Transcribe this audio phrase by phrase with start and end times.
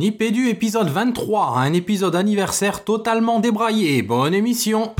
[0.00, 4.00] Nipédu épisode 23, un épisode anniversaire totalement débraillé.
[4.00, 4.94] Bonne émission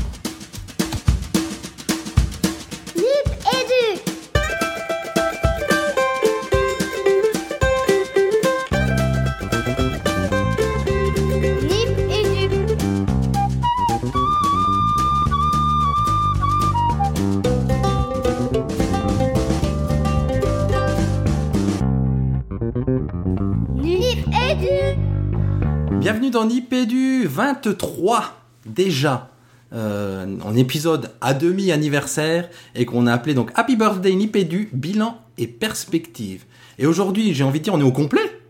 [27.45, 29.27] 23, déjà.
[29.73, 35.17] euh, en épisode à demi anniversaire et qu'on a appelé donc Happy Birthday Nipédu, bilan
[35.37, 36.43] et perspective.
[36.77, 38.41] Et aujourd'hui, j'ai envie de dire, on est au complet.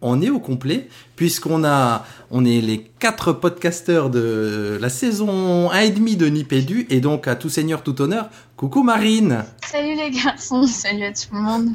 [0.00, 5.80] On est au complet puisqu'on a, on est les quatre podcasteurs de la saison 1
[5.80, 8.30] et demi de Nipédu et donc à tout seigneur tout honneur.
[8.56, 9.44] Coucou Marine.
[9.66, 11.68] Salut les garçons, salut à tout le monde.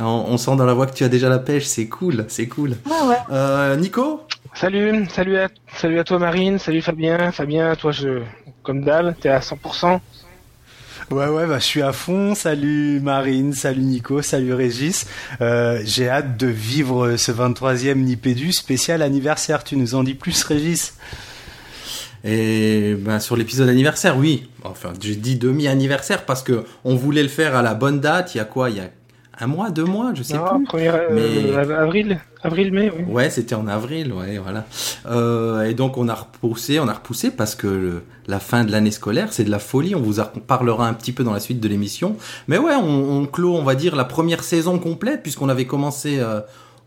[0.00, 2.48] On, on sent dans la voix que tu as déjà la pêche, c'est cool, c'est
[2.48, 2.70] cool.
[2.86, 3.16] Ouais, ouais.
[3.30, 4.22] Euh, Nico?
[4.60, 7.30] Salut, salut à, salut à toi Marine, salut Fabien.
[7.30, 8.22] Fabien, toi je,
[8.64, 10.00] comme dalle, t'es à 100%.
[11.12, 12.34] Ouais, ouais, bah, je suis à fond.
[12.34, 15.06] Salut Marine, salut Nico, salut Régis.
[15.40, 19.62] Euh, J'ai hâte de vivre ce 23e Nipédu spécial anniversaire.
[19.62, 20.96] Tu nous en dis plus, Régis?
[22.24, 24.50] Et ben, sur l'épisode anniversaire, oui.
[24.64, 28.34] Enfin, j'ai dit demi-anniversaire parce que on voulait le faire à la bonne date.
[28.34, 28.70] Il y a quoi?
[28.70, 28.90] Il y a
[29.40, 30.64] un mois, deux mois, je sais Non, plus.
[30.64, 33.04] premier, euh, avril, avril, mai, oui.
[33.08, 34.64] Ouais, c'était en avril, ouais, voilà.
[35.06, 38.72] Euh, et donc on a repoussé, on a repoussé parce que le- la fin de
[38.72, 39.94] l'année scolaire, c'est de la folie.
[39.94, 42.16] On vous en parlera un petit peu dans la suite de l'émission.
[42.48, 46.18] Mais ouais, on, on clôt, on va dire, la première saison complète puisqu'on avait commencé
[46.18, 46.40] euh,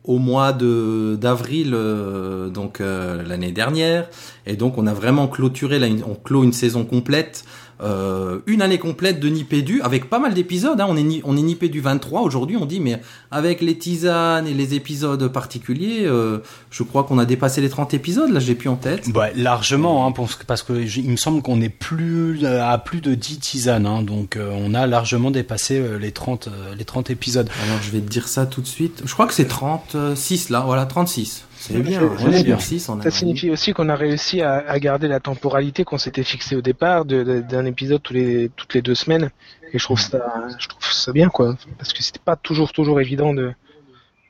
[0.04, 4.10] au mois de d'avril, euh, donc euh, l'année dernière.
[4.46, 7.44] Et donc on a vraiment clôturé, là, une- on clôt une saison complète.
[7.82, 10.80] Euh, une année complète de Nipédu avec pas mal d'épisodes.
[10.80, 10.86] Hein.
[10.90, 12.58] On est ni- on est Nipédu 23 aujourd'hui.
[12.58, 13.02] On dit mais
[13.32, 17.94] avec les tisanes et les épisodes particuliers, euh, je crois qu'on a dépassé les 30
[17.94, 18.30] épisodes.
[18.30, 19.10] Là, j'ai plus en tête.
[19.12, 22.78] bah, Largement, hein, parce que, parce que il me semble qu'on est plus euh, à
[22.78, 23.86] plus de 10 tisanes.
[23.86, 27.50] Hein, donc euh, on a largement dépassé euh, les, 30, euh, les 30 épisodes.
[27.66, 29.02] Alors je vais te dire ça tout de suite.
[29.06, 30.62] Je crois que c'est 36 là.
[30.66, 31.46] Voilà, 36.
[31.64, 32.00] C'est Ouais, bien.
[32.00, 32.58] c'est- On c'est est bien.
[32.58, 36.00] sur 6 en Ça signifie aussi qu'on a réussi à, à garder la temporalité qu'on
[36.00, 39.30] s'était fixé au départ d'un épisode tous les, toutes les deux semaines.
[39.72, 40.20] Et je trouve ça,
[40.58, 41.56] je trouve ça bien, quoi.
[41.78, 43.54] Parce que c'était pas toujours, toujours évident de,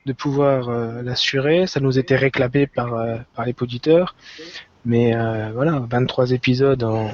[0.04, 1.66] de pouvoir euh, l'assurer.
[1.66, 4.14] Ça nous était réclamé par, euh, par les auditeurs.
[4.84, 7.10] Mais euh, voilà, 23 épisodes en,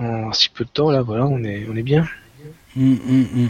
[0.00, 2.06] en si peu de temps, là, voilà, on est, on est bien.
[2.76, 3.48] Hum, hum, hum.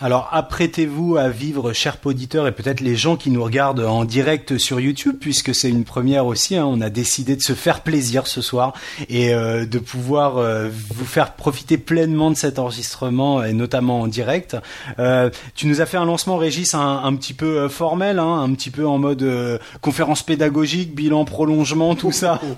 [0.00, 4.56] Alors apprêtez-vous à vivre, chers auditeurs, et peut-être les gens qui nous regardent en direct
[4.56, 6.54] sur YouTube, puisque c'est une première aussi.
[6.54, 8.74] hein, on a décidé de se faire plaisir ce soir
[9.08, 14.06] et euh, de pouvoir euh, vous faire profiter pleinement de cet enregistrement, et notamment en
[14.06, 14.56] direct.
[15.00, 18.40] Euh, tu nous as fait un lancement, Régis, un, un petit peu euh, formel, hein,
[18.40, 22.40] un petit peu en mode euh, conférence pédagogique, bilan prolongement, tout ça.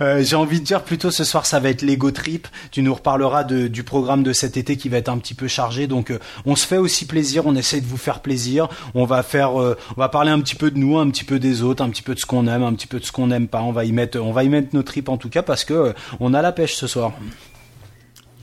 [0.00, 2.48] Euh, J'ai envie de dire plutôt ce soir ça va être l'ego trip.
[2.72, 5.46] Tu nous reparleras de, du programme de cet été qui va être un petit peu
[5.46, 5.86] chargé.
[5.86, 6.18] Donc euh,
[6.54, 8.68] on se fait aussi plaisir, on essaie de vous faire plaisir.
[8.94, 11.40] On va faire, euh, on va parler un petit peu de nous, un petit peu
[11.40, 13.26] des autres, un petit peu de ce qu'on aime, un petit peu de ce qu'on
[13.26, 13.60] n'aime pas.
[13.60, 15.74] On va y mettre, on va y mettre nos tripes en tout cas parce que
[15.74, 17.10] euh, on a la pêche ce soir.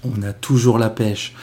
[0.04, 1.34] On a toujours la pêche.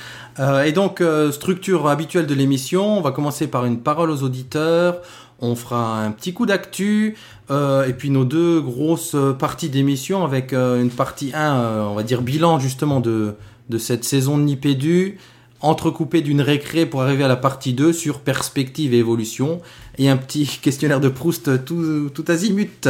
[0.41, 1.03] Euh, et donc,
[1.33, 5.01] structure habituelle de l'émission, on va commencer par une parole aux auditeurs,
[5.41, 7.17] on fera un petit coup d'actu,
[7.51, 12.21] et puis nos deux grosses parties d'émission avec une partie 1, euh, on va dire
[12.21, 13.37] bilan justement de,
[13.71, 15.19] de cette saison de Nipédu,
[15.61, 19.61] entrecoupée d'une récré pour arriver à la partie 2 sur perspective et évolution,
[19.99, 22.89] et un petit questionnaire de Proust tout, tout azimut.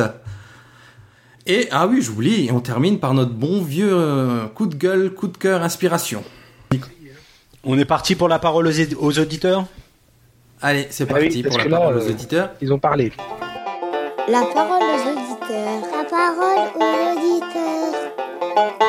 [1.47, 5.29] Et, ah oui, j'oublie, on termine par notre bon vieux euh, coup de gueule, coup
[5.29, 6.23] de cœur, inspiration.
[7.65, 9.65] On est parti pour la parole aux, auditeurs?
[10.61, 12.51] Allez, c'est Ah oui, parti pour la là, parole euh, aux auditeurs.
[12.61, 13.13] Ils ont parlé.
[14.29, 15.81] La parole aux auditeurs.
[15.97, 18.88] La parole aux auditeurs.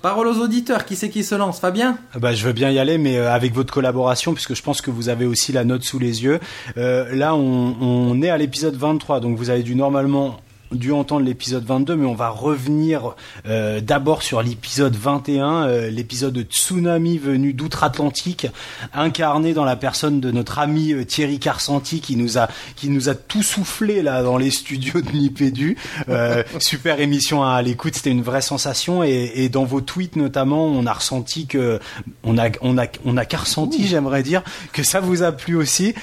[0.00, 1.98] Parole aux auditeurs, qui c'est qui se lance Fabien?
[2.14, 4.80] Ah Bah, je veux bien y aller, mais euh, avec votre collaboration, puisque je pense
[4.80, 6.38] que vous avez aussi la note sous les yeux.
[6.76, 10.38] Euh, là, on, on est à l'épisode 23, donc vous avez dû normalement
[10.72, 13.14] dû entendre l'épisode 22, mais on va revenir
[13.46, 18.46] euh, d'abord sur l'épisode 21, euh, l'épisode de Tsunami venu d'outre-Atlantique,
[18.92, 23.08] incarné dans la personne de notre ami euh, Thierry Carsanti, qui nous a qui nous
[23.08, 25.76] a tout soufflé là dans les studios de Nipédu.
[26.08, 30.66] Euh, super émission à l'écoute, c'était une vraie sensation, et, et dans vos tweets notamment,
[30.66, 31.80] on a ressenti que
[32.24, 34.42] on a on a on a qu'à ressenti, j'aimerais dire,
[34.72, 35.94] que ça vous a plu aussi.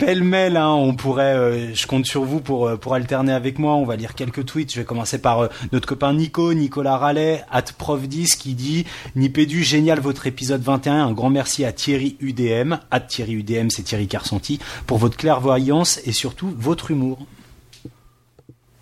[0.00, 3.74] Pêle-mêle, hein, on pourrait, euh, je compte sur vous pour euh, pour alterner avec moi.
[3.74, 4.72] On va lire quelques tweets.
[4.72, 9.62] Je vais commencer par euh, notre copain Nico, Nicolas Rallet, at prof10 qui dit Nipédu,
[9.62, 11.04] génial votre épisode 21.
[11.08, 16.00] Un grand merci à Thierry UDM, at Thierry UDM, c'est Thierry Carsanti, pour votre clairvoyance
[16.06, 17.18] et surtout votre humour.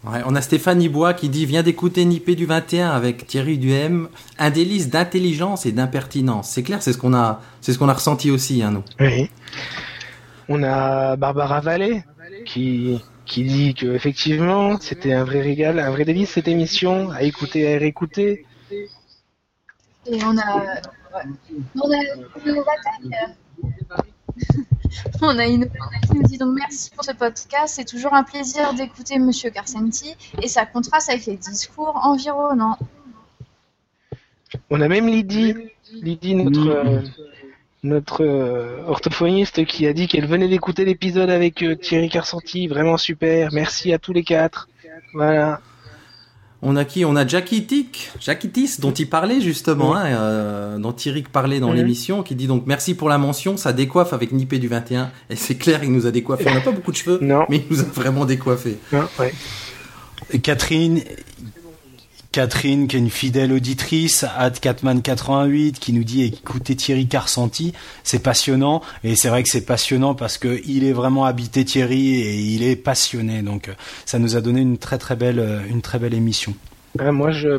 [0.05, 4.09] Ouais, on a Stéphanie Bois qui dit Viens d'écouter Nippé du 21 avec Thierry Duhem.
[4.39, 6.49] Un délice d'intelligence et d'impertinence.
[6.51, 8.85] C'est clair, c'est ce qu'on a, c'est ce qu'on a ressenti aussi, hein, nous.
[9.01, 9.29] Oui.
[10.49, 12.05] On a Barbara Vallée
[12.47, 17.23] qui, qui dit que effectivement c'était un vrai régal, un vrai délice cette émission, à
[17.23, 18.47] écouter, à réécouter.
[18.71, 20.57] Et on a.
[20.57, 21.23] ouais.
[21.75, 21.97] On a
[22.47, 23.37] une bataille.
[25.21, 27.75] On a une qui nous dit donc merci pour ce podcast.
[27.77, 32.79] C'est toujours un plaisir d'écouter Monsieur Carcenti et ça contraste avec les discours environnants.
[34.71, 35.55] On a même Lydie,
[35.93, 37.03] Lydie notre euh,
[37.83, 42.97] notre euh, orthophoniste qui a dit qu'elle venait d'écouter l'épisode avec euh, Thierry Carsanti, vraiment
[42.97, 43.51] super.
[43.53, 44.69] Merci à tous les quatre.
[45.15, 45.61] Voilà.
[46.61, 47.05] On a qui?
[47.05, 51.73] On a Jackie Tick, Jackie dont il parlait justement, hein, euh, dont Thierry parlait dans
[51.73, 55.13] l'émission, qui dit donc merci pour la mention, ça décoiffe avec Nippé du 21.
[55.31, 56.47] Et c'est clair, il nous a décoiffé.
[56.51, 57.47] On n'a pas beaucoup de cheveux, Non.
[57.49, 58.77] mais il nous a vraiment décoiffé.
[58.93, 59.33] Non, ouais.
[60.33, 61.01] Et Catherine,
[62.43, 67.73] Catherine, qui est une fidèle auditrice, at Catman88, qui nous dit écoutez Thierry Carsanti,
[68.05, 68.81] c'est passionnant.
[69.03, 72.63] Et c'est vrai que c'est passionnant parce que il est vraiment habité Thierry et il
[72.63, 73.43] est passionné.
[73.43, 73.71] Donc
[74.07, 76.55] ça nous a donné une très très belle, euh, une très belle émission.
[77.01, 77.59] Moi, je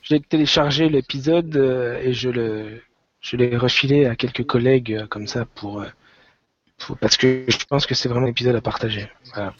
[0.00, 2.30] j'ai téléchargé l'épisode euh, et je
[3.20, 5.84] je l'ai refilé à quelques collègues euh, comme ça pour-
[6.98, 9.06] parce que je pense que c'est vraiment un épisode à partager.
[9.34, 9.52] Voilà.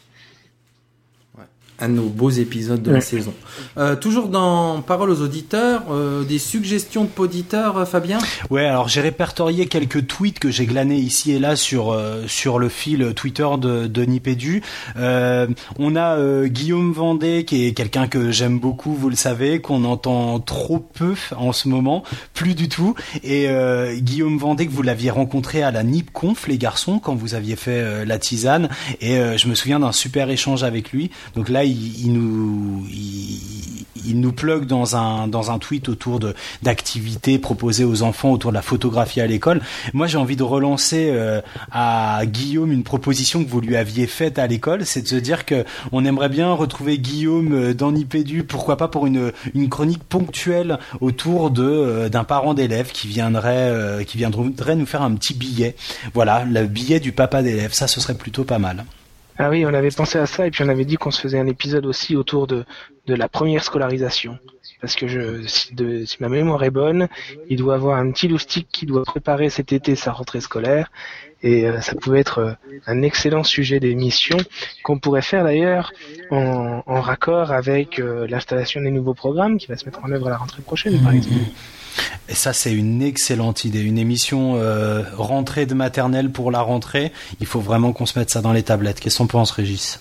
[1.81, 3.33] Un de nos beaux épisodes de la saison.
[3.77, 8.17] Euh, toujours dans Parole aux auditeurs, euh, des suggestions de poditeurs, euh, Fabien?
[8.49, 12.59] Ouais, alors j'ai répertorié quelques tweets que j'ai glanés ici et là sur euh, sur
[12.59, 14.61] le fil Twitter de, de Nipédu.
[14.97, 15.47] Euh,
[15.77, 19.85] on a euh, Guillaume Vendée qui est quelqu'un que j'aime beaucoup, vous le savez, qu'on
[19.85, 22.03] entend trop peu en ce moment,
[22.33, 22.93] plus du tout.
[23.23, 27.35] Et euh, Guillaume Vendée que vous l'aviez rencontré à la NipConf les garçons quand vous
[27.35, 28.67] aviez fait euh, la tisane.
[28.99, 31.09] Et euh, je me souviens d'un super échange avec lui.
[31.35, 32.85] Donc là il, nous
[34.05, 36.19] il, plug dans un tweet autour
[36.61, 39.61] d'activités proposées aux enfants autour de la photographie à l'école.
[39.93, 44.39] Moi, j'ai envie de relancer euh, à Guillaume une proposition que vous lui aviez faite
[44.39, 48.43] à l'école, c'est de se dire que on aimerait bien retrouver Guillaume euh, dans Nipédu,
[48.43, 49.31] pourquoi pas pour une
[49.69, 55.13] chronique ponctuelle autour de euh, d'un parent d'élève qui viendrait qui viendrait nous faire un
[55.15, 55.75] petit billet.
[56.13, 58.85] Voilà, le billet du papa d'élève, ça ce serait plutôt pas mal.
[59.41, 61.39] Ah oui, on avait pensé à ça et puis on avait dit qu'on se faisait
[61.39, 62.65] un épisode aussi autour de,
[63.07, 64.37] de la première scolarisation.
[64.81, 67.07] Parce que je, si, de- si ma mémoire est bonne,
[67.49, 70.91] il doit avoir un petit loustic qui doit préparer cet été sa rentrée scolaire.
[71.41, 72.51] Et euh, ça pouvait être euh,
[72.85, 74.35] un excellent sujet d'émission
[74.83, 75.93] qu'on pourrait faire d'ailleurs
[76.31, 80.27] en, en raccord avec euh, l'installation des nouveaux programmes qui va se mettre en œuvre
[80.27, 81.39] à la rentrée prochaine, par exemple.
[82.29, 83.81] Et ça, c'est une excellente idée.
[83.81, 87.11] Une émission euh, rentrée de maternelle pour la rentrée.
[87.39, 88.99] Il faut vraiment qu'on se mette ça dans les tablettes.
[88.99, 89.99] Qu'est-ce qu'on pense, Régis?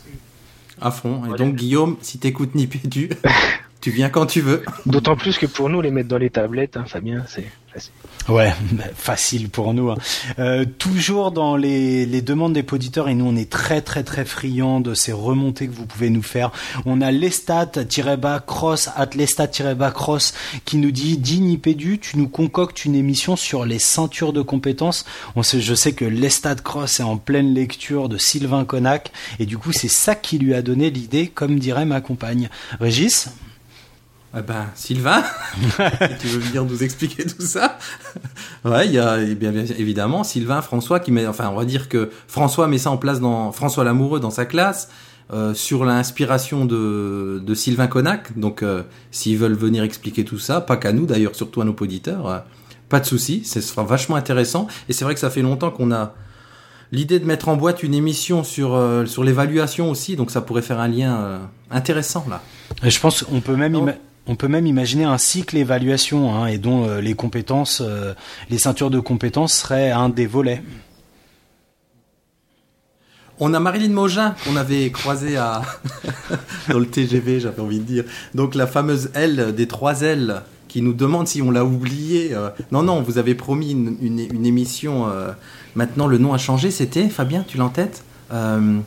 [0.81, 1.23] À fond.
[1.35, 3.11] Et donc, Guillaume, si t'écoutes Nipédu,
[3.81, 4.65] tu viens quand tu veux.
[4.87, 7.93] D'autant plus que pour nous, les mettre dans les tablettes, hein, Fabien, c'est facile.
[8.29, 8.53] Ouais,
[8.95, 9.91] facile pour nous.
[9.91, 9.97] hein.
[10.39, 14.25] Euh, toujours dans les, les demandes des auditeurs, et nous on est très très très
[14.25, 16.51] friands de ces remontées que vous pouvez nous faire.
[16.87, 20.35] On a lestat-bas cross, at lestat-bas cross,
[20.65, 25.05] qui nous dit, Dignipédu, tu nous concoctes une émission sur les ceintures de compétences.
[25.37, 29.47] On sait, je sais que lestat cross est en pleine lecture de Sylvain Connac, et
[29.47, 32.51] du coup c'est ça qui lui a donné l'idée, comme dirait ma compagne.
[32.81, 33.29] Régis?
[34.35, 35.23] Ah ben, Sylvain,
[36.21, 37.79] tu veux venir nous expliquer tout ça
[38.65, 41.65] Ouais, il y a eh bien, bien évidemment Sylvain, François qui met, enfin, on va
[41.65, 44.91] dire que François met ça en place dans François Lamoureux dans sa classe
[45.33, 48.39] euh, sur l'inspiration de, de Sylvain Connac.
[48.39, 51.75] Donc, euh, s'ils veulent venir expliquer tout ça, pas qu'à nous d'ailleurs, surtout à nos
[51.81, 52.39] auditeurs, euh,
[52.91, 54.67] pas de souci, ce sera vachement intéressant.
[54.89, 56.15] Et c'est vrai que ça fait longtemps qu'on a
[56.93, 60.63] l'idée de mettre en boîte une émission sur euh, sur l'évaluation aussi, donc ça pourrait
[60.63, 61.39] faire un lien euh,
[61.71, 62.43] intéressant là.
[62.83, 63.93] Et Je pense qu'on peut même.
[64.29, 68.15] On peut même imaginer un cycle évaluation hein, et dont euh, les compétences, euh,
[68.51, 70.63] les ceintures de compétences seraient un des volets.
[73.41, 75.63] On a Marilyn Mogin qu'on avait croisée à
[76.69, 78.05] dans le TGV, j'avais envie de dire.
[78.35, 82.35] Donc la fameuse L des trois L qui nous demande si on l'a oublié.
[82.35, 82.51] euh.
[82.73, 85.07] Non, non, vous avez promis une, émission.
[85.75, 86.71] Maintenant, le nom a changé.
[86.71, 88.03] C'était Fabien, tu l'as en tête?
[88.33, 88.81] Euh,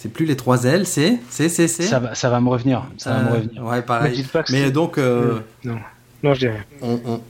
[0.00, 1.82] C'est plus les trois L, c'est c'est c'est c'est.
[1.82, 2.84] Ça va, ça va me revenir.
[2.98, 3.64] Ça va me Euh, revenir.
[3.64, 4.14] Ouais, pareil.
[4.14, 5.76] dites pas que Mais donc, euh, Non,
[6.22, 6.64] non, je dirais.
[6.82, 7.20] on, on-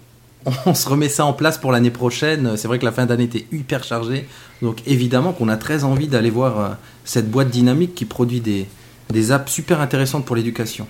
[0.66, 2.56] on se remet ça en place pour l'année prochaine.
[2.58, 4.28] C'est vrai que la fin d'année était hyper chargée.
[4.62, 6.68] Donc évidemment qu'on a très envie d'aller voir euh,
[7.04, 8.66] cette boîte dynamique qui produit des,
[9.10, 10.86] des apps super intéressantes pour l'éducation.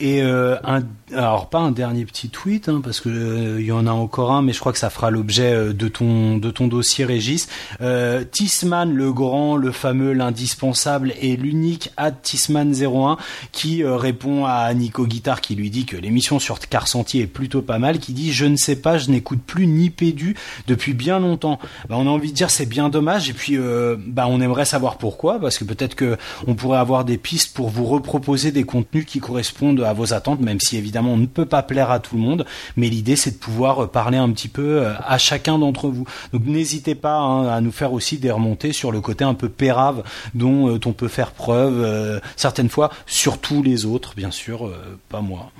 [0.00, 0.82] Et euh, un,
[1.14, 4.32] alors pas un dernier petit tweet hein, parce que euh, il y en a encore
[4.32, 7.48] un, mais je crois que ça fera l'objet euh, de ton de ton dossier, Régis.
[7.80, 13.18] Euh, Tisman, le grand, le fameux, l'indispensable et l'unique at Tisman 01
[13.52, 17.78] qui répond à Nico Guitare qui lui dit que l'émission sur Carcentier est plutôt pas
[17.78, 20.34] mal, qui dit je ne sais pas, je n'écoute plus ni Pédu
[20.66, 21.60] depuis bien longtemps.
[21.88, 23.56] Bah, on a envie de dire c'est bien dommage et puis
[23.98, 26.16] bah on aimerait savoir pourquoi parce que peut-être que
[26.46, 30.40] on pourrait avoir des pistes pour vous reproposer des contenus qui correspondent à vos attentes,
[30.40, 33.32] même si évidemment on ne peut pas plaire à tout le monde, mais l'idée c'est
[33.32, 36.06] de pouvoir euh, parler un petit peu euh, à chacun d'entre vous.
[36.32, 39.48] Donc n'hésitez pas hein, à nous faire aussi des remontées sur le côté un peu
[39.48, 40.02] pérave
[40.34, 44.70] dont euh, on peut faire preuve certaines fois, surtout les autres, bien sûr,
[45.08, 45.50] pas moi.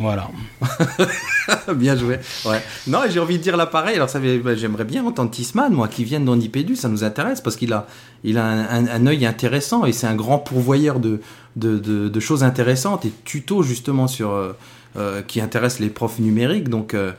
[0.00, 0.30] Voilà.
[1.74, 2.18] bien joué.
[2.46, 2.62] Ouais.
[2.86, 3.96] Non, j'ai envie de dire là pareil.
[3.96, 6.74] Alors, ça, bah, j'aimerais bien entendre Tisman, moi, qui vienne d'Onipédu.
[6.74, 7.86] Ça nous intéresse parce qu'il a,
[8.24, 11.20] il a un, un, œil intéressant et c'est un grand pourvoyeur de,
[11.56, 14.56] de, de, de, choses intéressantes et tutos justement sur euh,
[14.96, 16.70] euh, qui intéressent les profs numériques.
[16.70, 17.12] Donc, euh,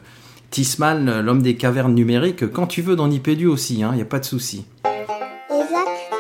[0.50, 4.06] Tisman, l'homme des cavernes numériques, quand tu veux dans Nipédu aussi, il hein, n'y a
[4.06, 4.66] pas de souci.
[4.86, 6.18] Les actus.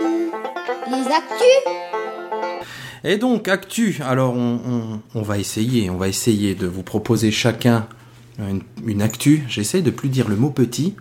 [0.91, 2.00] Les actus
[3.03, 7.87] et donc, actu, alors on, va essayer, on va essayer de vous proposer chacun
[8.85, 9.43] une, actu.
[9.47, 10.95] J'essaie de plus dire le mot petit.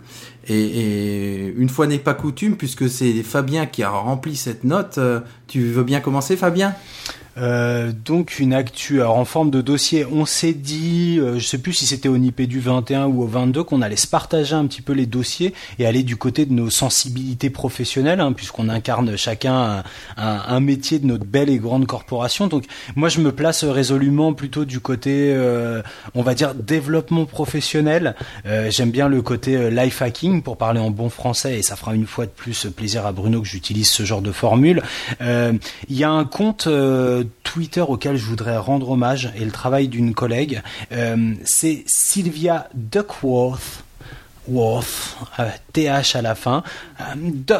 [0.48, 4.98] Et, et une fois n'est pas coutume, puisque c'est Fabien qui a rempli cette note,
[4.98, 6.74] euh, tu veux bien commencer Fabien?
[7.38, 10.06] Euh, donc une actu alors en forme de dossier.
[10.10, 13.64] On s'est dit, euh, je sais plus si c'était au du 21 ou au 22,
[13.64, 16.70] qu'on allait se partager un petit peu les dossiers et aller du côté de nos
[16.70, 19.78] sensibilités professionnelles, hein, puisqu'on incarne chacun un,
[20.16, 22.46] un, un, métier de notre belle et grande corporation.
[22.46, 22.64] Donc
[22.96, 25.82] moi je me place résolument plutôt du côté, euh,
[26.14, 28.14] on va dire développement professionnel.
[28.46, 31.76] Euh, j'aime bien le côté euh, life hacking pour parler en bon français et ça
[31.76, 34.82] fera une fois de plus plaisir à Bruno que j'utilise ce genre de formule.
[35.20, 36.68] Il y a un compte
[37.42, 40.62] Twitter auquel je voudrais rendre hommage et le travail d'une collègue.
[40.92, 43.84] Euh, c'est Sylvia Duckworth,
[44.48, 46.62] Worth, euh, TH à la fin.
[47.00, 47.54] Euh, de,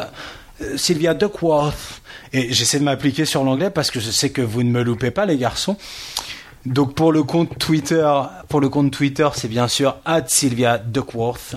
[0.61, 2.01] euh, Sylvia Duckworth.
[2.33, 5.11] Et j'essaie de m'appliquer sur l'anglais parce que je sais que vous ne me loupez
[5.11, 5.77] pas, les garçons.
[6.65, 8.09] Donc pour le compte Twitter,
[8.47, 11.55] pour le compte Twitter, c'est bien sûr Sylvia Duckworth.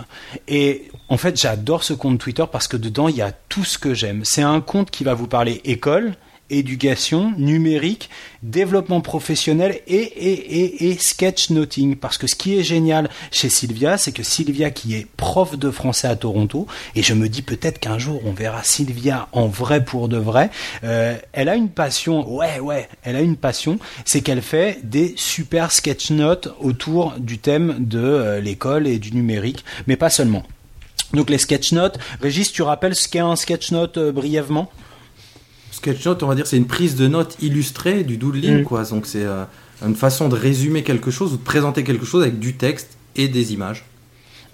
[0.48, 3.78] Et en fait, j'adore ce compte Twitter parce que dedans il y a tout ce
[3.78, 4.24] que j'aime.
[4.24, 6.14] C'est un compte qui va vous parler école,
[6.50, 8.10] éducation, numérique,
[8.42, 11.96] développement professionnel et, et, et, et sketchnoting.
[11.96, 15.70] Parce que ce qui est génial chez Sylvia, c'est que Sylvia qui est prof de
[15.70, 19.84] français à Toronto, et je me dis peut-être qu'un jour on verra Sylvia en vrai
[19.84, 20.50] pour de vrai,
[20.84, 25.14] euh, elle a une passion, ouais ouais, elle a une passion, c'est qu'elle fait des
[25.16, 30.42] super sketch notes autour du thème de euh, l'école et du numérique, mais pas seulement.
[31.12, 34.70] Donc les sketch notes, Régis, tu rappelles ce qu'est un sketch note euh, brièvement?
[35.84, 38.64] Sketchnote, on va dire, c'est une prise de notes illustrée du doodling, mm.
[38.64, 38.84] quoi.
[38.84, 39.44] Donc c'est euh,
[39.84, 43.28] une façon de résumer quelque chose ou de présenter quelque chose avec du texte et
[43.28, 43.84] des images.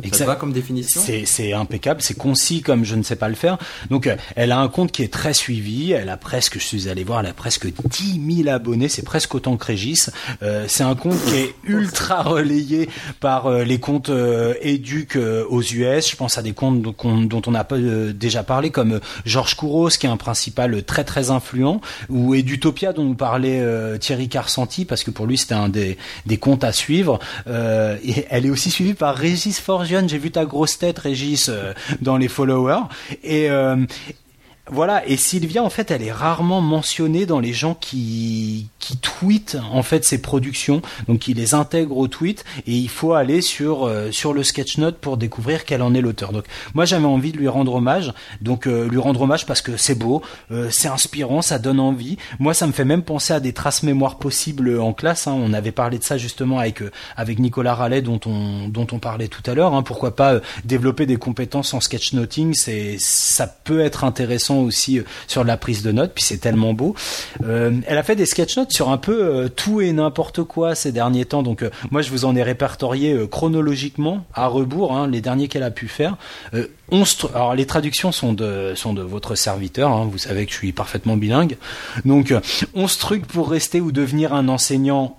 [0.03, 0.19] Exact.
[0.19, 1.01] Ça va comme définition?
[1.25, 3.59] C'est impeccable, c'est concis comme je ne sais pas le faire.
[3.91, 5.93] Donc, euh, elle a un compte qui est très suivi.
[5.93, 8.89] Elle a presque, je suis allé voir, elle a presque 10 000 abonnés.
[8.89, 10.11] C'est presque autant que Régis.
[10.43, 12.89] Euh, c'est un compte qui est ultra relayé
[13.21, 16.11] par euh, les comptes euh, éduques euh, aux US.
[16.11, 19.91] Je pense à des comptes dont, dont on a pas, déjà parlé, comme Georges Kouros,
[19.91, 23.63] qui est un principal très très influent, ou Edutopia, dont nous parlait
[23.99, 27.19] Thierry Carcenti, parce que pour lui c'était un des, des comptes à suivre.
[27.49, 31.73] et elle est aussi suivie par Régis Forge j'ai vu ta grosse tête, Régis, euh,
[32.01, 32.83] dans les followers.
[33.23, 33.77] Et, euh,
[34.69, 39.57] voilà, et Sylvia, en fait, elle est rarement mentionnée dans les gens qui, qui tweetent,
[39.73, 43.87] en fait, ses productions, donc qui les intègrent au tweet, et il faut aller sur,
[43.87, 46.33] euh, sur le sketchnote pour découvrir quel en est l'auteur.
[46.33, 49.77] Donc, moi, j'avais envie de lui rendre hommage, donc euh, lui rendre hommage parce que
[49.77, 52.17] c'est beau, euh, c'est inspirant, ça donne envie.
[52.39, 55.37] Moi, ça me fait même penser à des traces mémoire possibles en classe, hein.
[55.37, 58.99] on avait parlé de ça justement avec, euh, avec Nicolas Rallet, dont on, dont on
[58.99, 59.83] parlait tout à l'heure, hein.
[59.83, 65.05] pourquoi pas euh, développer des compétences en sketchnoting, c'est, ça peut être intéressant aussi euh,
[65.27, 66.95] sur la prise de notes, puis c'est tellement beau.
[67.45, 70.75] Euh, elle a fait des sketch notes sur un peu euh, tout et n'importe quoi
[70.75, 75.21] ces derniers temps, donc moi je vous en ai répertorié chronologiquement à rebours hein, les
[75.21, 76.17] derniers qu'elle a pu faire.
[77.35, 80.73] alors les traductions sont de sont de votre serviteur, hein, vous savez que je suis
[80.73, 81.57] parfaitement bilingue.
[82.05, 82.35] Donc
[82.75, 85.19] 11 trucs pour rester ou devenir un enseignant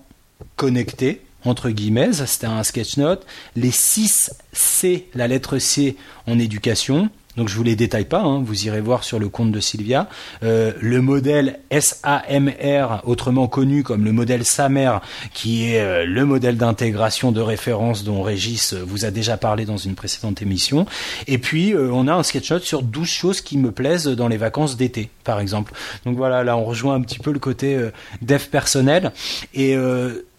[0.56, 3.26] connecté entre guillemets, c'était un sketch note.
[3.56, 5.96] Les 6 C, la lettre C
[6.28, 9.52] en éducation, Donc je vous les détaille pas, hein, vous irez voir sur le compte
[9.52, 10.10] de Sylvia.
[10.44, 15.00] Euh, le modèle SAMR, autrement connu comme le modèle SAMR,
[15.34, 19.78] qui est euh, le modèle d'intégration de référence dont Régis vous a déjà parlé dans
[19.78, 20.86] une précédente émission.
[21.28, 24.38] Et puis euh, on a un sketchshot sur 12 choses qui me plaisent dans les
[24.38, 25.74] vacances d'été, par exemple.
[26.06, 27.78] Donc voilà, là on rejoint un petit peu le côté
[28.22, 29.12] dev personnel.
[29.54, 29.76] Et,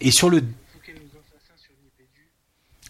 [0.01, 0.41] et sur le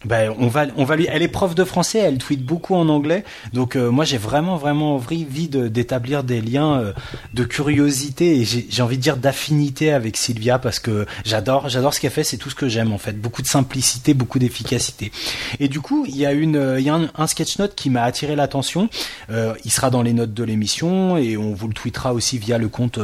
[0.04, 1.06] ben, on va, on va lui.
[1.10, 4.56] Elle est prof de français, elle tweet beaucoup en anglais, donc euh, moi j'ai vraiment,
[4.56, 6.92] vraiment envie d'établir des liens euh,
[7.32, 12.00] de curiosité et j'ai envie de dire d'affinité avec Sylvia parce que j'adore, j'adore ce
[12.00, 15.12] qu'elle fait, c'est tout ce que j'aime en fait, beaucoup de simplicité, beaucoup d'efficacité.
[15.60, 18.02] Et du coup, il y a une, il y a un, sketch note qui m'a
[18.02, 18.88] attiré l'attention.
[19.30, 22.58] Euh, il sera dans les notes de l'émission et on vous le tweetera aussi via
[22.58, 22.98] le compte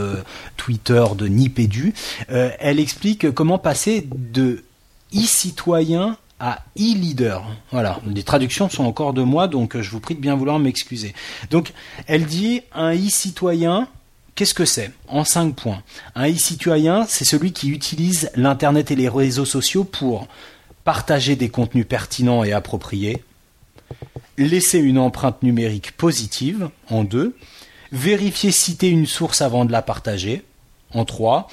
[0.56, 1.94] Twitter de Nipédu.
[2.28, 4.62] elle explique comment passer de
[5.14, 7.44] e-citoyen à e-leader.
[7.70, 10.58] Voilà, les traductions sont encore de moi, donc euh, je vous prie de bien vouloir
[10.58, 11.14] m'excuser.
[11.50, 11.72] Donc,
[12.06, 13.86] elle dit un e-citoyen,
[14.34, 14.90] qu'est-ce que c'est?
[15.06, 15.82] En cinq points.
[16.14, 20.26] Un e-citoyen, c'est celui qui utilise l'Internet et les réseaux sociaux pour
[20.82, 23.22] partager des contenus pertinents et appropriés,
[24.38, 27.36] laisser une empreinte numérique positive, en deux,
[27.92, 30.42] vérifier citer une source avant de la partager,
[30.94, 31.48] en trois,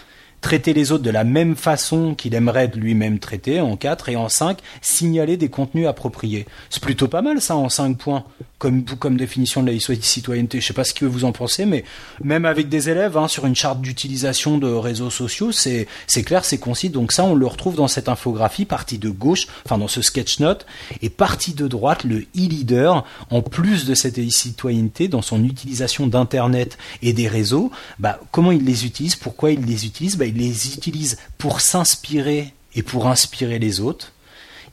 [0.48, 4.30] traiter les autres de la même façon qu'il aimerait lui-même traiter, en 4, et en
[4.30, 6.46] 5, signaler des contenus appropriés.
[6.70, 8.24] C'est plutôt pas mal ça en 5 points
[8.60, 10.60] comme, définition de la citoyenneté.
[10.60, 11.84] Je sais pas ce que vous en pensez, mais
[12.24, 15.88] même avec des élèves, hein, sur une charte d'utilisation de réseaux sociaux, c'est,
[16.24, 16.90] clair, c'est concis.
[16.90, 20.40] Donc ça, on le retrouve dans cette infographie, partie de gauche, enfin dans ce sketch
[20.40, 20.66] note,
[21.02, 26.78] et partie de droite, le e-leader, en plus de cette citoyenneté, dans son utilisation d'Internet
[27.04, 31.18] et des réseaux, bah, comment il les utilise, pourquoi il les utilise, bah, les utilise
[31.38, 34.14] pour s'inspirer et pour inspirer les autres.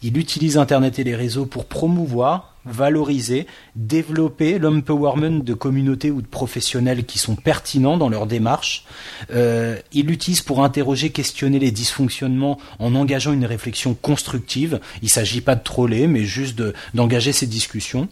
[0.07, 6.27] Il utilise Internet et les réseaux pour promouvoir, valoriser, développer l'empowerment de communautés ou de
[6.27, 8.85] professionnels qui sont pertinents dans leur démarche.
[9.31, 14.79] Euh, il l'utilise pour interroger, questionner les dysfonctionnements en engageant une réflexion constructive.
[15.01, 18.09] Il ne s'agit pas de troller, mais juste d'engager ces discussions.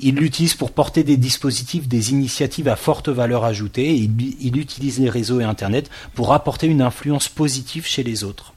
[0.00, 3.90] Il l'utilise pour porter des dispositifs, des initiatives à forte valeur ajoutée.
[3.90, 8.24] Et il, il utilise les réseaux et Internet pour apporter une influence positive chez les
[8.24, 8.55] autres.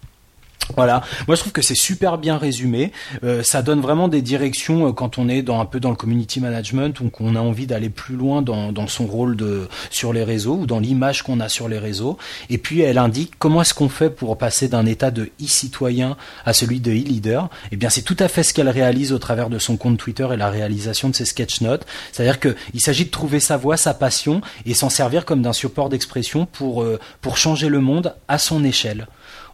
[0.75, 2.91] Voilà, moi je trouve que c'est super bien résumé.
[3.23, 5.95] Euh, ça donne vraiment des directions euh, quand on est dans un peu dans le
[5.95, 10.13] community management ou qu'on a envie d'aller plus loin dans, dans son rôle de sur
[10.13, 12.17] les réseaux ou dans l'image qu'on a sur les réseaux.
[12.49, 16.53] Et puis elle indique comment est-ce qu'on fait pour passer d'un état de e-citoyen à
[16.53, 17.49] celui de e-leader.
[17.71, 20.27] Eh bien c'est tout à fait ce qu'elle réalise au travers de son compte Twitter
[20.33, 21.85] et la réalisation de ses sketch notes.
[22.11, 25.89] C'est-à-dire qu'il s'agit de trouver sa voix, sa passion et s'en servir comme d'un support
[25.89, 29.07] d'expression pour euh, pour changer le monde à son échelle.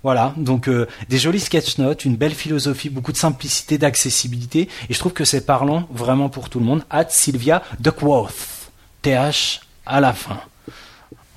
[0.05, 4.93] Voilà, donc euh, des jolis sketch notes, une belle philosophie, beaucoup de simplicité, d'accessibilité, et
[4.93, 6.83] je trouve que c'est parlant vraiment pour tout le monde.
[6.91, 8.69] At Sylvia Duckworth,
[9.01, 10.39] TH à la fin.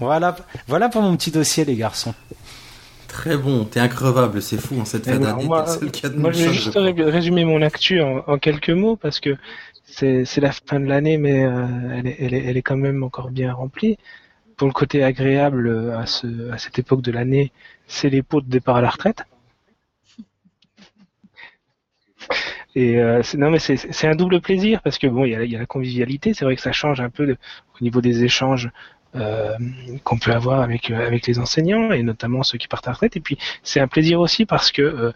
[0.00, 2.12] Voilà, voilà pour mon petit dossier, les garçons.
[3.06, 5.46] Très bon, t'es increvable, c'est fou en cette fin d'année.
[5.46, 5.64] Moi,
[6.18, 9.38] moi je vais juste résumer mon actu en, quelques mots parce que
[9.86, 13.02] c'est la fin de l'année, mais euh, elle, est, elle, est, elle, est, quand même
[13.02, 13.96] encore bien remplie.
[14.58, 17.52] Pour le côté agréable euh, à, ce, à cette époque de l'année,
[17.86, 19.22] c'est les pots de départ à la retraite.
[22.74, 26.44] Et euh, c'est un double plaisir parce que bon il y a, la convivialité, c'est
[26.44, 28.70] vrai que ça change un peu au niveau des échanges
[29.14, 29.56] euh,
[30.04, 30.88] qu'on peut avoir avec
[31.26, 33.16] les enseignants et notamment ceux qui partent à la retraite.
[33.16, 35.12] Et puis c'est un plaisir aussi parce que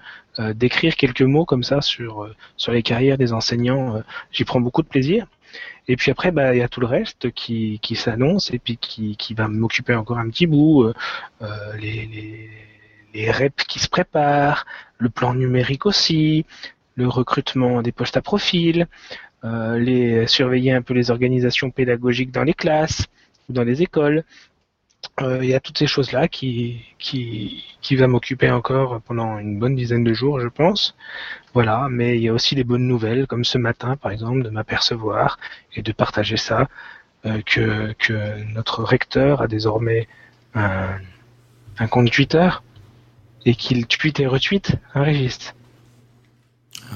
[0.55, 2.29] d'écrire quelques mots comme ça sur
[2.69, 5.27] les carrières des enseignants, j'y prends beaucoup de plaisir.
[5.89, 8.77] Et puis après, bah, il y a tout le reste qui, qui s'annonce et puis
[8.77, 10.85] qui, qui va m'occuper encore un petit bout.
[10.85, 10.95] Euh,
[11.43, 12.51] euh, les, les,
[13.15, 14.65] les reps qui se préparent,
[14.99, 16.47] le plan numérique aussi,
[16.95, 18.87] le recrutement des postes à profil,
[19.45, 23.07] euh, les surveiller un peu les organisations pédagogiques dans les classes
[23.49, 24.25] ou dans les écoles.
[25.21, 29.59] Euh, il y a toutes ces choses-là qui, qui, qui va m'occuper encore pendant une
[29.59, 30.95] bonne dizaine de jours, je pense.
[31.55, 34.51] Voilà, mais il y a aussi les bonnes nouvelles, comme ce matin, par exemple, de
[34.51, 35.39] m'apercevoir
[35.75, 36.69] et de partager ça,
[37.27, 40.09] euh, que, que notre recteur a désormais
[40.55, 40.89] un,
[41.79, 42.49] un compte Twitter
[43.45, 45.55] et qu'il tweet et retweet un registre.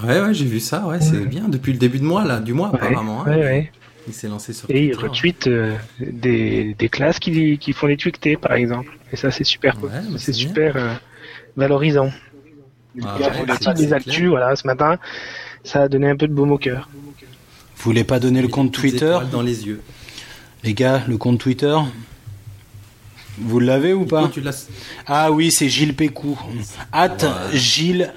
[0.04, 2.52] Ouais, ouais, j'ai vu ça, ouais, c'est bien, depuis le début de mois, là, du
[2.52, 3.22] mois, apparemment.
[3.22, 3.30] Hein.
[3.30, 3.72] Ouais, ouais.
[4.06, 7.96] Il s'est lancé sur Et il retweet euh, des, des classes qui, qui font des
[7.96, 8.96] tweetés, par exemple.
[9.12, 9.76] Et ça, c'est super,
[10.16, 10.94] c'est super euh,
[11.56, 12.10] valorisant.
[13.02, 14.98] Ah, il a des actus, voilà, ce matin,
[15.64, 16.88] ça a donné un peu de baume au cœur.
[17.76, 19.82] Vous voulez pas donner le compte Twitter dans les yeux.
[20.64, 21.76] Les gars, le compte Twitter
[23.38, 24.30] vous l'avez ou pas
[25.06, 26.38] Ah oui, c'est Gilles Pécou.
[26.90, 27.18] At
[27.52, 28.10] Gilles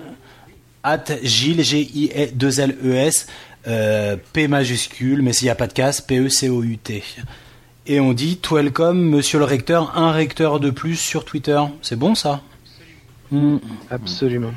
[0.83, 3.27] at Gilles, G-I-2-L-E-S,
[3.67, 7.03] euh, P majuscule, mais s'il n'y a pas de casse, P-E-C-O-U-T.
[7.85, 11.59] Et on dit Welcome, monsieur le recteur, un recteur de plus sur Twitter.
[11.81, 12.41] C'est bon ça?
[13.31, 13.57] Hmm.
[13.89, 14.53] Absolument.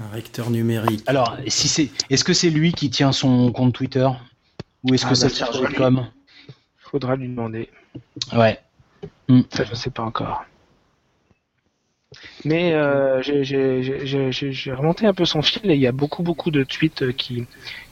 [0.00, 1.02] Un recteur numérique.
[1.06, 4.08] Alors, si c'est, est-ce que c'est lui qui tient son compte Twitter?
[4.84, 6.06] Ou est-ce que ah, c'est chargé comme
[6.78, 7.68] Faudra lui demander.
[8.32, 8.60] Ouais.
[9.50, 10.44] Ça, je sais pas encore.
[12.46, 16.62] Mais euh, j'ai remonté un peu son fil et il y a beaucoup beaucoup de
[16.62, 17.44] tweets euh, qui,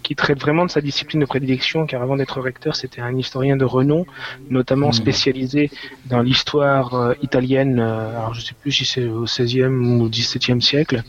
[0.05, 3.57] qui traitent vraiment de sa discipline de prédilection car avant d'être recteur c'était un historien
[3.57, 4.07] de renom,
[4.51, 4.93] notamment hmm.
[4.93, 5.71] spécialisé
[6.07, 10.63] dans l'histoire euh, italienne, alors je sais plus si c'est au XVIe ou au XVIIe
[10.63, 11.03] siècle.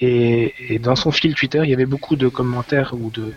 [0.00, 3.32] Et, et, dans son fil Twitter il y avait beaucoup de commentaires ou de,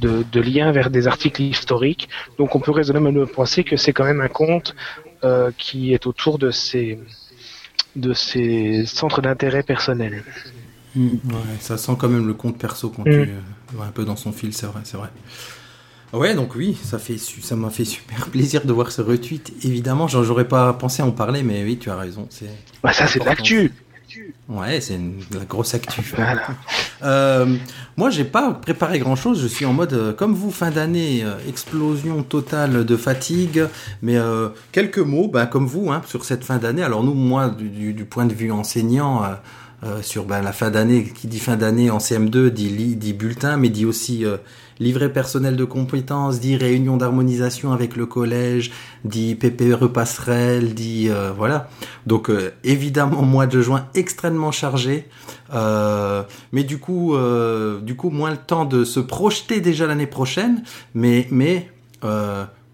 [0.00, 2.08] de, de liens vers des articles historiques.
[2.38, 4.74] Donc on peut raisonnablement penser que c'est quand même un compte
[5.56, 6.98] qui est autour de ces
[7.96, 10.22] de ses centres d'intérêt personnels.
[10.94, 11.16] Mm.
[11.60, 13.10] ça sent quand même le compte perso quand mm.
[13.10, 15.08] tu euh, un peu dans son fil, c'est vrai, c'est vrai.
[16.12, 19.52] Ouais, donc oui, ça fait ça m'a fait super plaisir de voir ce retweet.
[19.64, 22.26] Évidemment, j'aurais pas pensé à en parler, mais oui, tu as raison.
[22.28, 22.50] C'est.
[22.82, 23.72] Bah ça, c'est l'actu.
[24.48, 24.98] Ouais, c'est
[25.32, 26.02] la grosse actu.
[27.04, 27.56] Euh,
[27.96, 29.42] moi, j'ai pas préparé grand chose.
[29.42, 33.66] Je suis en mode, euh, comme vous, fin d'année, euh, explosion totale de fatigue.
[34.02, 36.84] Mais euh, quelques mots, bah, comme vous, hein, sur cette fin d'année.
[36.84, 39.24] Alors nous, moi, du, du, point de vue enseignant,
[40.02, 43.68] sur bah, la fin d'année, qui dit fin d'année en CM2 dit, dit bulletin, mais
[43.68, 44.24] dit aussi
[44.82, 48.72] livret personnel de compétences, dit réunion d'harmonisation avec le collège,
[49.04, 51.68] dit PPE passerelle, dit euh, voilà.
[52.06, 55.08] Donc euh, évidemment mois de juin extrêmement chargé,
[55.54, 57.16] euh, mais du coup
[57.82, 60.62] du coup moins le temps de se projeter déjà l'année prochaine,
[60.94, 61.70] mais mais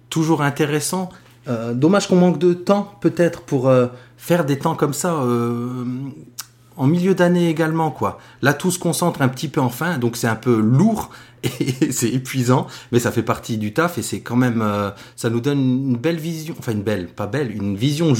[0.08, 1.10] toujours intéressant.
[1.74, 3.70] dommage qu'on manque de temps peut-être pour
[4.16, 5.22] faire des temps comme ça
[6.78, 8.18] en milieu d'année également quoi.
[8.42, 11.10] Là tout se concentre un petit peu en fin, donc c'est un peu lourd
[11.42, 15.30] et c'est épuisant, mais ça fait partie du taf et c'est quand même euh, ça
[15.30, 18.14] nous donne une belle vision, enfin une belle, pas belle, une vision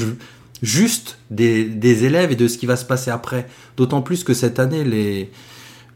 [0.62, 3.46] juste des, élèves et de ce qui va se passer après.
[3.76, 5.30] D'autant plus que cette année les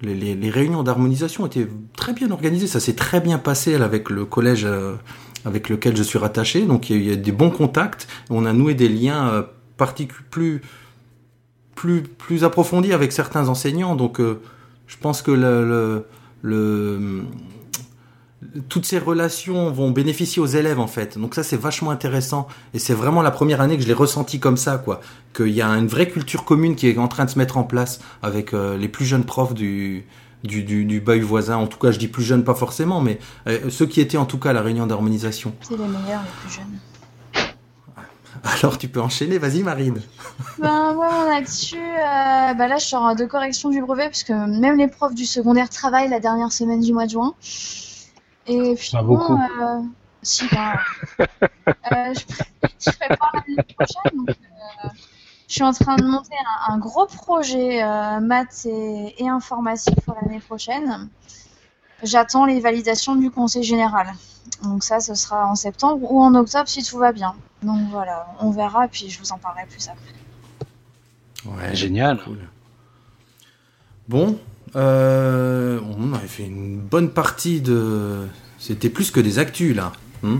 [0.02, 4.64] les, réunions d'harmonisation étaient très bien organisées, ça s'est très bien passé avec le collège
[4.64, 4.96] euh,
[5.44, 8.74] avec lequel je suis rattaché, donc il y, a, des bons contacts, on a noué
[8.74, 9.42] des liens euh,
[10.30, 10.60] plus
[11.82, 13.96] plus, plus avec certains enseignants.
[13.96, 14.40] Donc, euh,
[14.86, 16.04] je pense que
[18.68, 21.18] toutes ces relations vont bénéficier aux élèves en fait.
[21.18, 24.40] Donc ça c'est vachement intéressant et c'est vraiment la première année que je l'ai ressenti
[24.40, 25.00] comme ça quoi,
[25.34, 27.62] qu'il y a une vraie culture commune qui est en train de se mettre en
[27.62, 30.04] place avec euh, les plus jeunes profs du
[30.44, 31.56] du, du, voisin.
[31.56, 34.24] En tout cas, je dis plus jeunes pas forcément, mais euh, ceux qui étaient en
[34.24, 35.54] tout cas à la réunion d'harmonisation.
[35.60, 36.78] C'est les meilleurs les plus jeunes.
[38.62, 40.00] Alors tu peux enchaîner, vas-y Marine.
[40.58, 44.76] Ben moi mon actu, euh, bah là je sors de correction du brevet puisque même
[44.78, 47.34] les profs du secondaire travaillent la dernière semaine du mois de juin.
[48.46, 48.90] Et puis.
[48.96, 49.80] Euh,
[50.22, 50.74] si, ben,
[51.20, 51.24] euh,
[52.14, 52.20] je,
[52.78, 54.24] je prépare l'année prochaine.
[54.26, 54.88] Donc, euh,
[55.48, 56.34] je suis en train de monter
[56.68, 61.08] un, un gros projet euh, maths et, et informatique pour l'année prochaine.
[62.02, 64.08] J'attends les validations du conseil général.
[64.62, 67.34] Donc ça, ce sera en septembre ou en octobre si tout va bien.
[67.62, 70.12] Donc voilà, on verra, puis je vous en parlerai plus après.
[71.44, 72.18] Ouais, génial.
[74.08, 74.38] Bon,
[74.74, 78.26] euh, on avait fait une bonne partie de...
[78.58, 79.92] C'était plus que des actus là.
[80.22, 80.38] Hmm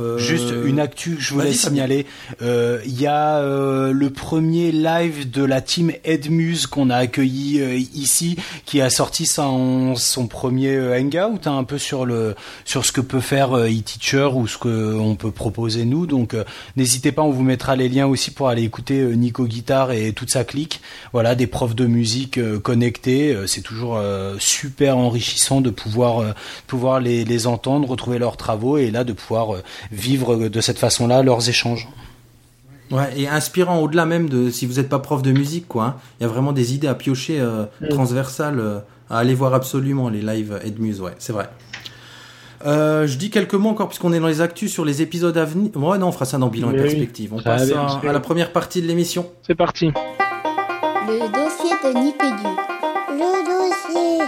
[0.00, 2.06] euh, juste une actu, je voulais signaler.
[2.42, 7.62] Euh, il y a euh, le premier live de la team Edmuse qu'on a accueilli
[7.94, 12.92] ici, qui a sorti son, son premier hangout, hein, un peu sur le sur ce
[12.92, 16.06] que peut faire e-teacher ou ce que on peut proposer nous.
[16.06, 16.34] Donc
[16.76, 20.30] n'hésitez pas, on vous mettra les liens aussi pour aller écouter Nico Guitare et toute
[20.30, 20.80] sa clique.
[21.12, 23.36] Voilà, des profs de musique connectés.
[23.46, 24.00] C'est toujours
[24.38, 26.34] super enrichissant de pouvoir
[26.66, 30.78] pouvoir les, les entendre, retrouver leurs travaux et là de pouvoir euh, vivre de cette
[30.78, 31.88] façon-là leurs échanges.
[32.90, 35.84] Ouais, et inspirant au-delà même de si vous n'êtes pas prof de musique, quoi.
[35.84, 35.96] Hein.
[36.20, 37.88] Il y a vraiment des idées à piocher euh, mm.
[37.88, 41.48] transversales euh, à aller voir absolument les lives Edmuse, ouais, c'est vrai.
[42.64, 45.70] je dis quelques mots encore puisqu'on est dans les actus sur les épisodes à venir.
[45.76, 47.32] Ouais, non, on fera ça dans bilan et perspective.
[47.34, 49.26] On passe à, la première partie de l'émission.
[49.46, 49.86] C'est parti.
[49.86, 52.48] Le dossier de Nipédu.
[53.10, 54.24] Le dossier.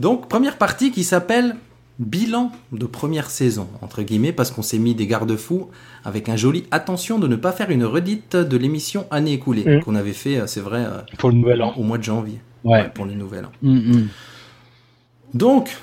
[0.00, 1.56] Donc, première partie qui s'appelle
[1.98, 5.68] bilan de première saison, entre guillemets, parce qu'on s'est mis des garde-fous
[6.04, 9.82] avec un joli attention de ne pas faire une redite de l'émission année écoulée, mm.
[9.82, 11.74] qu'on avait fait, euh, c'est vrai, euh, pour le nouvel an.
[11.76, 12.38] au mois de janvier.
[12.64, 12.90] Ouais.
[12.92, 13.52] pour le nouvel an.
[13.62, 14.08] Mm, mm.
[15.34, 15.76] Donc,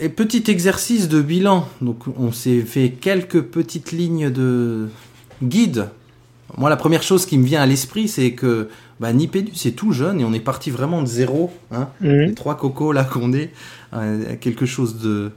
[0.00, 1.68] et petit exercice de bilan.
[1.80, 4.88] Donc, on s'est fait quelques petites lignes de
[5.42, 5.88] guide.
[6.56, 8.68] Moi, la première chose qui me vient à l'esprit, c'est que
[9.00, 11.52] bah, Nipédu, c'est tout jeune et on est parti vraiment de zéro.
[11.70, 11.88] Hein.
[12.00, 12.10] Mhm.
[12.10, 13.52] Les trois cocos là qu'on est,
[13.94, 15.32] euh, quelque chose de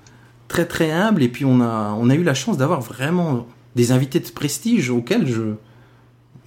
[0.48, 1.24] très très humble.
[1.24, 3.46] Et puis on a, on a eu la chance d'avoir vraiment
[3.76, 5.54] des invités de prestige auxquels je,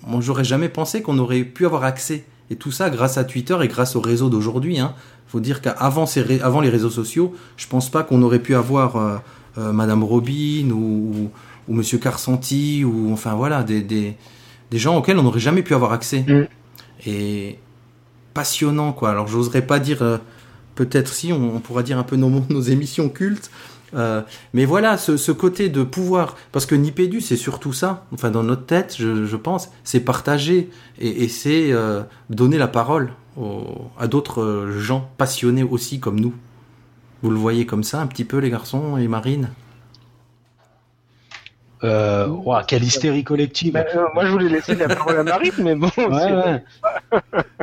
[0.06, 2.24] moi j'aurais jamais pensé qu'on aurait pu avoir accès.
[2.50, 4.78] Et tout ça grâce à Twitter et grâce au réseau d'aujourd'hui.
[4.78, 4.94] Hein.
[5.28, 8.96] Faut dire qu'avant ces avant les réseaux sociaux, je pense pas qu'on aurait pu avoir
[8.96, 9.16] euh,
[9.56, 11.30] euh, Madame Robin ou,
[11.68, 14.16] ou Monsieur Carsanti ou enfin voilà des, des,
[14.70, 16.24] des gens auxquels on n'aurait jamais pu avoir accès.
[16.28, 16.46] Mm.
[17.06, 17.58] Et
[18.34, 19.10] passionnant quoi.
[19.10, 20.18] Alors j'oserais pas dire euh,
[20.74, 23.50] peut-être si on, pourra dire un peu nos, émissions cultes.
[23.94, 28.42] Euh, mais voilà, ce, côté de pouvoir, parce que Nipédu, c'est surtout ça, enfin dans
[28.42, 33.12] notre tête, je, pense, c'est partager et, c'est euh, donner la parole
[33.98, 36.34] à d'autres gens passionnés aussi comme nous.
[37.22, 39.50] Vous le voyez comme ça un petit peu les garçons et Marine?
[41.84, 43.74] Euh, ouah, quelle hystérie collective.
[43.74, 45.90] Bah, euh, moi, je voulais laisser la parole à Marie, mais bon.
[45.98, 46.62] Ouais.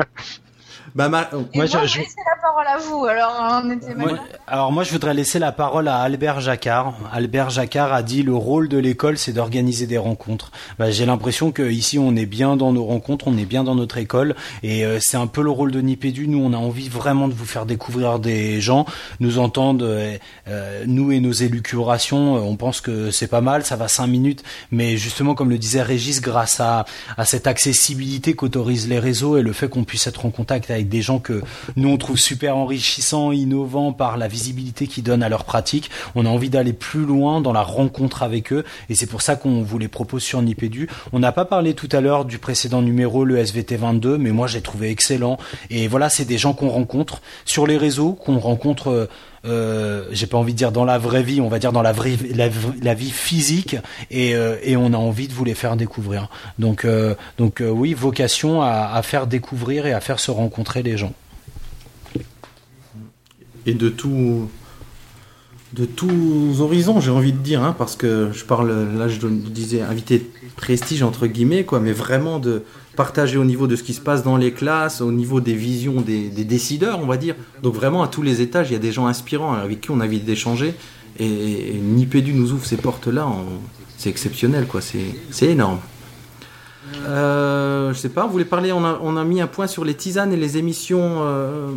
[0.96, 3.96] bah, Ma- Et Moi, moi, je- vais laisser la parole à vous, alors on était
[3.96, 4.22] Moi- mal.
[4.48, 6.94] alors moi, je voudrais laisser la parole à Albert Jacquard.
[7.14, 10.52] Albert Jacquard a dit le rôle de l'école, c'est d'organiser des rencontres.
[10.80, 13.76] Bah, J'ai l'impression que ici, on est bien dans nos rencontres, on est bien dans
[13.76, 16.28] notre école, et euh, c'est un peu le rôle de Nipédu.
[16.28, 18.86] Nous, on a envie vraiment de vous faire découvrir des gens,
[19.20, 22.36] nous entendre, euh, euh, nous et nos élucubrations.
[22.36, 25.82] on pense que c'est pas mal, ça va cinq minutes, mais justement, comme le disait
[25.82, 26.86] Régis, grâce à,
[27.18, 30.81] à cette accessibilité qu'autorisent les réseaux et le fait qu'on puisse être en contact avec
[30.90, 31.42] des gens que
[31.76, 35.90] nous on trouve super enrichissants, innovants par la visibilité qu'ils donnent à leur pratique.
[36.16, 39.36] On a envie d'aller plus loin dans la rencontre avec eux et c'est pour ça
[39.36, 40.90] qu'on vous les propose sur Nipédu.
[41.14, 44.48] On n'a pas parlé tout à l'heure du précédent numéro, le SVT 22, mais moi
[44.48, 45.38] j'ai trouvé excellent.
[45.70, 49.10] Et voilà, c'est des gens qu'on rencontre sur les réseaux, qu'on rencontre.
[49.44, 51.94] Euh, j'ai pas envie de dire dans la vraie vie, on va dire dans la
[51.94, 53.76] vraie la, vie physique
[54.12, 56.30] et, euh, et on a envie de vous les faire découvrir.
[56.60, 60.98] Donc euh, donc oui, vocation à, à faire découvrir et à faire se rencontrer les
[60.98, 61.14] gens.
[63.66, 64.50] et de tout
[65.74, 69.82] de tous horizons j'ai envie de dire hein, parce que je parle là je disais
[69.82, 72.64] invité prestige entre guillemets quoi mais vraiment de
[72.96, 76.02] partager au niveau de ce qui se passe dans les classes au niveau des visions
[76.02, 77.36] des, des décideurs on va dire.
[77.64, 80.00] Donc vraiment à tous les étages il y a des gens inspirants avec qui on
[80.02, 80.74] a envie d'échanger.
[81.20, 83.28] Et, et Nipédu nous ouvre ces portes là
[83.98, 85.80] c'est exceptionnel quoi c'est c'est énorme.
[87.06, 89.86] Euh, je sais pas, vous voulez parler, on a, on a mis un point sur
[89.86, 91.70] les tisanes et les émissions euh,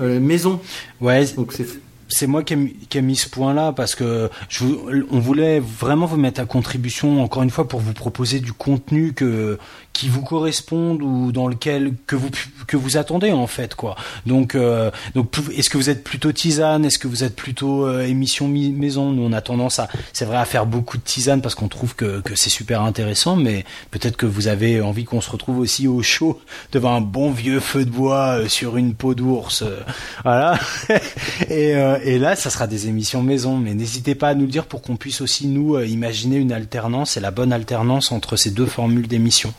[0.00, 0.60] euh, maison.
[1.00, 1.66] Ouais, Donc c'est
[2.10, 4.64] c'est moi qui ai, qui ai mis ce point-là parce que je,
[5.10, 9.12] on voulait vraiment vous mettre à contribution encore une fois pour vous proposer du contenu
[9.14, 9.58] que
[9.92, 12.30] qui vous corresponde ou dans lequel que vous
[12.66, 13.96] que vous attendez en fait quoi.
[14.26, 18.02] Donc euh, donc est-ce que vous êtes plutôt tisane, est-ce que vous êtes plutôt euh,
[18.06, 19.10] émission mi- maison?
[19.10, 21.94] Nous on a tendance à c'est vrai à faire beaucoup de tisane parce qu'on trouve
[21.94, 25.88] que que c'est super intéressant, mais peut-être que vous avez envie qu'on se retrouve aussi
[25.88, 26.40] au chaud
[26.72, 29.80] devant un bon vieux feu de bois euh, sur une peau d'ours, euh,
[30.24, 30.58] voilà.
[31.50, 33.56] et, et là, ça sera des émissions maison.
[33.56, 36.52] Mais n'hésitez pas à nous le dire pour qu'on puisse aussi nous euh, imaginer une
[36.52, 39.52] alternance et la bonne alternance entre ces deux formules d'émission.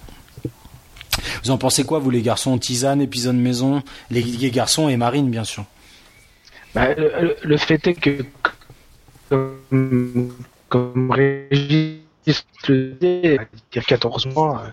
[1.43, 5.29] Vous en pensez quoi, vous les garçons Tisane, épisode maison, les, les garçons et Marine,
[5.29, 5.65] bien sûr?
[6.73, 8.23] Bah, le, fait est que,
[9.29, 10.31] comme,
[10.69, 11.99] comme Régis
[12.67, 13.39] le disait,
[13.73, 14.63] il y a 14 mois,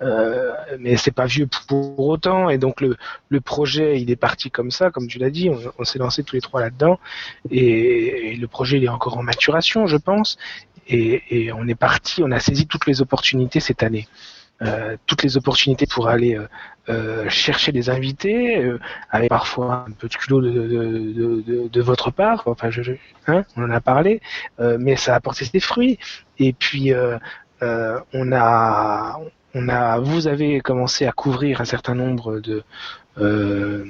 [0.00, 2.96] euh, mais c'est pas vieux pour autant, et donc le,
[3.28, 6.36] le projet, il est parti comme ça, comme tu l'as dit, on, s'est lancé tous
[6.36, 6.98] les trois là-dedans,
[7.50, 10.36] et, le projet, il est encore en maturation, je pense,
[10.88, 14.06] et, et on est parti, on a saisi toutes les opportunités cette année.
[14.60, 16.48] Euh, toutes les opportunités pour aller euh,
[16.88, 21.80] euh, chercher des invités, euh, avec parfois un peu de culot de, de, de, de,
[21.80, 22.92] votre part, enfin je, je-
[23.28, 24.20] hein, on en a parlé,
[24.58, 25.98] euh, mais ça a porté ses fruits.
[26.40, 26.92] Et puis
[27.62, 29.20] on a,
[29.54, 32.62] on a, vous avez commencé à couvrir un certain nombre de
[33.18, 33.84] euh,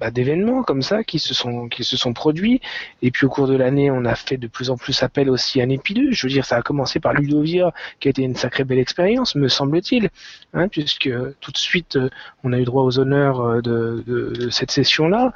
[0.00, 2.60] bah, d'événements comme ça qui se sont qui se sont produits.
[3.02, 5.60] Et puis au cours de l'année, on a fait de plus en plus appel aussi
[5.60, 6.12] à Népidus.
[6.12, 9.34] Je veux dire, ça a commencé par Ludovia, qui a été une sacrée belle expérience,
[9.34, 10.10] me semble-t-il,
[10.54, 12.10] hein, puisque tout de suite euh,
[12.44, 15.32] on a eu droit aux honneurs euh, de, cette session-là.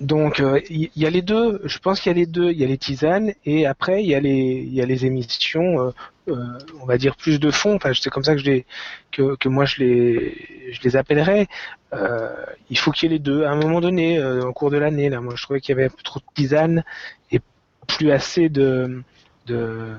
[0.00, 2.50] Donc euh, il y, y a les deux, je pense qu'il y a les deux,
[2.50, 5.06] il y a les tisanes et après il y a les il y a les
[5.06, 5.90] émissions, euh,
[6.28, 7.74] euh, on va dire plus de fond.
[7.76, 8.66] Enfin, c'est comme ça que je les
[9.12, 11.46] que, que moi je les je les appellerais.
[11.92, 12.34] Euh,
[12.70, 14.78] il faut qu'il y ait les deux à un moment donné euh, au cours de
[14.78, 15.08] l'année.
[15.10, 16.84] Là, moi je trouvais qu'il y avait trop de tisanes
[17.30, 17.40] et
[17.86, 19.02] plus assez de
[19.46, 19.90] de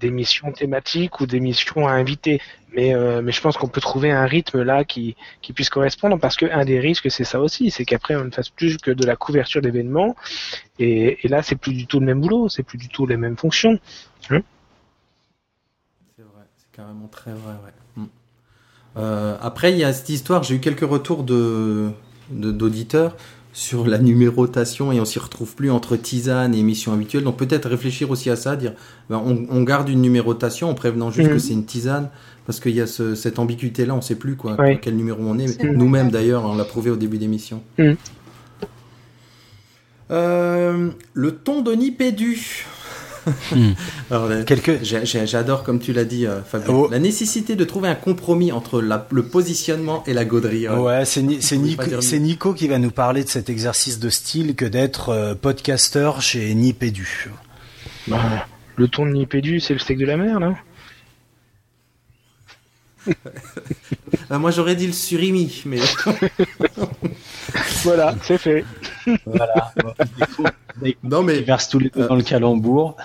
[0.00, 2.40] d'émissions thématiques ou d'émissions à inviter.
[2.72, 5.16] Mais, euh, mais je pense qu'on peut trouver un rythme là qui,
[5.54, 8.50] puisse correspondre parce que un des risques c'est ça aussi, c'est qu'après on ne fasse
[8.50, 10.14] plus que de la couverture d'événements
[10.78, 13.38] et, là c'est plus du tout le même boulot, c'est plus du tout les mêmes
[13.38, 13.78] fonctions.
[14.20, 14.42] C'est vrai,
[16.56, 18.02] c'est carrément très vrai, ouais.
[18.02, 18.06] Mm.
[18.98, 21.92] Euh, après, il y a cette histoire, j'ai eu quelques retours de-
[22.30, 23.16] d'auditeurs
[23.58, 27.24] sur la numérotation et on s'y retrouve plus entre tisane et émission habituelle.
[27.24, 28.74] Donc peut-être réfléchir aussi à ça, dire
[29.08, 31.34] ben, on, on garde une numérotation en prévenant juste Mhm.
[31.36, 32.10] que c'est une tisane
[32.44, 34.78] parce qu'il y a ce- cette ambiguïté là, on sait plus quoi, Oui.
[34.82, 35.62] quel numéro on est.
[35.64, 37.62] Nous-mêmes d'ailleurs, on l'a prouvé au début d'émission.
[37.78, 37.96] Mhm.
[40.10, 42.66] Euh, le ton de Nipédu.
[44.10, 44.30] Alors,
[44.82, 46.88] j'ai- J'adore, comme tu l'as dit, euh, Fabien, Oh.
[46.90, 50.78] la nécessité de trouver un compromis entre la- le positionnement et la gaudriole.
[50.78, 51.40] Ouais, c'est Ni-
[52.20, 56.54] Nico, qui va nous parler de cet exercice de style que d'être euh, podcasteur chez
[56.54, 57.30] Nipédu.
[58.06, 60.54] Bah, le ton de Nipédu, c'est le steak de la mer, là
[63.08, 63.12] Euh,
[64.38, 65.78] moi, j'aurais dit le surimi, mais
[67.84, 68.64] Voilà, c'est fait.
[69.24, 69.72] Voilà.
[71.04, 72.96] non, mais Ils versent tous les deux dans le calembour.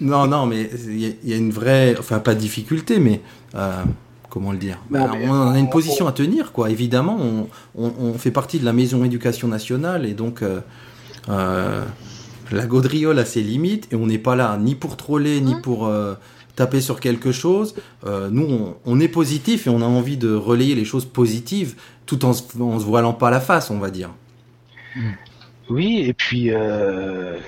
[0.00, 2.98] non, non, mais il y, a- il y a une vraie, enfin pas de difficulté,
[2.98, 3.20] mais
[3.54, 3.82] euh,
[4.30, 4.78] comment le dire?
[4.90, 6.70] Non, mais On a une on- position à tenir, quoi.
[6.70, 7.48] Évidemment, on,
[7.82, 10.60] on- on fait partie de la maison éducation nationale et donc euh,
[11.28, 11.82] euh,
[12.52, 15.60] la gaudriole a ses limites et on n'est pas là ni pour troller ni Mhm.
[15.62, 16.14] pour euh,
[16.54, 17.74] taper sur quelque chose.
[18.06, 21.74] Euh, nous, on, on est positif et on a envie de relayer les choses positives
[22.06, 24.10] tout en se, voilant pas la face, on va dire.
[25.68, 27.38] Oui, et puis euh,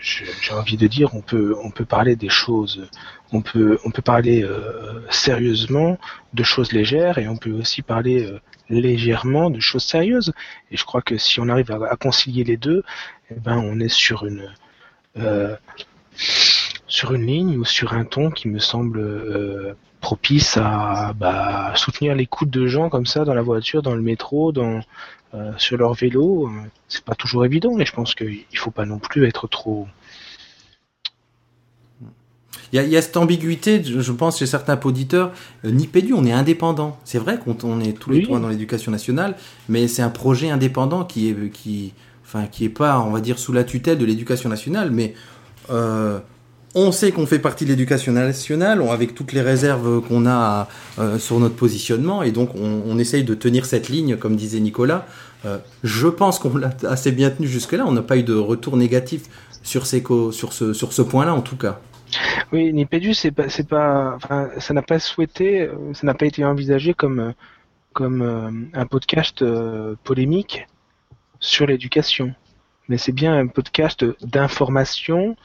[0.00, 2.88] j'ai envie de dire, on peut on peut parler des choses,
[3.32, 5.96] on peut on peut parler euh, sérieusement
[6.34, 10.32] de choses légères et on peut aussi parler euh, légèrement de choses sérieuses.
[10.70, 12.82] Et je crois que si on arrive à, à concilier les deux,
[13.30, 14.50] eh ben on est sur une
[16.88, 22.50] sur une ligne ou sur un ton qui me semble propice à bah, soutenir l'écoute
[22.50, 24.80] de gens comme ça dans la voiture, dans le métro, dans
[25.32, 26.50] euh, sur leur vélo.
[26.88, 29.86] C'est pas toujours évident, mais je pense qu'il faut pas non plus être trop.
[32.72, 35.32] Il y, a, il y a cette ambiguïté, je pense, chez certains auditeurs.
[35.64, 36.98] Euh, Nipédu, on est indépendant.
[37.04, 38.24] C'est vrai qu'on on est tous les Oui.
[38.24, 39.36] trois dans l'éducation nationale,
[39.68, 41.92] mais c'est un projet indépendant qui est, qui,
[42.24, 45.14] enfin, qui est pas, on va dire, sous la tutelle de l'éducation nationale, mais
[45.70, 46.18] euh,
[46.74, 50.68] on sait qu'on fait partie de l'éducation nationale, on- avec toutes les réserves qu'on a
[50.98, 55.06] euh, sur notre positionnement, et donc on, essaye de tenir cette ligne, comme disait Nicolas.
[55.44, 57.84] Euh, je pense qu'on l'a assez bien tenu jusque-là.
[57.86, 59.22] On n'a pas eu de retour négatif
[59.62, 61.80] sur, ce, point-là, en tout cas.
[62.52, 64.98] Oui, Nipédu, c'est pas, pas, ça n'a pas
[65.40, 67.34] euh, n'a pas été envisagé comme,
[67.98, 69.44] un podcast
[70.04, 70.66] polémique
[71.40, 72.34] sur l'éducation.
[72.88, 75.36] Mais c'est bien un podcast d'information.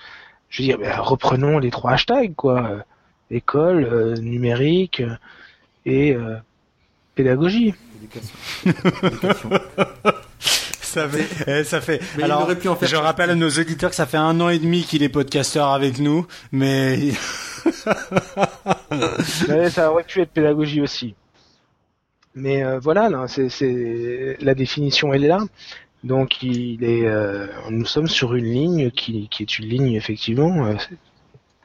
[0.50, 2.64] Je veux dire, ben, reprenons les trois hashtags, quoi.
[2.64, 2.80] Euh,
[3.30, 5.16] École, euh, numérique euh,
[5.86, 6.38] et euh,
[7.16, 7.74] pédagogie.
[7.98, 8.36] Éducation.
[10.88, 12.02] Ça fait, eh, ça fait.
[12.18, 14.50] Mais Alors, pu en faire je rappelle à nos auditeurs que ça fait un an
[14.50, 16.98] et demi qu'il est podcasteur avec nous, mais
[19.50, 21.14] Ouais, ça aurait pu être pédagogie aussi.
[22.36, 25.42] Mais euh, voilà, non, c'est, c'est la définition, elle est là.
[26.04, 30.76] Donc il est, euh, nous sommes sur une ligne qui, est une ligne effectivement euh,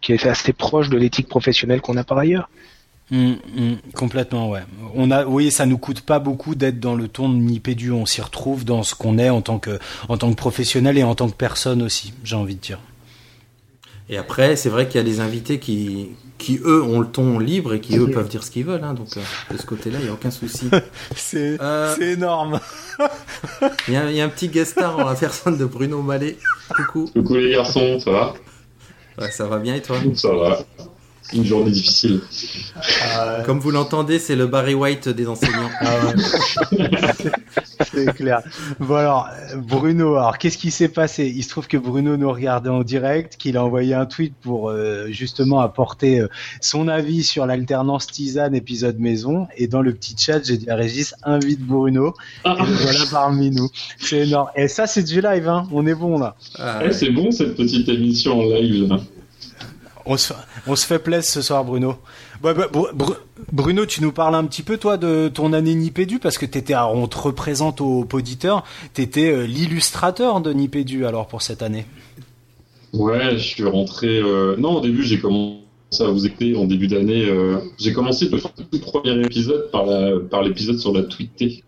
[0.01, 2.49] qui est assez proche de l'éthique professionnelle qu'on a par ailleurs.
[3.11, 4.63] Hum, hum, complètement, ouais.
[4.95, 7.91] On a, oui, ça nous coûte pas beaucoup d'être dans le ton de Nipédu.
[7.93, 11.03] On s'y retrouve dans ce qu'on est en tant que, en tant que professionnel et
[11.03, 12.15] en tant que personne aussi.
[12.25, 12.79] J'ai envie de dire.
[14.13, 17.39] Et après, c'est vrai qu'il y a des invités qui, qui eux, ont le ton
[17.39, 18.85] libre et qui, eux, peuvent dire ce qu'ils veulent.
[18.85, 18.93] hein.
[18.93, 19.21] donc, euh,
[19.51, 20.69] de ce côté-là, il n'y a aucun souci.
[21.17, 22.61] C'est, Euh, c'est énorme.
[23.89, 26.03] Il y, a, il y a un petit guest star en la personne de Bruno
[26.03, 26.37] Mallet.
[26.77, 27.09] Coucou.
[27.15, 28.35] Coucou les garçons, ça va?
[29.19, 29.97] Ouais, ça va bien et toi?
[30.15, 30.59] Ça va.
[31.33, 32.21] Une journée difficile.
[33.45, 35.71] Comme vous l'entendez, c'est le Barry White des enseignants.
[35.81, 36.85] Ah ouais.
[37.93, 38.43] c'est clair.
[38.81, 41.33] Bon alors, euh, Bruno, alors qu'est-ce qui s'est passé?
[41.35, 44.71] Il se trouve que Bruno nous regardait en direct, qu'il a envoyé un tweet pour
[44.71, 46.29] euh, justement apporter euh,
[46.61, 49.47] son avis sur l'alternance tisane épisode maison.
[49.57, 52.15] Et dans le petit chat, j'ai dit à Régis, invite Bruno.
[52.45, 53.69] Ah, Et voilà parmi nous.
[53.99, 54.49] C'est énorme.
[54.57, 55.67] Et ça, c'est du live, hein.
[55.73, 56.37] On est bon là.
[56.59, 58.89] Ah, ouais, c'est bon cette petite émission en live.
[58.89, 59.01] là.
[60.05, 60.33] On se,
[60.67, 61.95] on se fait plaisir ce soir, Bruno.
[62.43, 63.15] Bah, Bru-
[63.53, 66.75] Bruno, tu nous parles un petit peu, toi, de ton année Nipédu, parce que t'étais,
[66.75, 71.87] on te représente aux auditeurs, t'étais euh, l'illustrateur de Nipédu, alors, pour cette année.
[72.93, 74.09] Ouais, je suis rentré.
[74.19, 75.61] euh, Non, au début, j'ai commencé
[76.01, 77.25] à vous écouter en début d'année.
[77.29, 81.63] euh, J'ai commencé le tout premier épisode par la- par l'épisode sur la tweetée.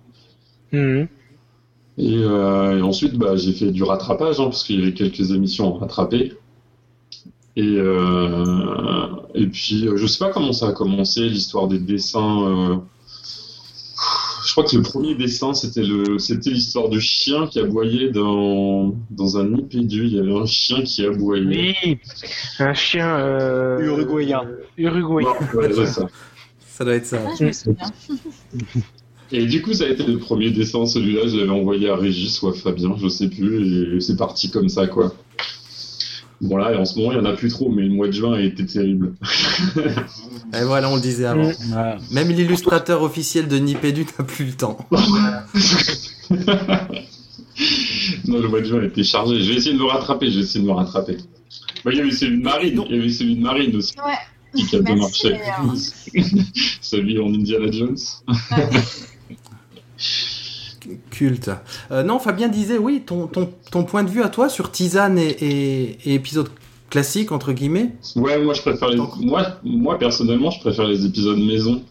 [1.98, 5.30] Et, euh, et ensuite, bah, j'ai fait du rattrapage, hein, parce qu'il y avait quelques
[5.30, 6.32] émissions à rattraper.
[7.56, 12.42] Et, euh, et puis, euh, je sais pas comment ça a commencé, l'histoire des dessins.
[12.48, 12.76] euh,
[14.46, 18.94] Je crois que le premier dessin, c'était le, c'était l'histoire de chien qui aboyait dans,
[19.10, 20.04] dans un nipédu.
[20.06, 21.74] Il y avait un chien qui aboyait.
[21.84, 21.98] Oui,
[22.58, 24.42] un chien euh, Uruguayen.
[24.76, 25.30] uruguayen.
[25.54, 26.08] Ouais, ça.
[26.66, 27.20] Ça doit être ça.
[27.24, 27.86] Ah, je me souviens.
[29.32, 32.42] Et du coup, ça a été le premier dessin, celui-là, je l'avais envoyé à Régis
[32.42, 35.14] ou à Fabien, je sais plus, et c'est parti comme ça, quoi.
[36.40, 38.12] Bon là, en ce moment, il y en a plus trop, mais le mois de
[38.12, 39.14] juin a été terrible.
[40.52, 41.50] Et voilà, on le disait avant.
[41.68, 41.96] Voilà.
[42.10, 44.76] Même l'illustrateur officiel de Nipédu n'a plus le temps.
[48.26, 49.40] non, le mois de juin a été chargé.
[49.42, 51.16] Je vais essayer de me rattraper, je vais essayer de me rattraper.
[51.84, 54.14] Bah, il y avait celui de Marine, il y avait celui de Marine aussi, Ouais.
[54.68, 55.36] qui a bien marché.
[56.80, 57.96] Celui en Indiana Jones.
[61.10, 61.50] Culte.
[61.90, 65.18] Euh, non, Fabien disait, oui, ton, ton, ton point de vue à toi sur Tisane
[65.18, 66.48] et, et, et épisode
[66.90, 67.92] classique, entre guillemets.
[68.16, 68.96] Ouais, moi je préfère les...
[69.20, 71.82] moi, moi personnellement, je préfère les épisodes maison.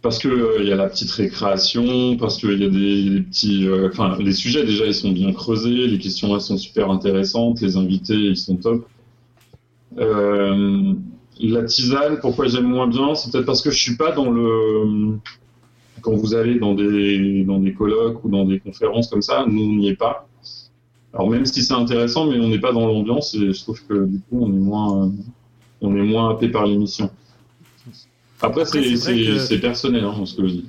[0.00, 3.20] Parce que euh, il y a la petite récréation, parce qu'il y a des, des
[3.20, 6.88] petits, euh, enfin les sujets déjà ils sont bien creusés, les questions elles sont super
[6.88, 8.86] intéressantes, les invités ils sont top.
[9.96, 15.18] La tisane, pourquoi j'aime moins bien, c'est peut-être parce que je suis pas dans le
[16.00, 19.62] quand vous allez dans des dans des colloques ou dans des conférences comme ça, nous
[19.62, 20.26] on n'y est pas.
[21.14, 24.04] Alors même si c'est intéressant, mais on n'est pas dans l'ambiance et je trouve que
[24.06, 25.10] du coup on est moins
[25.80, 27.10] on est moins happé par l'émission.
[28.40, 30.64] Après, Après, c'est c'est vrai c'est- que- c'est personnel hein, ce que je dis.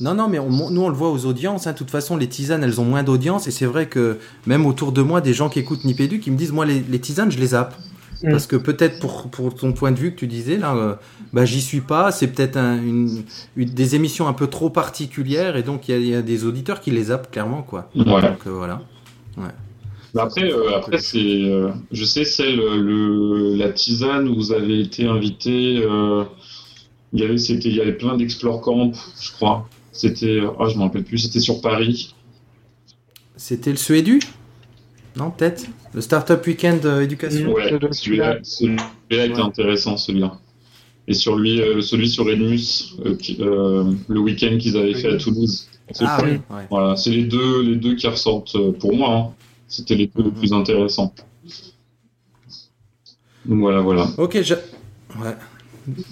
[0.00, 1.66] Non, non, mais on- nous on le voit aux audiences.
[1.66, 1.72] hein.
[1.72, 3.48] De toute façon, les tisanes, elles ont moins d'audience.
[3.48, 6.36] Et c'est vrai que même autour de moi, des gens qui écoutent Nipédu qui me
[6.36, 7.74] disent, moi, les, les tisanes, je les zappe.
[8.22, 8.30] Mm.
[8.32, 10.94] Parce que peut-être pour, pour ton point de vue que tu disais, là, euh,
[11.32, 12.10] bah, j'y suis pas.
[12.10, 13.22] C'est peut-être un- une,
[13.56, 15.56] une- des émissions un peu trop particulières.
[15.56, 17.88] Et donc, il y a- il y, a des auditeurs qui les zappent, clairement, quoi.
[17.94, 18.04] Ouais.
[18.04, 18.82] Donc, euh, voilà.
[20.14, 24.80] Mais après, euh, après c'est, euh, je sais celle le la tisane où vous avez
[24.80, 25.78] été invité.
[25.84, 26.24] euh,
[27.12, 29.68] il y avait c'était il y avait plein d'explore camp, je crois.
[29.92, 31.18] C'était ah je me rappelle plus.
[31.18, 32.14] C'était sur Paris.
[33.36, 34.20] C'était le Suédu
[35.18, 37.52] Non, peut-être Le Startup Weekend euh, Éducation.
[37.52, 37.70] Ouais.
[37.92, 39.40] Celui-là celui-là était Ouais.
[39.40, 40.38] intéressant celui-là.
[41.08, 45.08] Et sur lui euh, celui sur Edmus euh, qui- euh, le week-end qu'ils avaient fait
[45.14, 45.66] à Toulouse.
[45.90, 46.66] C'est Ah le- oui, ouais.
[46.70, 49.14] Voilà, c'est les deux les deux qui ressortent euh, pour moi.
[49.16, 49.34] hein.
[49.66, 51.12] C'était les deux les plus intéressants.
[53.46, 54.06] Donc voilà voilà.
[54.18, 54.54] Ok, je...
[54.54, 55.34] ouais.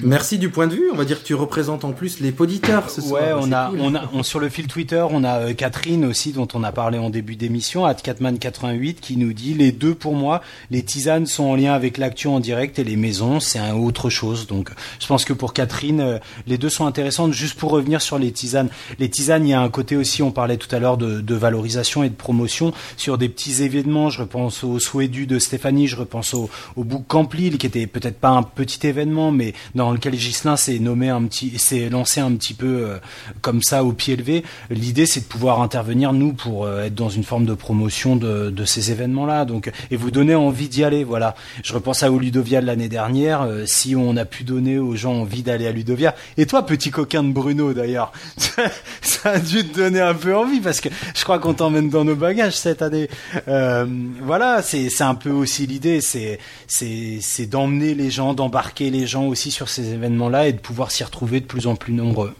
[0.02, 0.90] Merci du point de vue.
[0.92, 3.22] On va dire que tu représentes en plus les poditeurs ce soir.
[3.22, 3.78] Ouais, C'est on a, cool.
[3.80, 6.72] on a, on, sur le fil Twitter, on a euh, Catherine aussi, dont on a
[6.72, 11.44] parlé en début d'émission, Catman88, qui nous dit les deux pour moi, les tisanes sont
[11.44, 14.46] en lien avec l'actu en direct et les maisons, c'est un autre chose.
[14.46, 14.70] Donc,
[15.00, 17.32] je pense que pour Catherine, euh, les deux sont intéressantes.
[17.32, 18.68] Juste pour revenir sur les tisanes,
[18.98, 21.34] les tisanes, il y a un côté aussi, on parlait tout à l'heure de, de
[21.34, 24.10] valorisation et de promotion sur des petits événements.
[24.10, 27.86] Je repense au Souhaitu de Stéphanie, je repense au, au Book Camp Lille, qui était
[27.86, 32.20] peut-être pas un petit événement, mais dans lequel Gislin s'est nommé un petit, s'est lancé
[32.20, 32.98] un petit peu euh,
[33.40, 34.44] comme ça au pied levé.
[34.70, 38.52] L'idée, c'est de pouvoir intervenir nous pour euh, être dans une forme de promotion de,
[38.64, 39.44] ces événements-là.
[39.44, 41.04] Donc, et vous donner envie d'y aller.
[41.04, 41.34] Voilà.
[41.62, 43.42] Je repense à au Ludovia de l'année dernière.
[43.42, 46.90] euh, si on a pu donner aux gens envie d'aller à Ludovia, et toi, petit
[46.90, 48.12] coquin de Bruno d'ailleurs,
[49.02, 52.04] ça a dû te donner un peu envie parce que je crois qu'on t'emmène dans
[52.04, 53.08] nos bagages cette année.
[53.46, 59.68] Voilà, c'est un peu aussi l'idée, c'est d'emmener les gens, d'embarquer les gens aussi sur
[59.68, 62.32] ces événements-là et de pouvoir s'y retrouver de plus en plus nombreux.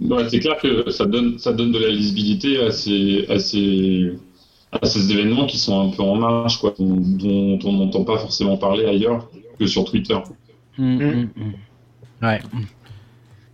[0.00, 4.12] Ouais, c'est clair que ça donne, ça donne de la lisibilité à ces, à ces,
[4.72, 6.96] à ces événements qui sont un peu en marge, quoi, dont,
[7.56, 10.16] dont on n'entend pas forcément parler ailleurs que sur Twitter.
[10.78, 11.04] Mm, Mm.
[11.04, 11.54] mm, mm.
[12.22, 12.40] Ouais.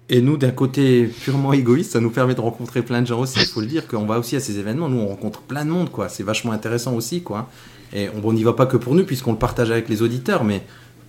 [0.09, 3.39] Et nous, d'un côté purement égoïste, ça nous permet de rencontrer plein de gens aussi.
[3.41, 4.89] Il faut le dire qu'on va aussi à ces événements.
[4.89, 6.09] Nous, on rencontre plein de monde, quoi.
[6.09, 7.49] C'est vachement intéressant aussi, quoi.
[7.93, 10.43] Et on on n'y va pas que pour nous, puisqu'on le partage avec les auditeurs,
[10.43, 10.63] mais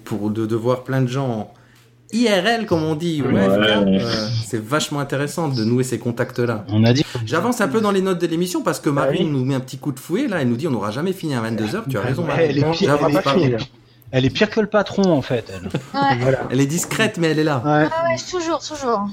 [0.03, 1.53] pour de, de voir plein de gens
[2.13, 3.39] IRL, comme on dit, ouais, Ouais.
[3.39, 4.09] euh,
[4.45, 6.65] c'est vachement intéressant de nouer ces contacts-là.
[6.69, 7.05] On a dit.
[7.25, 9.31] J'avance un peu dans les notes de l'émission parce que Marine oui.
[9.39, 11.35] nous met un petit coup de fouet là, elle nous dit on n'aura jamais fini
[11.35, 11.83] à 22h.
[11.89, 12.45] Tu as raison, Ouais, Marine.
[12.49, 13.67] elle est pire.
[14.13, 15.49] Elle est que le patron en fait.
[15.55, 15.67] Elle.
[15.67, 16.39] Ouais, Voilà.
[16.49, 17.61] Elle est discrète, mais elle est là.
[17.63, 17.87] Ouais.
[17.89, 19.07] ah ouais, toujours, toujours.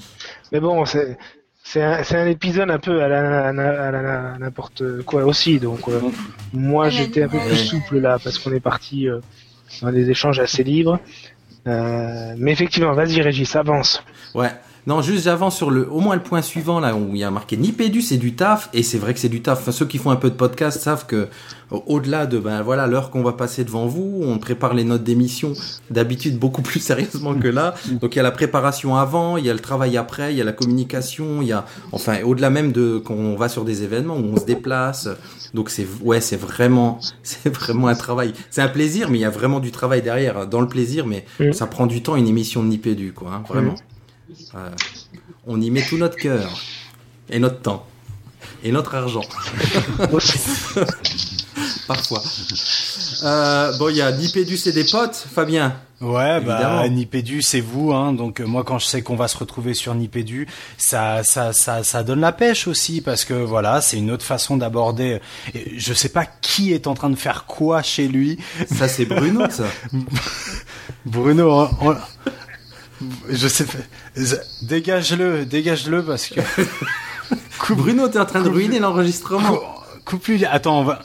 [0.50, 1.16] Mais bon, c'est
[1.62, 5.02] c'est un, c'est un épisode un peu à la, à la- à la- à n'importe
[5.02, 5.60] quoi aussi.
[5.60, 6.00] Donc euh,
[6.52, 9.20] moi j'étais un peu plus souple là parce qu'on est parti euh,
[9.82, 10.98] dans des échanges assez libres.
[11.66, 14.02] Euh, mais effectivement, vas-y Régis, avance.
[14.34, 14.50] Ouais.
[14.88, 17.30] Non, juste j'avance sur le, au moins le point suivant là où il y a
[17.30, 19.60] marqué Nipédu, c'est du taf et c'est vrai que c'est du taf.
[19.60, 21.28] Enfin, ceux qui font un peu de podcast savent que
[21.70, 25.04] au- au-delà de ben voilà l'heure qu'on va passer devant vous, on prépare les notes
[25.04, 25.52] d'émission
[25.90, 27.74] d'habitude beaucoup plus sérieusement que là.
[28.00, 30.40] Donc il y a la préparation avant, il y a le travail après, il y
[30.40, 33.82] a la communication, il y a enfin au-delà même de quand on va sur des
[33.82, 35.08] événements où on se déplace.
[35.52, 38.32] Donc c'est ouais, c'est vraiment c'est vraiment un travail.
[38.50, 41.26] C'est un plaisir mais il y a vraiment du travail derrière dans le plaisir mais
[41.40, 41.52] Mm.
[41.52, 43.74] ça prend du temps une émission de Nipédu quoi, hein, vraiment.
[44.54, 44.70] Euh,
[45.46, 46.48] on y met tout notre cœur
[47.30, 47.86] et notre temps
[48.62, 49.22] et notre argent.
[51.86, 52.22] parfois.
[53.24, 55.74] Euh, bon, il y a Nipédu, c'est des potes, Fabien.
[56.00, 56.82] Ouais, Évidemment.
[56.82, 58.12] bah Nipédu, c'est vous, hein.
[58.12, 61.82] Donc euh, moi, quand je sais qu'on va se retrouver sur Nipédu, ça, ça, ça,
[61.82, 65.20] ça donne la pêche aussi parce que voilà, c'est une autre façon d'aborder.
[65.54, 68.38] et Je sais pas qui est en train de faire quoi chez lui.
[68.72, 69.64] Ça, c'est Bruno, ça.
[71.06, 71.50] Bruno,
[71.80, 71.96] on- on-
[73.28, 73.78] je sais pas.
[74.62, 76.40] Dégage-le, dégage-le parce que.
[77.74, 79.58] Bruno, t'es en train de ruiner l'enregistrement.
[80.04, 80.44] Coupe-lui.
[80.44, 81.02] Attends, on va.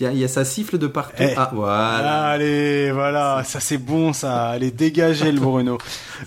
[0.00, 1.14] Il y, a, il y a sa siffle de partout.
[1.18, 1.34] Eh.
[1.36, 2.28] Ah, voilà.
[2.28, 4.50] Allez, voilà, ça c'est bon, ça.
[4.50, 5.76] Allez, dégagez le Bruno.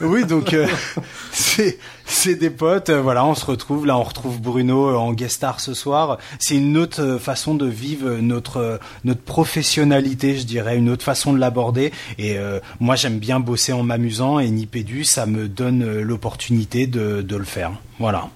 [0.01, 0.67] Oui, donc euh,
[1.31, 2.89] c'est c'est des potes.
[2.89, 6.17] euh, voilà, on se retrouve là, on retrouve Bruno euh, en guest star ce soir.
[6.37, 11.39] C'est une autre façon de vivre notre notre professionnalité, je dirais, une autre façon de
[11.39, 11.93] l'aborder.
[12.17, 17.21] Et euh, moi, j'aime bien bosser en m'amusant et Nipédu, ça me donne l'opportunité de
[17.21, 17.71] de le faire.
[17.99, 18.27] Voilà,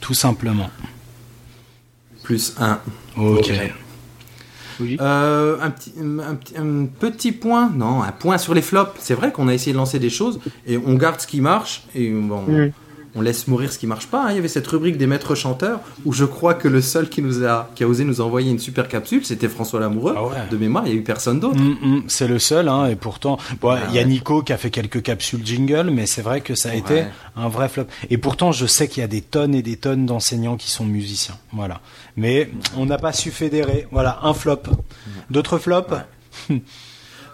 [0.00, 0.68] tout simplement.
[2.22, 2.80] Plus un.
[3.16, 3.50] Ok.
[5.00, 8.92] Euh, un, petit, un, petit, un petit point, non, un point sur les flops.
[8.98, 11.84] C'est vrai qu'on a essayé de lancer des choses et on garde ce qui marche
[11.94, 12.44] et bon.
[13.14, 14.24] On laisse mourir ce qui marche pas.
[14.24, 14.30] hein.
[14.30, 17.20] Il y avait cette rubrique des maîtres chanteurs où je crois que le seul qui
[17.22, 20.14] nous a, qui a osé nous envoyer une super capsule, c'était François Lamoureux.
[20.16, 20.36] Ah ouais.
[20.50, 21.58] De mémoire, il y a eu personne d'autre.
[21.58, 24.04] Mm, mm, c'est le seul, hein, et pourtant, bon, il Ah y a.
[24.04, 27.04] Nico qui a fait quelques capsules jingle, mais c'est vrai que ça a été
[27.36, 27.84] un vrai flop.
[28.10, 30.84] Et pourtant, je sais qu'il y a des tonnes et des tonnes d'enseignants qui sont
[30.84, 31.80] musiciens, voilà.
[32.16, 34.62] Mais on n'a pas su fédérer, voilà, un flop.
[35.30, 35.94] D'autres flops?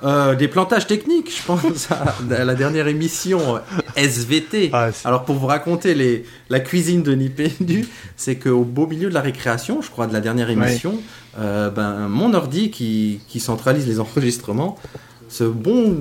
[0.04, 3.60] Euh, des plantages techniques, je pense à, la dernière émission
[3.96, 4.70] SVT.
[4.72, 9.14] Ah, Alors pour vous raconter les, la cuisine de Nipédu, c'est qu'au beau milieu de
[9.14, 11.00] la récréation, je crois de la dernière émission,
[11.38, 14.78] euh, ben, mon ordi qui, qui centralise les enregistrements,
[15.28, 15.98] ce bon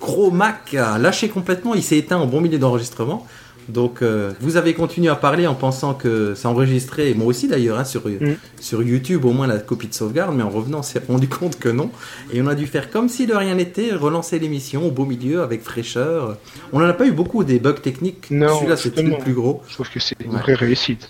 [0.00, 3.26] gros Mac a lâché complètement, il s'est éteint en bon milieu d'enregistrement.
[3.72, 7.46] Donc euh, vous avez continué à parler en pensant que ça enregistrait, et moi aussi
[7.48, 8.34] d'ailleurs, hein, sur, Mm.
[8.60, 11.58] sur YouTube au moins la copie de sauvegarde, mais en revenant on s'est rendu compte
[11.58, 11.90] que non.
[12.32, 15.42] Et on a dû faire comme si de rien n'était, relancer l'émission au beau milieu
[15.42, 16.36] avec fraîcheur.
[16.72, 18.30] On n'en a pas eu beaucoup des bugs techniques.
[18.30, 19.62] Non, Celui-là c'était le plus gros.
[19.68, 20.40] Je trouve que c'est une Ouais.
[20.40, 21.08] vraie réussite.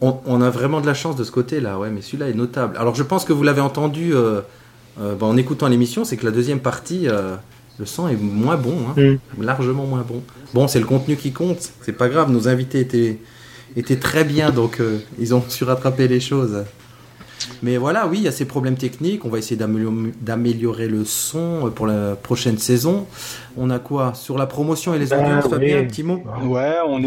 [0.00, 2.76] On, on a vraiment de la chance de ce côté-là, ouais, mais celui-là est notable.
[2.78, 4.40] Alors je pense que vous l'avez entendu euh,
[5.00, 7.36] euh, bah, en écoutant l'émission, c'est que la deuxième partie, euh,
[7.80, 8.94] le son est moins bon, hein,
[9.38, 9.42] Mm.
[9.42, 10.22] largement moins bon.
[10.54, 13.18] Bon, c'est le contenu qui compte, c'est pas grave, nos invités étaient,
[13.74, 16.64] étaient très bien, donc euh, ils ont su rattraper les choses.
[17.62, 21.72] Mais voilà, oui, il y a ces problèmes techniques, on va essayer d'améliorer- le son
[21.74, 23.06] pour la prochaine saison.
[23.56, 24.12] On a quoi?
[24.14, 25.84] Sur la promotion et les Ah, audiences, Fabien, oui.
[25.84, 26.22] un petit mot?
[26.44, 26.98] Ouais, on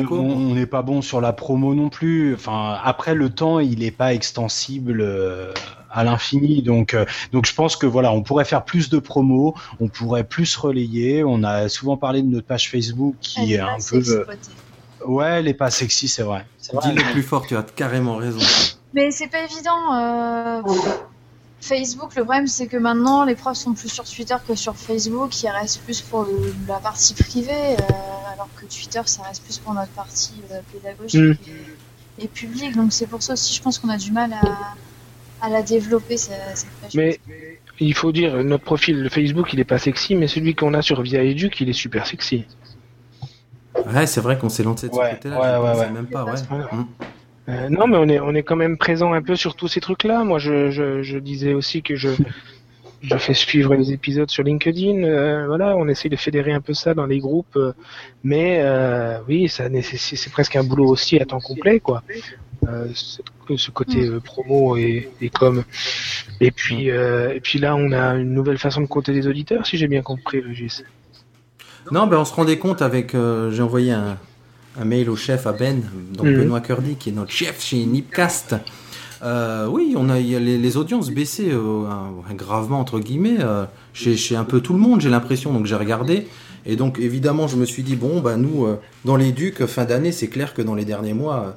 [0.55, 2.33] n'est pas bon sur la promo non plus.
[2.33, 5.51] Enfin, après le temps, il n'est pas extensible euh,
[5.93, 6.61] à l'infini.
[6.61, 10.23] Donc, euh, donc je pense que voilà, on pourrait faire plus de promos, on pourrait
[10.25, 11.23] plus relayer.
[11.23, 13.99] On a souvent parlé de notre page Facebook qui Elle est est un peu, euh,
[13.99, 14.51] exploitée.
[15.05, 16.45] ouais, elle est pas sexy, c'est vrai.
[16.57, 16.89] C'est vrai.
[16.89, 18.39] Dis-le plus fort, tu as carrément raison.
[18.93, 19.93] Mais c'est pas évident.
[19.95, 20.61] euh,
[21.61, 25.41] Facebook, le problème c'est que maintenant les profs sont plus sur Twitter que sur Facebook.
[25.43, 29.59] Ils restent plus pour le- la partie privée, euh, alors que Twitter ça reste plus
[29.59, 31.51] pour notre partie euh, pédagogique Mm.
[32.19, 32.75] et, et publique.
[32.75, 34.41] Donc c'est pour ça aussi, je pense qu'on a du mal à,
[35.43, 36.95] à la développer cette, page.
[36.95, 37.19] Mais
[37.79, 40.81] il faut dire, notre profil de Facebook, il est pas sexy, mais celui qu'on a
[40.81, 42.45] sur Via Educ, il est super sexy.
[43.93, 45.61] Ouais, c'est vrai qu'on s'est lancé de ce Ouais, côté-là.
[45.61, 46.31] ouais, ouais, même pas, ouais.
[46.49, 46.69] Voilà.
[46.71, 46.85] Mm.
[47.49, 49.81] Euh, non, mais on est, on est quand même présent un peu sur tous ces
[49.81, 50.23] trucs-là.
[50.23, 52.09] Moi, je, je, je disais aussi que je,
[53.01, 55.03] je fais suivre les épisodes sur LinkedIn.
[55.03, 57.57] euh, voilà, on essaye de fédérer un peu ça dans les groupes.
[57.57, 57.73] euh,
[58.23, 62.01] mais euh, oui, ça nécessite, c'est presque un boulot aussi à temps complet, quoi.
[62.69, 62.87] Euh,
[63.57, 65.63] ce, côté euh, promo et, et com.
[66.39, 69.65] Et puis, euh, et puis là, on a une nouvelle façon de compter les auditeurs,
[69.65, 70.83] si j'ai bien compris, Régis.
[71.91, 73.15] Non, ben on se rendait compte avec.
[73.15, 74.17] euh, J'ai envoyé un,
[74.79, 75.81] un mail au chef à Ben,
[76.15, 76.37] donc Mhm.
[76.37, 78.55] Benoît Curdy, qui est notre chef chez Nipcast.
[79.21, 83.37] Euh, oui, on a, y a les, les audiences baissées euh, un- gravement entre guillemets
[83.39, 84.99] euh, chez, chez un peu tout le monde.
[85.01, 86.27] J'ai l'impression, donc j'ai regardé
[86.65, 89.83] et donc évidemment je me suis dit bon bah nous euh, dans les Ducs fin
[89.83, 91.51] d'année c'est clair que dans les derniers mois euh,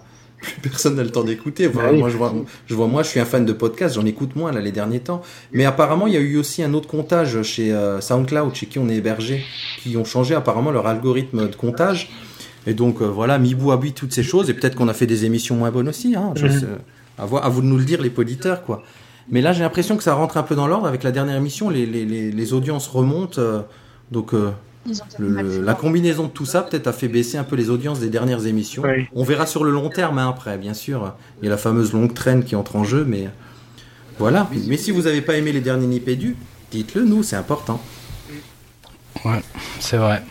[0.47, 1.69] plus personne n'a le temps d'écouter.
[1.69, 1.99] Bah oui.
[1.99, 2.35] Moi je vois,
[2.67, 5.01] je vois moi je suis un fan de podcast, j'en écoute moins là les derniers
[5.01, 5.23] temps.
[5.53, 8.79] Mais apparemment il y a eu aussi un autre comptage chez euh, SoundCloud chez qui
[8.79, 9.43] on est hébergé,
[9.83, 12.11] qui ont changé apparemment leur algorithme de comptage.
[12.67, 14.95] Et donc euh, voilà, mi bout à bout toutes ces choses, et peut-être qu'on a
[14.95, 16.15] fait des émissions moins bonnes aussi.
[16.17, 16.61] Hein, je Mhm.
[16.61, 16.67] sais-
[17.19, 18.83] à, voir- à vous de nous le dire, les poditeurs, quoi.
[19.31, 21.71] Mais là, j'ai l'impression que ça rentre un peu dans l'ordre avec la dernière émission,
[21.71, 23.41] les, les, les, les audiences remontent.
[23.41, 23.61] euh,
[24.13, 24.35] donc
[25.19, 28.09] le- la combinaison de tout ça peut-être a fait baisser un peu les audiences des
[28.11, 28.83] dernières émissions.
[28.85, 29.07] Oui.
[29.15, 31.15] On verra sur le long terme hein, après, bien sûr.
[31.41, 33.29] Il y a la fameuse longue traîne qui entre en jeu, mais
[34.19, 34.49] voilà.
[34.67, 36.37] Mais si vous n'avez pas aimé les derniers Nipédu,
[36.71, 37.81] dites-le nous, c'est important.
[39.25, 39.43] Ouais,
[39.81, 40.23] c'est vrai.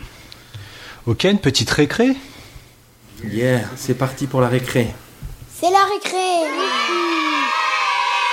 [1.06, 2.16] Ok, une petite récré?
[3.24, 4.94] Yeah, c'est parti pour la récré.
[5.54, 6.18] C'est la récré.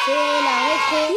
[0.05, 1.15] C'est la récré.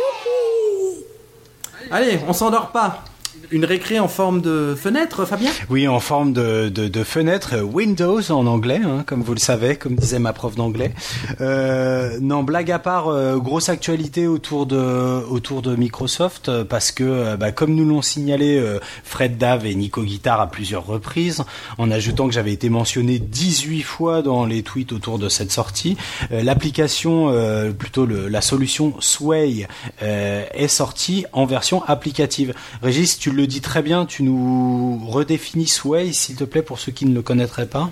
[1.91, 3.03] Allez, on s'endort pas.
[3.52, 5.52] Une récré en forme de fenêtre, Fabien?
[5.70, 9.76] Oui, en forme de, de, fenêtre euh, Windows en anglais, hein, comme vous le savez,
[9.76, 10.94] comme disait ma prof d'anglais.
[11.42, 17.36] Euh, non, blague à part, euh, grosse actualité autour de autour de Microsoft parce que,
[17.36, 18.62] bah, comme nous l'ont signalé
[19.04, 21.44] Fred Dave et Nico Guitar à plusieurs reprises,
[21.78, 25.98] en ajoutant que j'avais été mentionné 18 fois dans les tweets autour de cette sortie,
[26.32, 27.34] l'application,
[27.78, 29.68] plutôt la solution Sway
[30.02, 32.54] est sortie en version applicative.
[32.82, 36.91] Régis, tu le dis très bien, tu nous redéfinis Sway, s'il te plaît, pour ceux
[36.91, 37.89] qui ne le connaîtraient pas.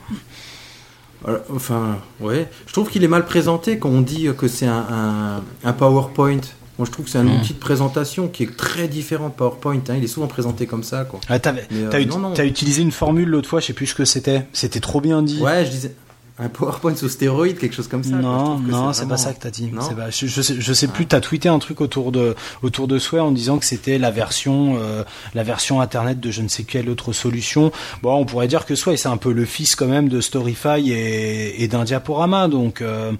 [1.51, 2.47] Enfin, ouais.
[2.67, 6.41] Je trouve qu'il est mal présenté quand on dit que c'est un, un, un PowerPoint.
[6.77, 7.39] Moi, je trouve que c'est un Mm.
[7.39, 9.79] outil de présentation qui est très différent de PowerPoint.
[9.89, 9.95] hein.
[9.97, 11.19] Il est souvent présenté comme ça, quoi.
[11.29, 11.89] Ah, euh,
[12.36, 14.45] t'as utilisé une formule l'autre fois, je sais plus ce que c'était.
[14.53, 15.39] C'était trop bien dit.
[15.41, 15.95] Ouais, je disais
[16.39, 18.15] un PowerPoint sous stéroïde, quelque chose comme ça.
[18.15, 19.67] non, non, c'est pas ça que t'as dit.
[19.67, 21.05] Pas- je, je sais, je sais plus.
[21.05, 24.77] T'as tweeté un truc autour de autour de Sway en disant que c'était la version
[24.79, 25.03] euh,
[25.36, 27.71] la version internet de je ne sais quelle autre solution.
[28.01, 30.91] Bon, on pourrait dire que Sway c'est un peu le fils quand même de Storyfy
[30.91, 32.47] et, et d'un diaporama.
[32.47, 33.11] Donc euh,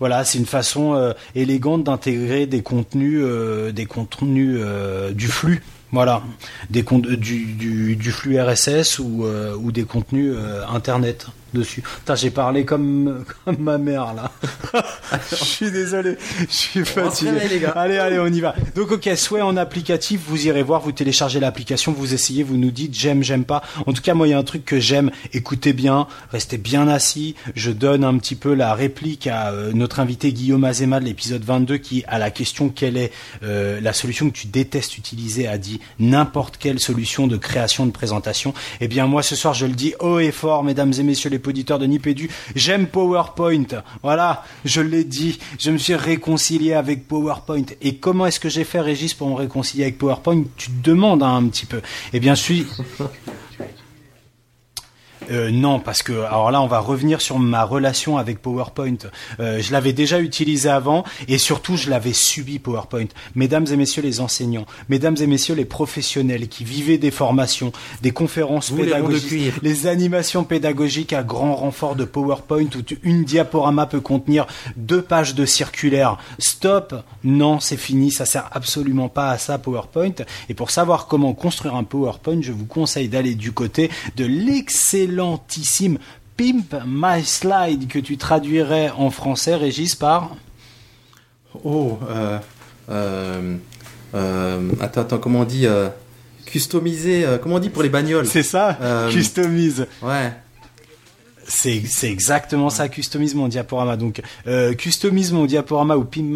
[0.00, 3.22] voilà, c'est une façon euh, élégante d'intégrer des contenus
[3.74, 4.58] des contenus
[5.12, 5.62] du flux.
[5.94, 6.22] Voilà,
[6.70, 11.82] des du, du, du flux RSS ou, euh, ou des contenus euh, internet dessus.
[11.82, 14.30] Putain, j'ai parlé comme comme ma mère là.
[15.30, 17.30] je suis désolé, je suis fatigué.
[17.30, 17.72] réveille, les gars.
[17.76, 18.54] Allez, allez, on y va.
[18.74, 22.70] Donc, ok, soit en applicatif, vous irez voir, vous téléchargez l'application, vous essayez, vous nous
[22.70, 23.62] dites j'aime, j'aime pas.
[23.86, 25.10] En tout cas, moi, il y a un truc que j'aime.
[25.32, 27.34] Écoutez bien, restez bien assis.
[27.54, 31.44] Je donne un petit peu la réplique à euh, notre invité Guillaume Azema de l'épisode
[31.44, 35.58] 22 qui, à la question quelle est euh, la solution que tu détestes utiliser, a
[35.58, 38.54] dit n'importe quelle solution de création de présentation.
[38.80, 41.38] Eh bien, moi, ce soir, je le dis haut et fort, mesdames et messieurs les
[41.46, 43.82] auditeurs de Nipédu, j'aime PowerPoint.
[44.02, 45.38] Voilà, je l'ai dit.
[45.58, 47.64] Je me suis réconcilié avec PowerPoint.
[47.80, 50.44] Et comment est-ce que j'ai fait, Régis, pour me réconcilier avec PowerPoint?
[50.56, 51.80] Tu te demandes hein, un petit peu.
[52.12, 52.66] Eh bien, je suis...
[55.32, 58.96] Euh, non, parce que alors là, on va revenir sur ma relation avec PowerPoint.
[59.40, 63.06] Euh, je l'avais déjà utilisé avant et surtout, je l'avais subi PowerPoint.
[63.34, 67.72] Mesdames et messieurs les enseignants, mesdames et messieurs les professionnels qui vivaient des formations,
[68.02, 73.24] des conférences Vous, pédagogiques, les animations pédagogiques à grand renfort de PowerPoint où tu- une
[73.24, 76.18] diaporama peut contenir deux pages de circulaire.
[76.38, 80.12] Stop Non, c'est fini, ça sert absolument pas à ça PowerPoint.
[80.48, 84.24] Et pour savoir comment construire un PowerPoint, je vous conseille d'aller du côté de
[86.36, 90.36] Pimp My Slide que tu traduirais en français, Régis, par
[91.64, 92.38] Oh, euh,
[92.90, 93.56] euh,
[94.14, 95.66] euh, attends, attends, comment on dit
[96.46, 98.26] Customiser, euh, comment on dit pour les bagnoles?
[98.26, 99.86] C'est ça Customise.
[100.02, 100.32] Ouais.
[101.54, 103.98] C'est c'est exactement ça, customise mon diaporama.
[103.98, 106.34] Donc, euh, customise mon diaporama ou Pimp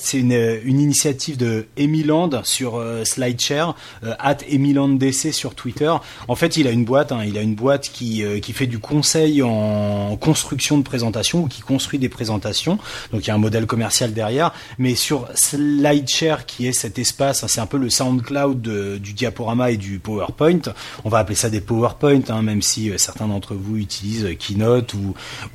[0.00, 5.92] c'est une, euh, une initiative de Emiland sur euh, SlideShare, euh, at EmilandDC sur Twitter.
[6.26, 8.66] En fait, il a une boîte, hein, il a une boîte qui euh, qui fait
[8.66, 12.78] du conseil en construction de présentation ou qui construit des présentations.
[13.12, 14.52] Donc, il y a un modèle commercial derrière.
[14.78, 19.70] Mais sur SlideShare, qui est cet espace, hein, c'est un peu le SoundCloud du diaporama
[19.70, 20.72] et du PowerPoint.
[21.04, 24.34] On va appeler ça des PowerPoint, hein, même si certains d'entre vous utilisent euh,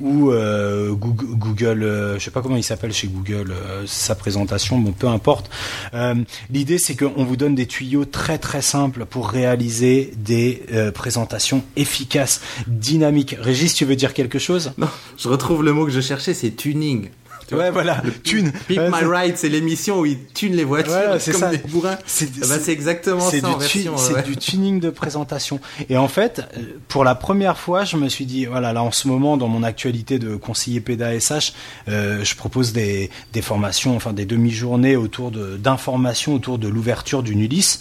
[0.00, 4.14] Ou euh, Google, Google euh, je sais pas comment il s'appelle chez Google euh, sa
[4.14, 5.50] présentation, bon peu importe.
[5.94, 6.14] Euh,
[6.50, 10.62] L'idée c'est qu'on vous donne des tuyaux très très simples pour réaliser des
[10.94, 13.36] présentations efficaces, dynamiques.
[13.38, 14.72] Régis, tu veux dire quelque chose?
[14.78, 14.88] Non,
[15.18, 17.10] je retrouve le mot que je cherchais, c'est tuning.
[17.48, 18.52] Tu vois Ouais, voilà, tune.
[18.68, 21.50] Pimp Ouais, My Ride, c'est l'émission où ils tunent les voitures Voilà, c'est comme ça.
[21.50, 21.98] des bourrins.
[22.06, 23.96] C'est bah, c'est exactement ça en version.
[23.96, 24.22] c'est ouais.
[24.22, 25.60] du tuning de présentation.
[25.88, 28.90] Et en fait, euh, pour la première fois, je me suis dit, voilà, là en
[28.90, 31.52] ce moment, dans mon actualité de conseiller PEDA SH,
[31.88, 37.22] euh, je propose des, des formations, enfin des demi-journées autour de d'informations autour de l'ouverture
[37.22, 37.80] d'une Ulysse.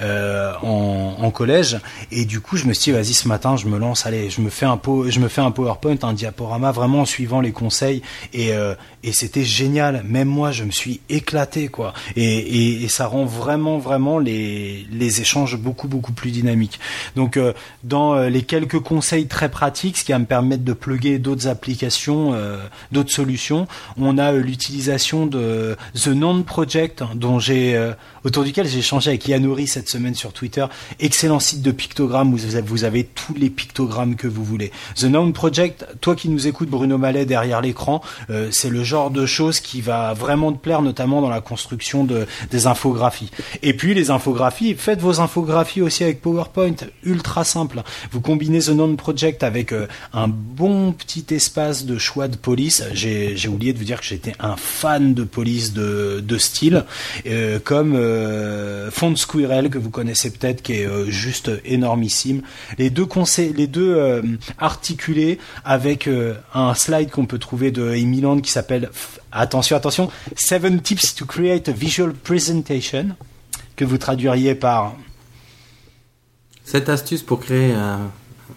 [0.00, 1.78] euh, en, en collège
[2.10, 4.40] et du coup je me suis dit vas-y ce matin je me lance allez je
[4.40, 7.52] me fais un po- je me fais un PowerPoint un diaporama vraiment en suivant les
[7.52, 8.00] conseils
[8.32, 12.88] et euh, et c'était génial même moi je me suis éclaté quoi et, et, et
[12.88, 16.78] ça rend vraiment vraiment les les échanges beaucoup beaucoup plus dynamiques
[17.16, 17.52] donc euh,
[17.84, 21.48] dans euh, les quelques conseils très pratiques ce qui va me permettre de plugger d'autres
[21.48, 22.58] applications euh,
[22.92, 27.92] d'autres solutions on a euh, l'utilisation de The Non Project dont j'ai euh,
[28.24, 30.64] autour duquel j'ai échangé avec Yannouri cette semaine sur Twitter.
[31.00, 34.70] Excellent site de pictogrammes, avez, vous avez tous les pictogrammes que vous voulez.
[34.96, 38.00] The Noun Project, toi qui nous écoutes Bruno Mallet derrière l'écran,
[38.50, 42.26] c'est le genre de choses qui va vraiment te plaire, notamment dans la construction de,
[42.50, 43.30] des infographies.
[43.62, 47.82] Et puis les infographies, faites vos infographies aussi avec PowerPoint, ultra simple.
[48.12, 52.84] Vous combinez The Noun Project avec euh, un bon petit espace de choix de police.
[52.92, 56.84] J'ai oublié de vous dire que j'étais un fan de police de, de style,
[57.26, 62.42] euh, comme euh, Font Squirrel que vous connaissez peut-être, qui est euh, juste énormissime.
[62.78, 64.22] Les deux conseils, les deux
[64.58, 66.08] articulés avec
[66.54, 68.81] un slide qu'on peut trouver de Amy qui s'appelle
[69.32, 73.16] attention attention Seven Tips to Create a Visual Presentation
[73.76, 74.92] que vous traduiriez par
[76.64, 78.10] Cette astuce pour créer un-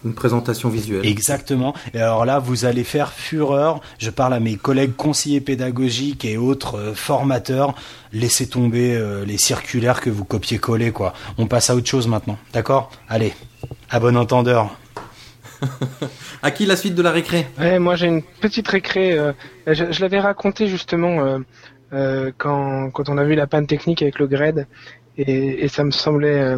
[0.04, 1.06] une présentation visuelle.
[1.06, 1.74] Exactement.
[1.94, 3.80] Et alors là, vous allez faire fureur.
[3.98, 7.74] Je parle à mes collègues conseillers pédagogiques et autres euh, formateurs.
[8.12, 11.14] Laissez tomber euh, les circulaires que vous copiez-collez, quoi.
[11.38, 12.38] On passe à autre chose maintenant.
[12.54, 12.92] D'accord?
[13.10, 13.34] Allez,
[13.90, 14.76] à bon entendeur.
[16.42, 19.18] À qui la suite de la récré Ouais, moi j'ai une petite récré.
[19.18, 19.34] euh,
[19.68, 21.40] je l'avais raconté justement euh,
[21.94, 24.68] euh, quand, quand on a vu la panne technique avec le GRED
[25.18, 26.58] et, ça me semblait.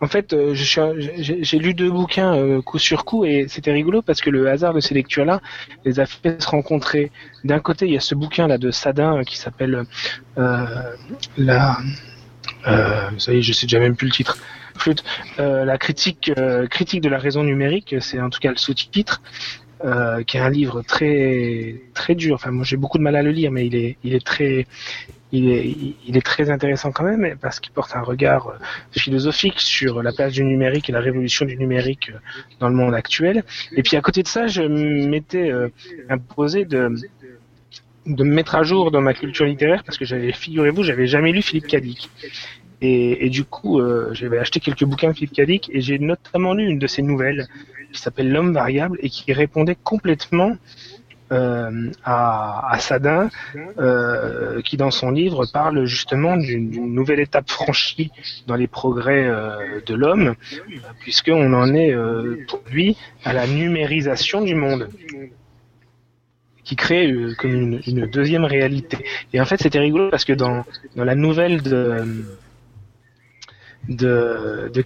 [0.00, 4.48] en fait, j'ai lu deux bouquins coup sur coup et c'était rigolo parce que le
[4.48, 5.42] hasard de ces lectures-là
[5.84, 7.12] les a fait se rencontrer.
[7.44, 9.84] D'un côté, il y a ce bouquin là de Sadin qui s'appelle
[11.36, 11.76] la.
[12.64, 14.38] Ça y est, je sais déjà même plus le titre.
[15.38, 19.22] Euh, la critique euh, critique de la raison numérique, c'est en tout cas le sous-titre
[19.84, 22.34] euh, qui est un livre très très dur.
[22.34, 24.66] Enfin, moi j'ai beaucoup de mal à le lire, mais il est il est très
[25.32, 25.76] il est
[26.06, 28.52] il est très intéressant quand même parce qu'il porte un regard
[28.92, 32.12] philosophique sur la place du numérique et la révolution du numérique
[32.58, 33.44] dans le monde actuel.
[33.76, 35.52] Et puis à côté de ça, je m'étais
[36.08, 36.92] imposé de
[38.06, 41.42] de me mettre à jour dans ma culture littéraire parce que figurez-vous, j'avais jamais lu
[41.42, 42.10] Philippe Cadic.
[42.82, 46.66] Et, du coup, euh, j'avais acheté quelques bouquins de Philippe Cadic et j'ai notamment lu
[46.66, 47.46] une de ses nouvelles
[47.92, 50.56] qui s'appelle L'homme variable et qui répondait complètement
[51.32, 53.28] euh, à, Sadin,
[53.78, 58.10] euh, qui dans son livre parle justement d'une nouvelle étape franchie
[58.46, 59.28] dans les progrès
[59.86, 60.34] de l'homme,
[61.00, 61.94] puisqu'on en est
[62.48, 64.88] pour lui à la numérisation du monde
[66.64, 68.98] qui crée comme une, deuxième réalité.
[69.32, 70.64] Et en fait, c'était rigolo parce que dans
[70.96, 72.24] la nouvelle de
[73.90, 74.84] de, de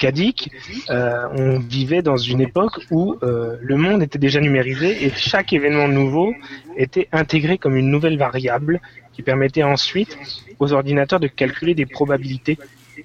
[0.91, 5.53] euh, on vivait dans une époque où euh, le monde était déjà numérisé et chaque
[5.53, 6.35] événement nouveau
[6.77, 8.81] était intégré comme une nouvelle variable
[9.13, 10.19] qui permettait ensuite
[10.59, 12.59] aux ordinateurs de calculer des probabilités.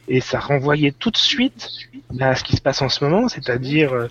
[0.08, 1.68] Et ça renvoyait tout de suite
[2.20, 4.08] à ce qui se passe en ce moment, c'est-à-dire,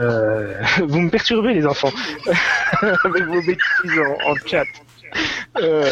[0.00, 1.92] euh, vous me perturbez les enfants
[2.80, 4.64] avec vos bêtises en, en chat.
[5.62, 5.88] Euh,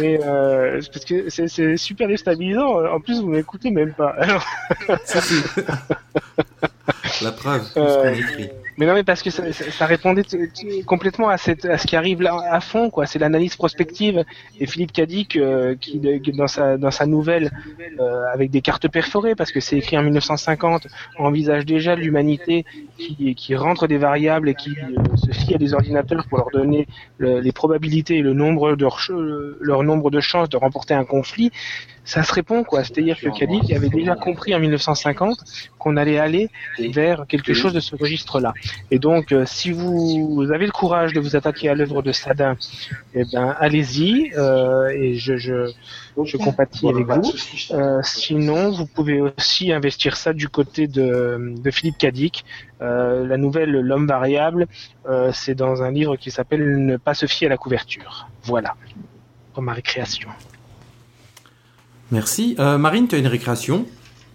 [0.00, 2.84] mais euh, parce que c'est- super déstabilisant.
[2.86, 4.14] En plus, vous m'écoutez même pas.
[4.18, 4.44] Alors.
[7.22, 8.50] La preuve, Euh, qu'on écrit.
[8.76, 10.22] Mais non, mais parce que ça, ça- ça répondait
[10.86, 13.06] complètement à, cette, à ce qui arrive là à fond, quoi.
[13.06, 14.24] C'est l'analyse prospective.
[14.60, 16.00] Et Philippe Cadic, euh, qui
[16.36, 17.50] dans sa dans sa nouvelle,
[18.00, 20.86] euh, avec des cartes perforées, parce que c'est écrit en 1950,
[21.18, 22.64] envisage déjà l'humanité
[22.98, 26.50] qui qui rentre des variables et qui euh, se fie à des ordinateurs pour leur
[26.50, 26.86] donner
[27.18, 28.86] le- les probabilités et le nombre de
[29.60, 31.50] leur nombre de chances de remporter un conflit.
[32.04, 32.84] Ça se répond, quoi.
[32.84, 35.38] C'est-à-dire que Cadic avait déjà compris en 1950
[35.78, 38.52] qu'on allait aller vers quelque chose de ce registre-là.
[38.90, 42.56] Et donc, euh, si vous avez le courage de vous attaquer à l'œuvre de Sadin,
[43.14, 45.72] eh ben, allez-y, euh, et je, je,
[46.22, 47.32] je compatis avec vous.
[47.70, 52.44] Euh, sinon, vous pouvez aussi investir ça du côté de, de Philippe Cadic.
[52.82, 54.66] Euh, la nouvelle L'homme variable,
[55.08, 58.28] euh, c'est dans un livre qui s'appelle Ne pas se fier à la couverture.
[58.42, 58.74] Voilà,
[59.54, 60.28] pour ma récréation.
[62.10, 62.54] Merci.
[62.58, 63.86] Euh, Marine, tu as une récréation?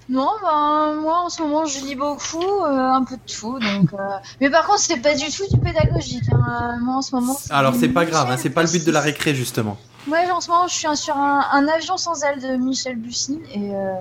[0.10, 3.60] Non, ben, moi en ce moment je lis beaucoup, euh, un peu de tout.
[3.60, 3.98] Donc, euh,
[4.42, 6.24] Mais par contre, c'est pas du tout du pédagogique.
[6.32, 6.78] hein.
[6.82, 7.38] Moi en ce moment.
[7.52, 9.78] Alors, c'est pas grave, hein, c'est pas le but de la récré, justement.
[10.08, 13.40] Ouais, en ce moment je suis sur un, un avion sans aile de Michel Bussy
[13.54, 13.94] et euh,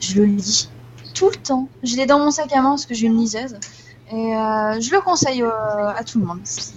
[0.00, 0.68] je le lis
[1.14, 1.68] tout le temps.
[1.84, 3.54] Je l'ai dans mon sac à main parce que j'ai une liseuse.
[4.10, 6.72] Et je le conseille à tout le monde si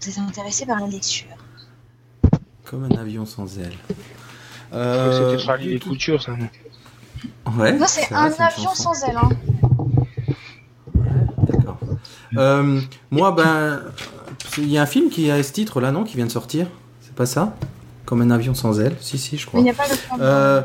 [0.00, 1.26] vous êtes intéressé par la lecture.
[2.64, 3.74] Comme un avion sans aile.
[4.72, 6.32] Euh, C'était Charlie des coutures, ça.
[7.56, 7.72] Ouais.
[7.72, 9.16] Non, c'est un avion sans aile.
[9.16, 9.30] Hein.
[11.48, 11.78] D'accord.
[12.36, 13.80] Euh, moi, ben,
[14.58, 16.66] il y a un film qui a ce titre-là, non, qui vient de sortir.
[17.00, 17.56] C'est pas ça?
[18.04, 18.96] Comme un avion sans aile.
[19.00, 19.60] Si, si, je crois.
[19.60, 20.28] Mais il n'y a pas de problème.
[20.28, 20.62] Euh,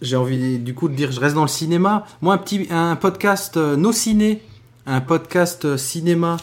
[0.00, 2.04] J'ai envie du coup de dire, je reste dans le cinéma.
[2.22, 4.42] Moi, un petit, un podcast euh, No Ciné,
[4.86, 6.36] un podcast cinéma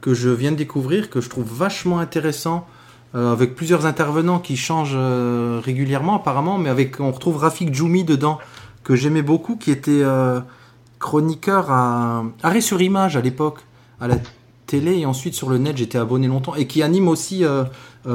[0.00, 2.66] que je viens de découvrir, que je trouve vachement intéressant,
[3.14, 8.04] euh, avec plusieurs intervenants qui changent euh, régulièrement apparemment, mais avec on retrouve Rafik Djoumi
[8.04, 8.38] dedans
[8.84, 10.40] que j'aimais beaucoup, qui était euh,
[10.98, 13.60] chroniqueur à Arrêt sur Image à l'époque,
[14.00, 14.16] à la
[14.66, 17.44] télé et ensuite sur le net, j'étais abonné longtemps, et qui anime aussi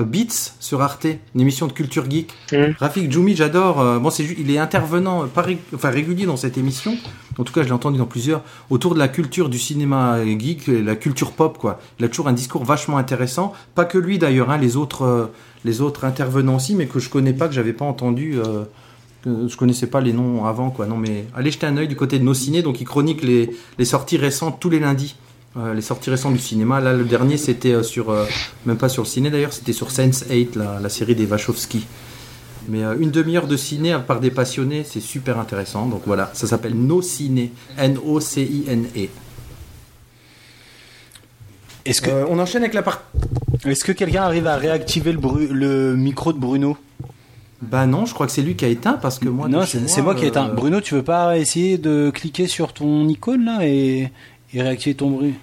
[0.02, 2.34] Beats sur Arte, une émission de culture geek.
[2.52, 2.74] Mhm.
[2.80, 3.80] Rafik Djoumi, j'adore.
[3.80, 6.98] euh, bon, c'est ju- il est intervenant, euh, pas ré- enfin régulier dans cette émission.
[7.38, 10.68] En tout cas, je l'ai entendu dans plusieurs autour de la culture du cinéma geek,
[10.68, 11.80] la culture pop, quoi.
[12.00, 13.54] Il a toujours un discours vachement intéressant.
[13.76, 15.26] Pas que lui d'ailleurs, hein, les autres, euh,
[15.66, 18.38] les autres intervenants aussi, mais que je connais pas, que j'avais pas entendu.
[18.40, 18.64] Euh,
[19.24, 20.86] que je connaissais pas les noms avant, quoi.
[20.86, 22.62] Non, mais allez jeter un œil du côté de nos ciné.
[22.62, 25.16] Donc, il chronique les, les sorties récentes tous les lundis.
[25.56, 26.80] Euh, les sorties récentes du cinéma.
[26.82, 28.26] Là, le dernier, c'était euh, sur, euh,
[28.66, 31.86] même pas sur le ciné d'ailleurs, c'était sur Sense8, la, la série des Wachowski.
[32.70, 35.86] Mais euh, une demi-heure de ciné par des passionnés, c'est super intéressant.
[35.86, 39.10] Donc voilà, ça s'appelle No Ciné, N-O-C-I-N-E.
[41.86, 43.04] Est-ce que, Euh, on enchaîne avec la partie.
[43.66, 46.78] est-ce que quelqu'un arrive à réactiver le, bru- le micro de Bruno?
[47.62, 49.48] Bah non, je crois que c'est lui qui a éteint parce que moi.
[49.48, 50.50] Non, c'est moi qui ai éteint.
[50.50, 54.12] Bruno, tu veux pas essayer de cliquer sur ton icône là et,
[54.54, 55.34] et réactiver ton bruit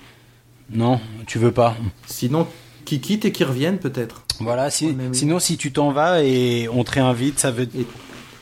[0.71, 1.77] Non, tu veux pas.
[2.07, 2.47] Sinon,
[2.85, 4.25] qui quitte et qui revienne peut-être.
[4.41, 5.15] Voilà, si- Ouais, oui.
[5.15, 7.69] sinon si tu t'en vas et on te réinvite, ça veut.
[7.77, 7.87] Et-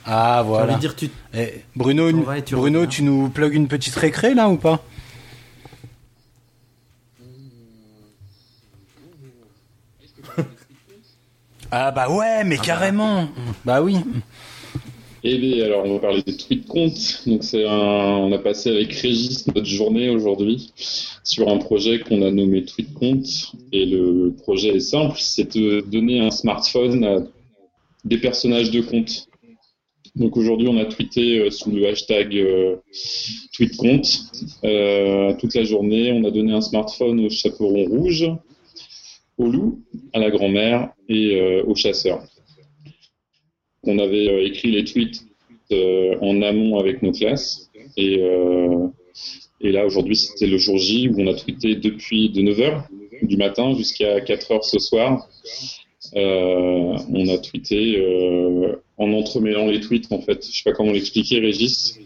[0.05, 0.75] Ah voilà.
[0.75, 1.11] de dire, tu...
[1.35, 2.89] Eh, Bruno, Tu t'en une- vas et tu Bruno, reviens.
[2.91, 4.83] tu nous plugues une petite récré là ou pas?
[11.71, 13.29] Ah bah ouais, mais carrément.
[13.65, 13.99] Bah oui.
[15.31, 17.23] Alors, on va parler des tweets comptes.
[17.27, 18.17] Donc, c'est un...
[18.17, 20.73] on a passé avec Régis notre journée aujourd'hui
[21.23, 23.53] sur un projet qu'on a nommé Tweet Compte.
[23.71, 27.19] Et le projet est simple, c'est de donner un smartphone à
[28.07, 29.29] des personnages de compte.
[30.17, 32.77] Donc, aujourd'hui, on a tweeté euh, sous le hashtag euh,
[33.53, 34.21] Tweet Compte.
[34.65, 38.31] Euh, toute la journée, on a donné un smartphone au chaperon rouge,
[39.37, 39.83] au loup,
[40.15, 42.23] à la grand-mère et euh, au chasseur.
[43.89, 45.25] On avait euh, écrit les tweets
[45.73, 47.71] euh, en amont avec nos classes.
[47.97, 48.87] Et, euh,
[49.61, 52.83] et là, aujourd'hui, c'était le jour J où on a tweeté depuis de 9h
[53.23, 55.27] du matin jusqu'à 4h ce soir.
[56.15, 58.03] On a tweeté
[58.99, 60.45] en entremêlant les tweets, en fait.
[60.47, 61.99] Je sais pas comment l'expliquer, Régis.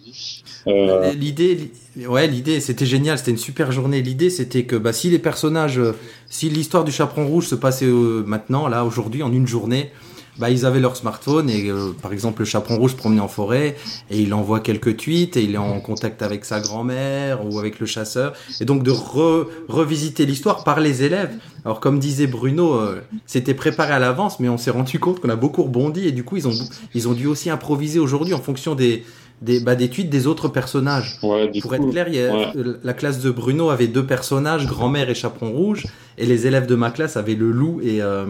[0.67, 1.59] L'idée,
[1.97, 4.01] li- ouais, l'idée, c'était génial, c'était une super journée.
[4.03, 5.81] L'idée, c'était que bah, si les personnages,
[6.29, 9.91] si l'histoire du chaperon rouge se passait maintenant, là, aujourd'hui, en une journée,
[10.39, 13.29] bah, ils avaient leur smartphone et euh, par exemple le chaperon rouge se promenait en
[13.29, 13.77] forêt
[14.11, 17.79] et il envoie quelques tweets et il est en contact avec sa grand-mère ou avec
[17.81, 21.33] le chasseur et donc de re- revisiter l'histoire par les élèves.
[21.65, 25.29] Alors comme disait Bruno, euh, c'était préparé à l'avance mais on s'est rendu compte qu'on
[25.29, 26.55] a beaucoup rebondi et du coup ils ont
[26.95, 29.05] ils ont dû aussi improviser aujourd'hui en fonction des
[29.43, 31.19] des, bah, des tweets des autres personnages.
[31.25, 32.47] ouais, Pour coup, être clair, il y a- ouais.
[32.57, 35.85] euh, la classe de Bruno avait deux personnages, grand-mère et chaperon rouge,
[36.17, 38.25] et les élèves de ma classe avaient le loup et, euh,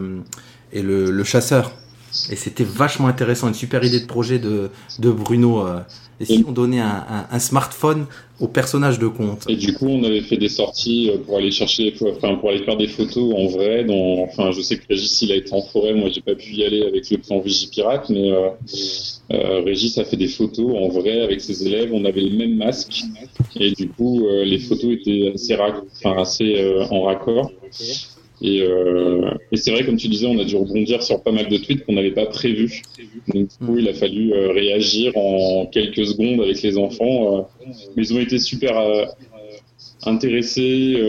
[0.72, 1.70] et le, le chasseur.
[2.30, 5.66] Et c'était vachement intéressant, une super idée de projet de, de Bruno.
[5.66, 5.80] euh.
[6.20, 8.06] Et si on donnait un, un- un smartphone
[8.38, 11.50] au personnage de compte Et du coup, on avait fait des sorties euh, pour aller
[11.50, 13.82] chercher, enfin, pour aller faire des photos en vrai.
[13.84, 15.94] Dans, enfin, je sais que Régis, il a été en forêt.
[15.94, 18.50] Moi, j'ai pas pu y aller avec le plan Vigipirate, mais euh,
[19.32, 21.90] euh, Régis a fait des photos en vrai avec ses élèves.
[21.92, 23.02] On avait le même masque
[23.56, 27.50] et du coup, euh, les photos étaient assez, rac- enfin, assez euh, en raccord.
[28.44, 31.48] Et, euh, et c'est vrai, comme tu disais, on a dû rebondir sur pas mal
[31.48, 32.82] de tweets qu'on n'avait pas prévus.
[33.28, 37.38] Donc, du coup, il a fallu euh, réagir en quelques secondes avec les enfants.
[37.38, 37.42] euh,
[37.96, 38.74] mais ils ont été super
[40.04, 41.00] intéressés.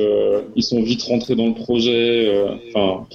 [0.56, 2.32] ils sont vite rentrés dans le projet.
[2.74, 3.08] Enfin,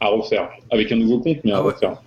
[0.00, 0.48] à refaire.
[0.70, 1.72] Avec un nouveau compte, mais à Ah ouais.
[1.72, 2.02] refaire.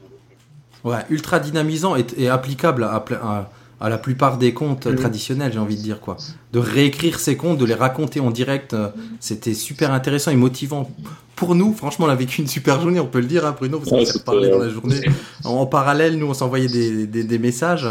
[0.83, 3.49] Ouais, ultra dynamisant et, et applicable à, ple- à-
[3.81, 4.95] à la plupart des comptes Mhm.
[4.95, 6.17] traditionnels, j'ai envie de dire quoi.
[6.53, 10.89] De réécrire ces comptes, de les raconter en direct, euh, c'était super intéressant et motivant.
[11.35, 13.79] Pour nous, franchement, on a vécu une super journée, on peut le dire, hein, Bruno,
[13.79, 15.01] parce qu'on s'est parlé dans euh, la journée.
[15.43, 17.87] En parallèle, nous, on s'envoyait des, des, des messages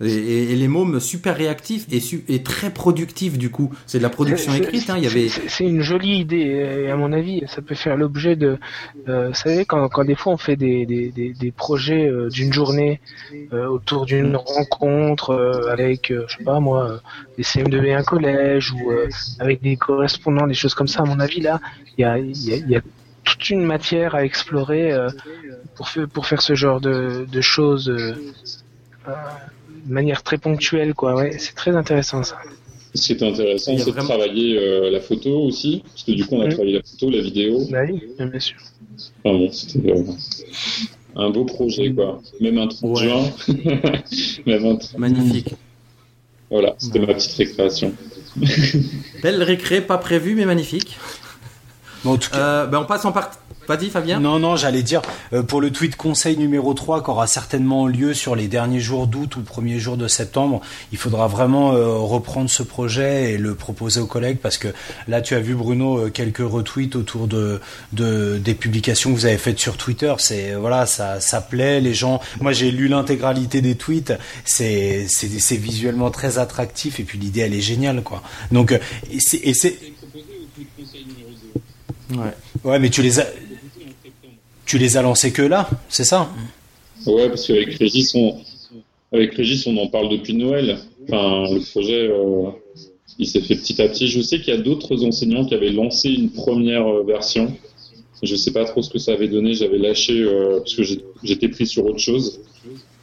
[0.00, 3.72] et, et- et les mômes super réactifs et, su- et très productifs du coup.
[3.86, 5.28] C'est de la production C'est- écrite, hein, il y avait.
[5.28, 8.58] C'est une jolie idée, et à mon avis, ça peut faire l'objet de.
[9.08, 12.28] euh, vous savez, quand, quand des fois on fait des, des, des, des projets euh,
[12.28, 13.00] d'une journée
[13.52, 16.98] euh, autour d'une rencontre euh, avec, euh, je sais pas moi, euh,
[17.36, 21.40] des CM2B1 collège ou euh, avec des correspondants, des choses comme ça, à mon avis,
[21.40, 21.60] là,
[21.96, 22.80] il y a, y, a, y a
[23.24, 25.08] toute une matière à explorer euh,
[25.76, 28.14] pour, faire, pour faire ce genre de, de choses euh,
[29.08, 29.12] euh,
[29.84, 31.14] de manière très ponctuelle, quoi.
[31.14, 32.38] Ouais, c'est très intéressant ça.
[32.94, 35.82] Ce qui était intéressant, c'est vraiment- de travailler euh, la photo aussi.
[35.84, 36.52] Parce que du coup, on a Mhm.
[36.52, 37.66] travaillé la photo, la vidéo.
[37.70, 38.56] Bah oui, bien sûr.
[39.24, 40.02] Enfin bon, c'était euh,
[41.16, 42.20] un beau projet, quoi.
[42.40, 43.02] Même un 30 Ouais.
[43.04, 43.24] juin.
[44.46, 45.54] Même un 30 Magnifique.
[46.50, 47.06] Voilà, c'était Ouais.
[47.06, 47.92] ma petite récréation.
[49.22, 50.96] Belle récré, pas prévue, mais magnifique.
[52.04, 53.38] En tout cas, Euh, ben on passe en partie.
[53.66, 54.20] Vas-y, Fabien.
[54.20, 55.00] Non, non, j'allais dire,
[55.32, 59.06] euh, pour le tweet conseil numéro 3 qui aura certainement lieu sur les derniers jours
[59.06, 60.60] d'août ou le premier jour de septembre,
[60.92, 64.68] il faudra vraiment euh, reprendre ce projet et le proposer aux collègues parce que
[65.08, 67.58] là, tu as vu, Bruno, euh, quelques retweets autour de,
[67.94, 70.12] de des publications que vous avez faites sur Twitter.
[70.18, 72.20] C'est, voilà, ça, ça plaît, les gens.
[72.42, 74.12] Moi, j'ai lu l'intégralité des tweets.
[74.44, 78.22] C'est, c'est, c'est visuellement très attractif et puis l'idée, elle est géniale, quoi.
[78.52, 79.78] Donc, et c'est, et c'est,
[82.14, 82.70] Ouais.
[82.70, 83.26] ouais, mais tu les as,
[84.66, 86.30] tu les as lancés que là, c'est ça?
[87.06, 88.38] Ouais, parce qu'avec Régis, on...
[89.12, 90.78] avec Régis, on en parle depuis Noël.
[91.04, 92.50] Enfin, le projet, euh,
[93.18, 94.08] il s'est fait petit à petit.
[94.08, 97.54] Je sais qu'il y a d'autres enseignants qui avaient lancé une première euh, version.
[98.22, 99.54] Je sais pas trop ce que ça avait donné.
[99.54, 100.82] J'avais lâché euh, parce que
[101.22, 102.40] j'étais pris sur autre chose.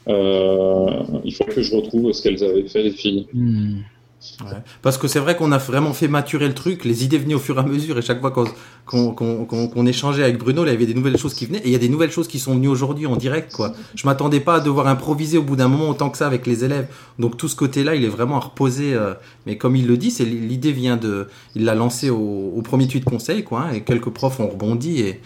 [0.08, 3.28] Euh, il faut que je retrouve ce qu'elles avaient fait, les filles.
[3.34, 3.82] Hmm.
[4.82, 7.40] Parce que c'est vrai qu'on a vraiment fait maturer le truc, les idées venaient au
[7.40, 10.94] fur et à mesure, et chaque fois qu'on échangeait avec Bruno, il y avait des
[10.94, 13.08] nouvelles choses qui venaient, et il y a des nouvelles choses qui sont venues aujourd'hui
[13.08, 13.74] en direct, quoi.
[13.96, 16.64] Je m'attendais pas à devoir improviser au bout d'un moment autant que ça avec les
[16.64, 16.88] élèves.
[17.20, 18.94] Donc tout ce côté-là, il est vraiment à reposer.
[18.94, 19.14] euh,
[19.46, 22.88] mais comme il le dit, c'est l'idée vient de, il l'a lancé au, au premier
[22.88, 25.22] tweet conseil, quoi, hein, et quelques profs ont rebondi et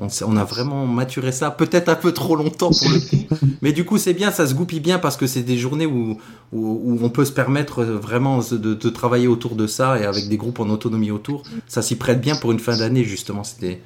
[0.00, 3.34] on, a vraiment maturé ça, peut-être un peu trop longtemps pour le coup.
[3.62, 6.18] Mais du coup, c'est bien, ça se goupille bien parce que c'est des journées où,
[6.52, 10.04] où, où on peut se permettre euh, vraiment de, de travailler autour de ça et
[10.04, 11.42] avec des groupes en autonomie autour.
[11.66, 13.44] Ça s'y prête bien pour une fin d'année, justement.
[13.44, 13.82] C'était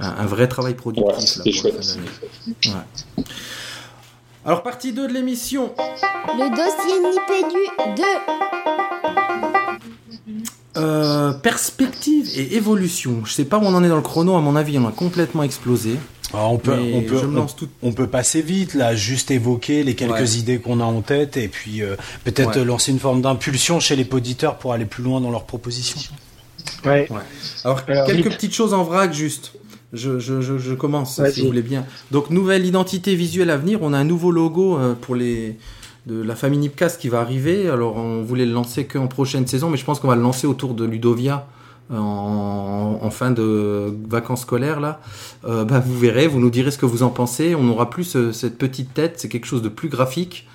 [0.00, 1.06] un, un vrai travail productif.
[1.06, 1.84] Ouais, là, c'était pour la chouette.
[1.84, 2.76] fin d'année.
[3.18, 3.24] Ouais.
[4.44, 5.74] Alors, partie 2 de l'émission.
[5.76, 9.47] Le dossier Nipédu 2.
[10.78, 13.22] Euh, perspective et évolution.
[13.24, 14.92] Je sais pas où on en est dans le chrono, à mon avis, on a
[14.92, 15.96] complètement explosé.
[16.34, 17.68] Alors, on peut, Mais on peut, je me on, lance tout.
[17.82, 20.28] on peut passer vite là, juste évoquer les quelques Ouais.
[20.38, 22.64] idées qu'on a en tête et puis euh, peut-être Ouais.
[22.64, 26.00] lancer une forme d'impulsion chez les poditeurs pour aller plus loin dans leurs propositions.
[26.84, 27.08] Ouais.
[27.64, 28.34] Alors, Alors, quelques vite.
[28.34, 29.52] petites choses en vrac, juste.
[29.94, 31.86] Je, je, je, je commence, si vous voulez bien.
[32.10, 33.78] Donc, nouvelle identité visuelle à venir.
[33.80, 35.56] On a un nouveau logo euh, pour les
[36.08, 37.68] de la famille Nipcast qui va arriver.
[37.68, 40.46] Alors, on voulait le lancer qu'en prochaine saison, mais je pense qu'on va le lancer
[40.46, 41.46] autour de Ludovia
[41.90, 45.00] euh, en, fin de vacances scolaires là.
[45.46, 47.54] Euh, bah, vous verrez, vous nous direz ce que vous en pensez.
[47.54, 50.46] On aura plus euh, cette petite tête, c'est quelque chose de plus graphique.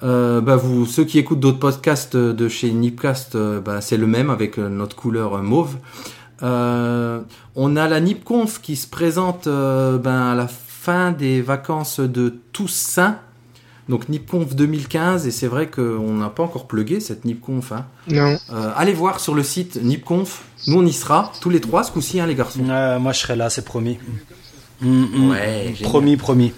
[0.00, 4.30] Bah vous, ceux qui écoutent d'autres podcasts de chez Nipcast, euh, bah, c'est le même
[4.30, 5.76] avec notre couleur mauve.
[6.40, 13.18] On a la NipConf qui se présente ben, à la fin des vacances de Toussaint.
[13.88, 17.72] Donc NipConf 2015 et c'est vrai qu'on n'a pas encore plugué cette NipConf.
[17.72, 17.86] Hein.
[18.08, 18.38] Non.
[18.52, 20.44] Euh, allez voir sur le site NipConf.
[20.68, 22.60] Nous on y sera tous les trois ce coup-ci hein, les garçons.
[22.68, 23.98] Euh, moi, je serai là, c'est promis.
[24.80, 25.30] Mm, mm.
[25.30, 25.90] Ouais, génial.
[25.90, 26.52] promis, promis.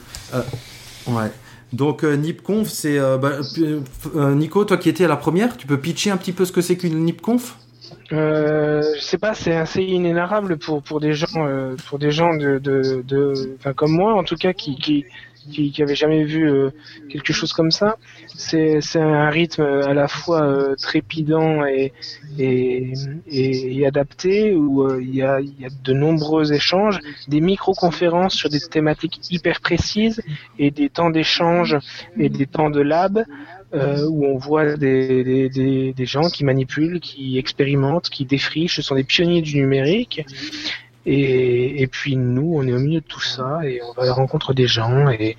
[1.06, 1.30] Ouais.
[1.74, 3.80] Donc euh, NipConf c'est euh, bah, euh,
[4.14, 6.52] euh, Nico toi qui étais à la première, tu peux pitcher un petit peu ce
[6.52, 7.56] que c'est qu'une NipConf
[8.12, 12.34] Euh, je sais pas, c'est assez inénarrable pour pour des gens euh, pour des gens
[12.36, 15.04] de de comme moi en tout cas qui qui
[15.51, 16.70] qui, qui avaient jamais vu euh,
[17.11, 17.97] quelque chose comme ça.
[18.26, 21.92] C'est un rythme à la fois euh, trépidant et
[22.38, 22.92] et,
[23.28, 28.34] et, adapté où euh, il y a il y a de nombreux échanges, des micro-conférences
[28.34, 30.20] sur des thématiques hyper précises
[30.59, 31.76] et des temps d'échange
[32.18, 33.24] et des temps de lab
[33.74, 38.82] euh, où on voit des, des, des gens qui manipulent, qui expérimentent, qui défrichent, ce
[38.82, 40.24] sont des pionniers du numérique.
[41.07, 44.07] Et, et puis nous, on est au milieu de tout ça et on va à
[44.07, 45.36] la rencontre des gens et,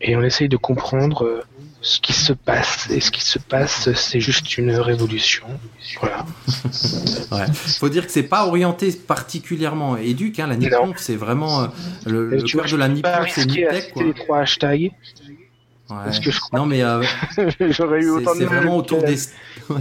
[0.00, 1.40] et on essaye de comprendre euh,
[1.80, 2.90] ce qui se passe.
[2.90, 5.46] Et ce qui se passe, c'est juste une révolution.
[6.00, 6.24] Voilà.
[7.30, 7.44] Ouais.
[7.52, 10.46] Faut dire que c'est pas orienté particulièrement éduque, hein.
[10.46, 11.66] La NipConf, c'est vraiment euh,
[12.06, 14.92] le, le cœur de la NipConf, c'est Niptech, les trois hashtags.
[15.88, 17.02] Parce que je crois Non, mais euh,
[17.70, 19.16] j'aurais eu autant de vraiment autour des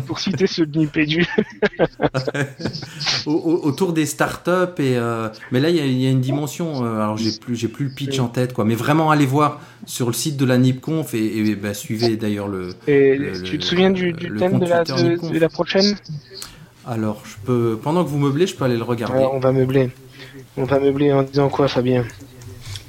[0.06, 0.64] pour citer ce
[3.26, 6.22] au- autour des startups et euh, mais là il y a, il y a une
[6.22, 6.86] dimension.
[6.86, 8.66] euh, alors j'ai plus j'ai plus le pitch en tête, quoi.
[8.66, 12.48] Mais vraiment allez voir sur le site de la NipConf et, et bah, suivez d'ailleurs
[12.48, 12.70] le.
[12.88, 15.32] Et Le- tu te souviens du, thème de la, Twitter de, Nipconf.
[15.34, 15.96] de la prochaine?
[16.86, 19.18] Alors je peux pendant que vous meublez, je peux aller le regarder.
[19.18, 19.90] Alors, on va meubler.
[20.56, 22.06] On va meubler en disant quoi, Fabien?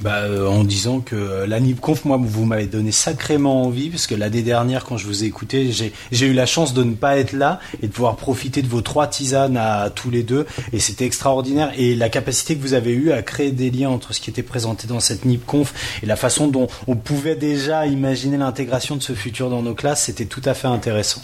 [0.00, 4.06] Bah, euh, en disant que euh, la NipConf, moi, vous m'avez donné sacrément envie, parce
[4.06, 6.94] que l'année dernière, quand je vous ai écouté, j'ai j'ai eu la chance de ne
[6.94, 10.46] pas être là et de pouvoir profiter de vos trois tisanes à tous les deux,
[10.72, 11.72] et c'était extraordinaire.
[11.76, 14.44] Et la capacité que vous avez eue à créer des liens entre ce qui était
[14.44, 19.14] présenté dans cette NipConf et la façon dont on pouvait déjà imaginer l'intégration de ce
[19.14, 21.22] futur dans nos classes, c'était tout à fait intéressant.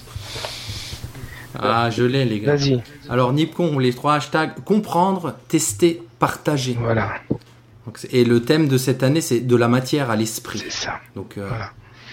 [1.56, 2.56] Ah je l'ai les gars.
[2.56, 2.82] Vas-y.
[3.08, 6.76] Alors NipConf, les trois hashtags comprendre, tester, partager.
[6.80, 7.12] Voilà,
[7.86, 10.58] Donc, et le thème de cette année c'est de la matière à l'esprit.
[10.58, 11.00] c'est ça.
[11.16, 11.70] Donc euh, Voilà.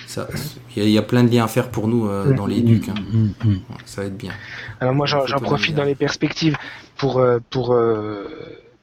[0.07, 0.27] ça,
[0.75, 2.45] il y, a- il y a plein de liens à faire pour nous euh, dans
[2.47, 2.89] les ducs.
[2.89, 2.95] hein.
[3.11, 3.49] Mm, mm.
[3.53, 4.31] Ouais, Ça va être bien.
[4.79, 6.57] Alors moi, j'en profite dans les perspectives
[6.97, 8.27] pour euh, pour euh,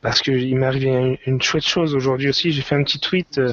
[0.00, 2.52] parce que il m'est arrivé une, une chouette chose aujourd'hui aussi.
[2.52, 3.52] J'ai fait un petit tweet euh,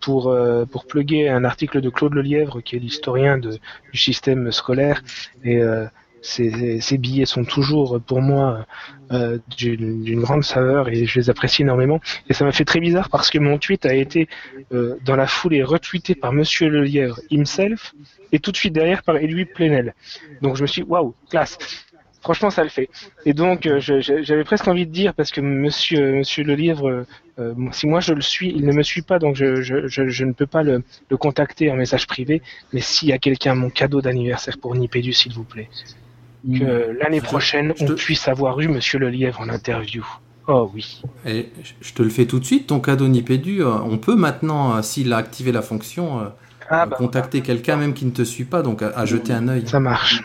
[0.00, 3.58] pour euh, pour plugger un article de Claude Lelièvre, qui est l'historien de,
[3.92, 5.02] du système scolaire,
[5.44, 5.86] et euh,
[6.22, 8.66] ces, billets sont toujours pour moi
[9.12, 12.00] euh, d'une grande saveur et je les apprécie énormément.
[12.28, 14.28] Et ça m'a fait très bizarre parce que mon tweet a été
[14.72, 17.94] euh, dans la foulée retweeté par Monsieur Lelièvre himself
[18.32, 19.94] et tout de suite derrière par Edoui Plenel.
[20.42, 21.58] Donc je me suis waouh, classe.
[22.20, 22.90] Franchement, ça le fait.
[23.24, 27.06] Et donc, euh, j'avais presque envie de dire, parce que Monsieur, monsieur le livre,
[27.38, 30.46] euh, si moi je le suis, il ne me suit pas, donc je ne peux
[30.46, 32.42] pas le, le contacter en message privé.
[32.72, 35.68] Mais s'il y a quelqu'un, mon cadeau d'anniversaire pour Nipédu, s'il vous plaît,
[36.44, 40.04] que l'année Je te- prochaine, on puisse avoir eu Monsieur le lièvre en interview.
[40.46, 41.02] Oh oui.
[41.26, 41.50] Et
[41.82, 43.60] je- te le fais tout de suite, ton cadeau Nipédu.
[43.62, 46.24] euh, On peut maintenant, euh, s'il a activé la fonction, euh,
[46.70, 49.48] Ah bah, contacter quelqu'un même qui ne te suit pas, donc à, à jeter un
[49.48, 49.66] œil.
[49.66, 50.22] ça marche.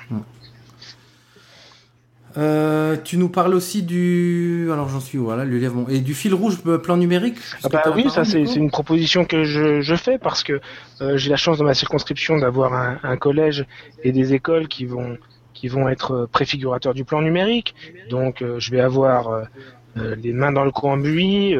[2.36, 4.68] Euh, tu nous parles aussi du.
[4.72, 5.86] Alors j'en suis voilà, le bon.
[5.88, 9.82] Et du fil rouge plan numérique Ah bah oui, ça c'est une proposition que je,
[9.82, 10.60] je fais parce que
[11.02, 13.66] euh, j'ai la chance dans ma circonscription d'avoir un, un collège
[14.04, 15.16] et des écoles qui vont
[15.64, 17.74] qui vont être euh, préfigurateurs du plan numérique.
[18.10, 21.56] Donc euh, je vais avoir euh, les mains dans le cambouis,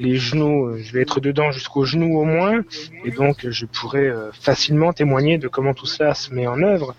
[0.00, 2.64] les genoux, je vais être dedans jusqu'aux genoux au moins,
[3.04, 6.96] et donc je pourrais euh, facilement témoigner de comment tout cela se met en œuvre.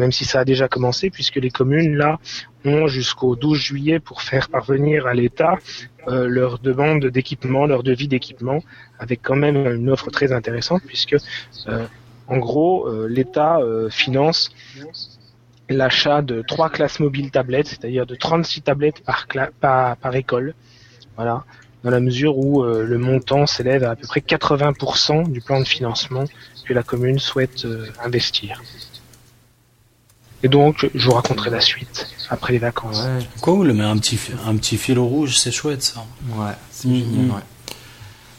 [0.00, 2.18] même si ça a déjà commencé, puisque les communes, là,
[2.66, 5.54] ont jusqu'au 12 juillet pour faire parvenir à l'État
[6.06, 8.60] leur demande d'équipement, leur devis d'équipement,
[9.04, 11.16] avec quand même une offre très intéressante puisque,
[12.34, 12.74] en gros,
[13.16, 13.58] l'État
[14.02, 14.40] finance
[15.74, 20.54] l'achat de trois classes mobiles tablettes, c'est-à-dire de 36 tablettes par, cla- par, par école.
[21.16, 21.44] Voilà.
[21.84, 25.60] Dans la mesure où euh, le montant s'élève à à peu près 80% du plan
[25.60, 26.24] de financement
[26.66, 28.62] que la commune souhaite euh, investir.
[30.42, 33.02] Et donc, je vous raconterai la suite après les vacances.
[33.04, 36.04] Ouais, Cool, mais un petit, un petit fil rouge, c'est chouette ça.
[36.36, 36.94] ouais, c'est Mhm.
[36.98, 37.30] génial.
[37.36, 37.42] Ouais.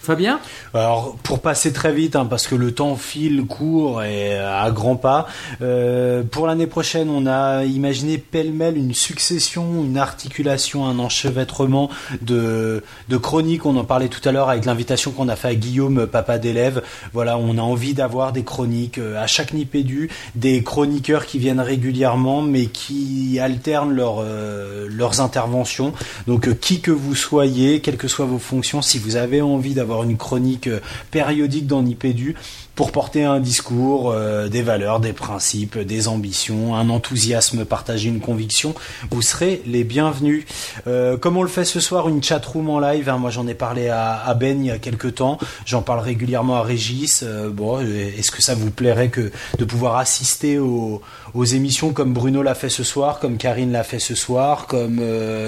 [0.02, 0.40] Fabien
[0.74, 4.96] Alors, pour passer très vite, hein, parce que le temps file, court et à grands
[4.96, 5.28] pas,
[5.62, 11.90] euh, pour l'année prochaine, on a imaginé pêle-mêle une succession, une articulation, un enchevêtrement
[12.22, 13.68] de, de chroniques.
[13.68, 16.82] On en parlait tout à l'heure avec l'invitation qu'on a fait à Guillaume, papa d'élève.
[17.14, 21.60] Voilà, on a envie d'avoir des chroniques euh, à chaque nipédu, des chroniqueurs qui viennent
[21.60, 25.94] régulièrement, mais qui alternent leur, euh, leurs interventions.
[26.26, 29.76] Donc, euh, qui que vous soyez, quelles que soient vos fonctions, si vous avez envie
[29.76, 30.80] d'avoir une chronique euh,
[31.12, 32.36] périodique dans Nipédu
[32.82, 38.22] pour porter un discours, euh, des valeurs, des principes, des ambitions, un enthousiasme partagé, une
[38.22, 38.74] conviction,
[39.12, 40.46] vous serez les bienvenus.
[40.88, 43.54] Euh, comme on le fait ce soir, une chatroom en live, hein, moi j'en ai
[43.54, 47.22] parlé à, Ben il y a quelques temps, j'en parle régulièrement à Régis.
[47.22, 51.04] euh, bon, est-ce que ça vous plairait que de pouvoir assister aux,
[51.36, 55.00] aux émissions comme Bruno l'a fait ce soir, comme Karine l'a fait ce soir, comme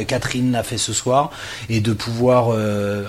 [0.08, 1.32] Catherine l'a fait ce soir,
[1.68, 2.56] et de pouvoir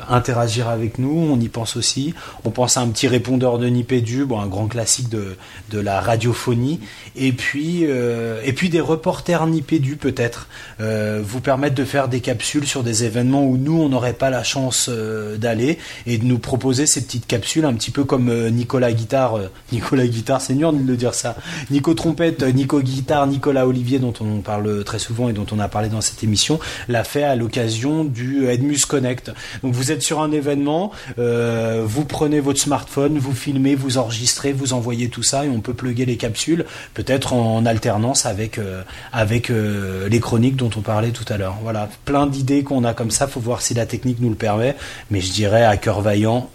[0.09, 1.29] interagir avec nous?
[1.31, 2.15] On y pense aussi.
[2.47, 5.37] On pense à un petit répondeur de Nipédu, un grand classique de,
[5.71, 6.81] de la radiophonie,
[7.17, 10.49] et puis euh, et puis des reporters Nipédu peut-être
[10.81, 14.31] euh, vous permettre de faire des capsules sur des événements où nous on n'aurait pas
[14.31, 18.49] la chance euh, d'aller et de nous proposer ces petites capsules un petit peu comme
[18.51, 19.39] Nicolas Guitare,
[19.73, 21.37] Nicolas Guitare, c'est dur de dire ça,
[21.71, 25.69] Nico Trompette, Nico Guitare, Nicolas Olivier dont on parle très souvent et dont on a
[25.69, 26.59] parlé dans cette émission,
[26.89, 29.33] l'a fait à l'occasion du Edmus Connect.
[29.63, 34.73] Donc vous êtes sur un événement, vous prenez votre smartphone, vous filmez, vous enregistrez, vous
[34.73, 38.83] envoyez tout ça et on peut plugger les capsules, peut-être en alternance avec euh,
[39.13, 41.57] avec euh, les chroniques dont on parlait tout à l'heure.
[41.63, 44.77] Voilà, plein d'idées qu'on a comme ça, faut voir si la technique nous le permet,
[45.11, 46.51] mais je dirais à cœur vaillant.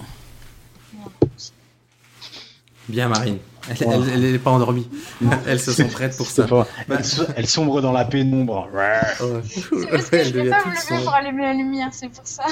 [2.88, 3.38] Bien, Marine.
[3.70, 4.90] Elle, elle, elle est pas endormie.
[5.46, 6.48] Elle se sent prête pour ça.
[6.48, 8.68] Bah, Elle, so- elle sombre dans la pénombre.
[8.74, 9.00] Ouais.
[9.46, 11.04] C'est parce que Elle je peux pas me lever sombre.
[11.04, 12.46] pour allumer la lumière, c'est pour ça.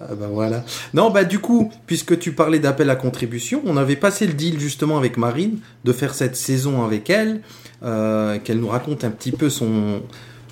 [0.00, 0.64] Ah bah voilà.
[0.94, 4.60] Non, bah du coup, puisque tu parlais d'appel à contribution, on avait passé le deal
[4.60, 7.40] justement avec Marine de faire cette saison avec elle,
[7.82, 10.02] euh, qu'elle nous raconte un petit peu son,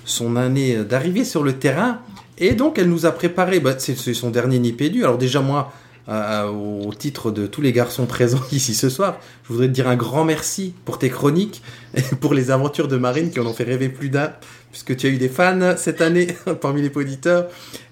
[0.03, 1.99] son année d'arrivée sur le terrain.
[2.37, 5.03] Et donc, elle nous a préparé, bah, c'est son dernier Nipédu.
[5.03, 5.71] Alors déjà, moi,
[6.09, 9.87] euh, au titre de tous les garçons présents ici ce soir, je voudrais te dire
[9.87, 11.61] un grand merci pour tes chroniques
[11.95, 14.31] et pour les aventures de Marine qui en ont fait rêver plus d'un,
[14.71, 16.27] puisque tu as eu des fans cette année
[16.61, 17.47] parmi les auditeurs.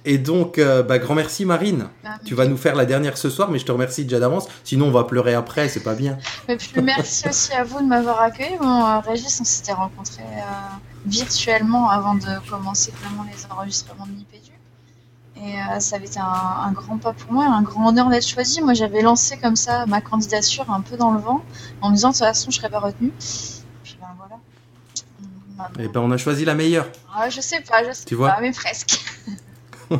[0.05, 1.87] Et donc, euh, bah, grand merci Marine.
[2.25, 4.47] Tu vas nous faire la dernière ce soir, mais je te remercie déjà d'avance.
[4.63, 6.17] Sinon, on va pleurer après, c'est pas bien.
[6.47, 8.57] Puis merci aussi à vous de m'avoir accueilli.
[8.59, 14.11] Bon, euh, Régis, on s'était rencontrés euh, virtuellement avant de commencer vraiment les enregistrements de
[14.11, 14.54] Nipédu.
[15.37, 18.25] Et euh, ça avait été un, un grand pas pour moi, un grand honneur d'être
[18.27, 18.61] choisi.
[18.61, 21.43] Moi, j'avais lancé comme ça ma candidature un peu dans le vent,
[21.81, 23.11] en me disant de toute façon, je serais pas retenue.
[23.83, 24.37] Puis ben voilà.
[25.57, 26.87] Maintenant- Et ben, on a choisi la meilleure.
[27.13, 28.99] Ah, je sais pas, je sais Tu vois pas, mais presque.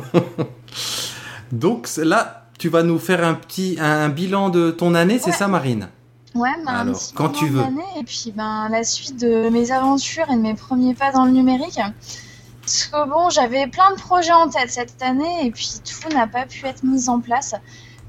[1.52, 5.48] Donc là, tu vas nous faire un petit un, bilan de ton année, c'est ça,
[5.48, 5.88] Marine?
[6.34, 7.62] Ouais, ben, Alors, quand tu veux.
[7.98, 11.30] Et puis ben, la suite de mes aventures et de mes premiers pas dans le
[11.30, 11.80] numérique.
[12.66, 16.26] Parce que bon, j'avais plein de projets en tête cette année et puis tout n'a
[16.26, 17.54] pas pu être mis en place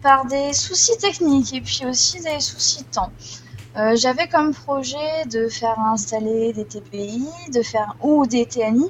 [0.02, 3.12] par des soucis techniques et puis aussi des soucis de temps.
[3.78, 8.90] Euh, j'avais comme projet de faire installer des TPI, de faire ou des TNI.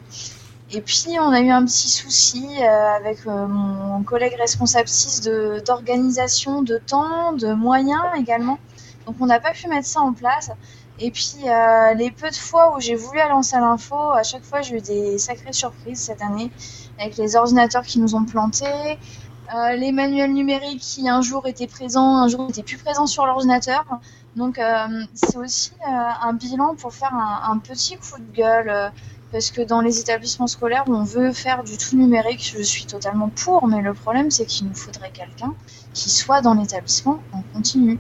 [0.72, 5.20] Et puis on a eu un petit souci euh, avec euh, mon collègue responsable 6
[5.20, 8.58] de d'organisation, de temps, de moyens également.
[9.06, 10.50] Donc on n'a pas pu mettre ça en place.
[11.00, 14.44] Et puis euh, les peu de fois où j'ai voulu lancer à l'info, à chaque
[14.44, 16.52] fois j'ai eu des sacrées surprises cette année
[17.00, 18.98] avec les ordinateurs qui nous ont plantés,
[19.56, 23.26] euh, les manuels numériques qui un jour étaient présents, un jour n'étaient plus présents sur
[23.28, 23.86] l'ordinateur.
[24.36, 25.90] Donc euh, c'est aussi euh,
[26.22, 28.70] un bilan pour faire un, un petit coup de gueule.
[28.70, 28.90] euh,
[29.32, 32.86] parce que dans les établissements scolaires où on veut faire du tout numérique, je suis
[32.86, 35.54] totalement pour, mais le problème c'est qu'il nous faudrait quelqu'un
[35.94, 38.00] qui soit dans l'établissement en continu.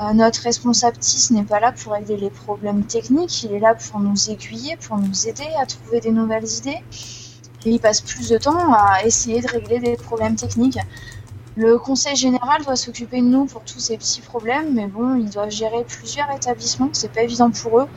[0.00, 3.76] Euh, notre responsable TIS n'est pas là pour régler les problèmes techniques, il est là
[3.76, 6.82] pour nous aiguiller, pour nous aider à trouver des nouvelles idées.
[7.64, 10.78] Et il passe plus de temps à essayer de régler des problèmes techniques.
[11.56, 15.30] Le conseil général doit s'occuper de nous pour tous ces petits problèmes, mais bon, ils
[15.30, 17.88] doivent gérer plusieurs établissements, c'est pas évident pour eux.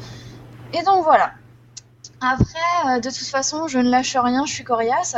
[0.74, 1.32] Et donc voilà.
[2.22, 5.16] Après, euh, de toute façon, je ne lâche rien, je suis coriace.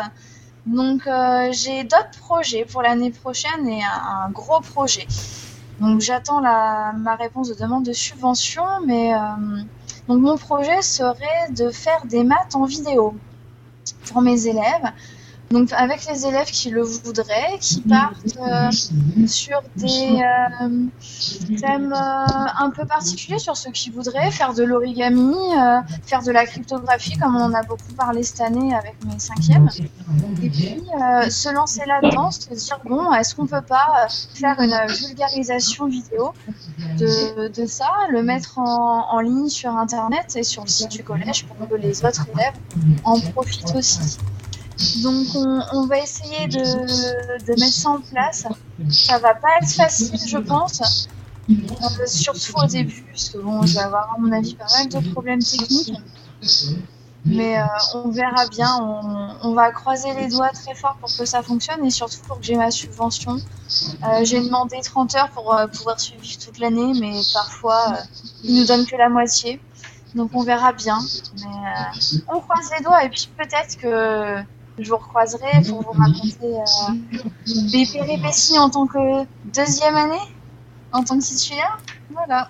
[0.66, 5.06] Donc euh, j'ai d'autres projets pour l'année prochaine et un, un gros projet.
[5.80, 9.18] Donc j'attends ma réponse de demande de subvention, mais euh,
[10.08, 13.16] donc mon projet serait de faire des maths en vidéo
[14.06, 14.92] pour mes élèves.
[15.52, 18.70] Donc avec les élèves qui le voudraient, qui partent euh,
[19.26, 25.34] sur des euh, thèmes euh, un peu particuliers, sur ceux qui voudraient faire de l'origami,
[26.06, 29.70] faire de la cryptographie, comme on en a beaucoup parlé cette année avec mes cinquièmes.
[30.44, 30.84] Et puis
[31.30, 36.32] se lancer là-dedans, se dire bon, est-ce qu'on peut pas faire une vulgarisation vidéo
[37.00, 41.68] de, ça, le mettre en ligne sur internet et sur le site du collège pour
[41.68, 42.54] que les autres élèves
[43.04, 44.20] en profitent aussi?
[45.04, 45.28] Donc
[45.74, 48.46] on, va essayer de, mettre ça en place.
[48.90, 51.08] Ça va pas être facile, je pense,
[51.50, 54.88] euh, surtout au début, parce que bon, je vais avoir à mon avis pas mal
[54.88, 55.94] de problèmes techniques.
[57.26, 57.66] Mais euh,
[57.96, 58.74] on verra bien,
[59.44, 62.46] on, va croiser les doigts très fort pour que ça fonctionne et surtout pour que
[62.46, 63.36] j'ai ma subvention.
[63.36, 67.98] Euh, j'ai demandé 30 heures pour pouvoir suivre toute l'année, mais parfois
[68.44, 69.60] ils nous donnent que la moitié.
[70.16, 71.00] Donc on verra bien.
[71.42, 74.42] Mais on croise les doigts et puis peut-être que
[74.84, 76.94] je vous recroiserai pour vous raconter euh,
[77.74, 79.24] mes péripéties en tant que
[79.54, 80.22] deuxième année,
[80.92, 81.80] en tant que titulaire.
[82.12, 82.50] Voilà.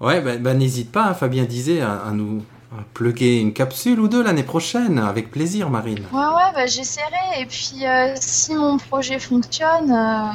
[0.00, 2.42] Ouais, ben n'hésite pas, hein, Fabien disait, à, à nous
[2.72, 6.00] à plugger une capsule ou deux l'année prochaine, avec plaisir, Marine.
[6.12, 7.40] Ouais, ouais, bah, j'essaierai.
[7.40, 10.32] Et puis, euh, si mon projet fonctionne, euh,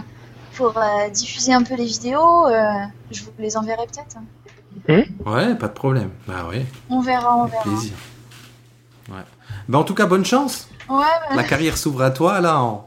[0.55, 2.61] pour euh, diffuser un peu les vidéos, euh,
[3.11, 4.17] je vous les enverrai peut-être.
[5.25, 6.11] Ouais, pas de problème.
[6.27, 7.63] Bah ouais, On verra, on avec verra.
[7.63, 7.93] plaisir.
[9.69, 10.67] Ben en tout cas, bonne chance.
[10.89, 10.97] Ouais,
[11.29, 12.59] bah, La carrière s'ouvre à toi, là.
[12.59, 12.85] en-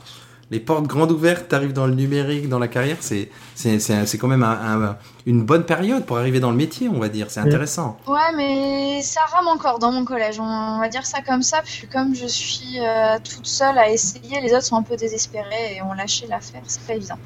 [0.50, 2.98] Les portes grandes ouvertes, t'arrives dans le numérique, dans la carrière.
[3.00, 6.56] C'est c'est c'est c'est quand même un- un- une bonne période pour arriver dans le
[6.59, 7.28] métier, on va dire.
[7.30, 7.96] C'est intéressant.
[8.06, 10.38] ouais, mais ça rame encore dans mon collège.
[10.40, 11.62] On va dire ça comme ça.
[11.64, 15.76] Puis comme je suis euh, toute seule à essayer, les autres sont un peu désespérés
[15.76, 16.60] et ont lâché l'affaire.
[16.66, 17.18] C'est pas évident.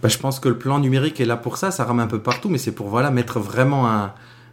[0.00, 2.20] Bah, je pense que le plan numérique est là pour ça, ça rame un peu
[2.20, 4.12] partout, mais c'est pour voilà mettre vraiment un,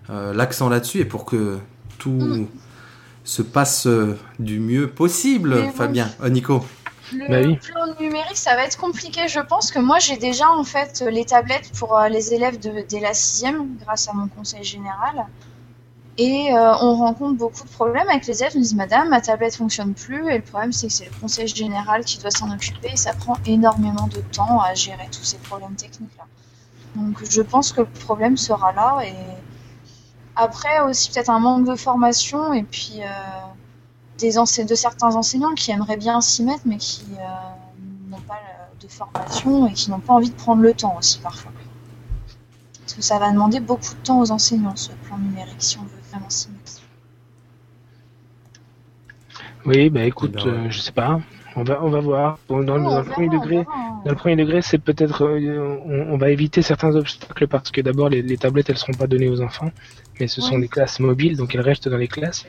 [0.09, 1.59] euh, l'accent là-dessus et pour que
[1.99, 2.47] tout Mm.
[3.23, 5.71] Se passe euh, du mieux possible, Mais.
[5.71, 6.09] Fabien.
[6.21, 6.65] Euh, Nico.
[7.13, 7.57] Le Bah oui.
[7.57, 9.27] plan numérique, ça va être compliqué.
[9.27, 12.83] Je pense que moi, j'ai déjà en fait les tablettes pour euh, les élèves de,
[12.87, 15.25] dès la sixième, grâce à mon conseil général.
[16.17, 18.51] Et euh, on rencontre beaucoup de problèmes avec les élèves.
[18.53, 20.29] Ils nous disent, Madame, ma tablette fonctionne plus.
[20.31, 22.89] Et le problème, c'est que c'est le conseil général qui doit s'en occuper.
[22.93, 26.25] Et ça prend énormément de temps à gérer tous ces problèmes techniques-là.
[26.95, 28.99] Donc, je pense que le problème sera là.
[29.03, 29.13] Et
[30.35, 32.53] après, aussi peut-être un manque de formation.
[32.53, 33.05] Et puis, euh,
[34.19, 38.39] des ense- de certains enseignants qui aimeraient bien s'y mettre, mais qui euh, n'ont pas
[38.79, 41.51] de formation et qui n'ont pas envie de prendre le temps aussi parfois.
[42.81, 45.83] Parce que ça va demander beaucoup de temps aux enseignants, ce plan numérique, si on
[45.83, 46.81] veut vraiment s'y mettre.
[49.65, 51.21] Oui, bah écoute, Eh ben, euh, je sais pas.
[51.55, 52.37] On va, on va voir.
[52.49, 53.82] Dans, dans on le premier degré, hein.
[54.05, 57.81] Dans le premier degré, c'est peut-être, euh, on, on va éviter certains obstacles parce que
[57.81, 59.71] d'abord les, les tablettes elles seront pas données aux enfants,
[60.19, 62.45] mais ce sont des classes mobiles, donc elles restent dans les classes.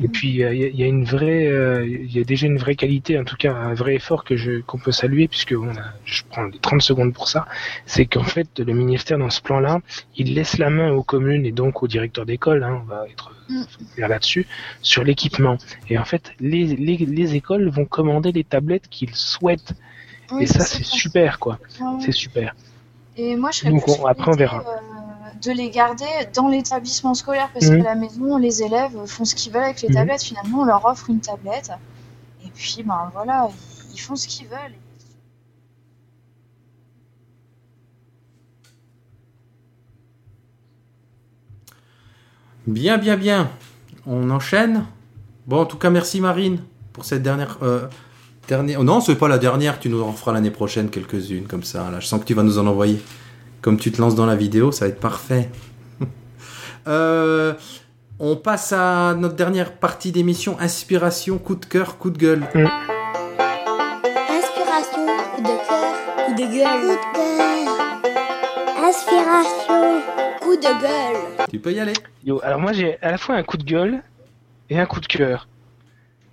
[0.00, 2.46] Et puis il y, a- il y a une vraie, euh, il y a déjà
[2.46, 5.54] une vraie qualité, en tout cas un vrai effort que je qu'on peut saluer puisque
[5.58, 7.46] on a, je prends les 30 secondes pour ça,
[7.86, 9.80] c'est qu'en fait le ministère dans ce plan-là,
[10.16, 13.32] il laisse la main aux communes et donc aux directeurs d'école, hein, on va être
[13.48, 13.62] Mm.
[13.98, 14.46] là-dessus,
[14.80, 15.58] sur l'équipement.
[15.88, 19.72] Et en fait les, les, les écoles vont commander les tablettes qu'ils souhaitent
[20.32, 22.54] Oui, et ça c'est super quoi, Ouais, c'est super.
[23.16, 24.58] Et moi, je serais Donc, plus on- après, on embêtée, verra.
[24.60, 26.04] euh, de les garder
[26.34, 27.78] dans l'établissement scolaire parce Mhm.
[27.78, 29.94] qu'à la maison, les élèves font ce qu'ils veulent avec les Mhm.
[29.94, 30.22] tablettes.
[30.22, 31.70] Finalement, on leur offre une tablette.
[32.44, 34.76] Et puis, ben voilà, ils, ils font ce qu'ils veulent.
[42.66, 43.50] Bien, bien, bien.
[44.06, 44.84] On enchaîne.
[45.46, 46.60] Bon, en tout cas, merci Marine
[46.92, 47.58] pour cette dernière.
[47.62, 47.86] Euh,
[48.50, 48.80] dernière...
[48.80, 49.78] oh non, c'est pas la dernière.
[49.78, 51.88] Tu nous en feras l'année prochaine quelques-unes comme ça.
[51.90, 53.00] Là, je sens que tu vas nous en envoyer.
[53.62, 55.48] Comme tu te lances dans la vidéo, ça va être parfait.
[56.88, 57.52] Euh,
[58.18, 62.42] on passe à notre dernière partie d'émission inspiration, coup de cœur, coup de gueule.
[64.30, 65.06] Inspiration,
[65.36, 65.94] coup de cœur,
[66.24, 67.68] coup de gueule, coup de cœur.
[68.82, 70.00] Inspiration,
[70.40, 71.46] coup de gueule.
[71.50, 71.92] Tu peux y aller.
[72.24, 74.02] Yo, alors moi j'ai à la fois un coup de gueule
[74.70, 75.46] et un coup de cœur.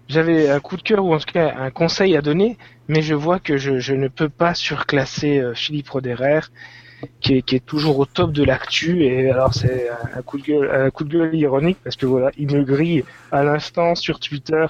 [0.07, 2.57] J'avais un coup de cœur ou en tout cas un conseil à donner,
[2.87, 6.41] mais je vois que je, je ne peux pas surclasser euh, Philippe Roderer,
[7.19, 9.03] qui est, qui est toujours au top de l'actu.
[9.03, 12.31] Et alors c'est un coup de gueule, un coup de gueule ironique parce que voilà,
[12.37, 14.65] il me grille à l'instant sur Twitter.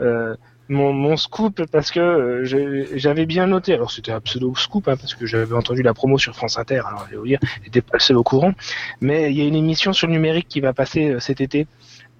[0.00, 0.34] euh,
[0.68, 4.96] mon, mon scoop parce que euh, j'avais bien noté, alors c'était un pseudo scoop hein,
[4.96, 7.82] parce que j'avais entendu la promo sur France Inter, alors je vais vous dire, j'étais
[7.82, 8.52] pas le seul au courant,
[9.00, 11.68] mais il y a une émission sur le numérique qui va passer euh, cet été.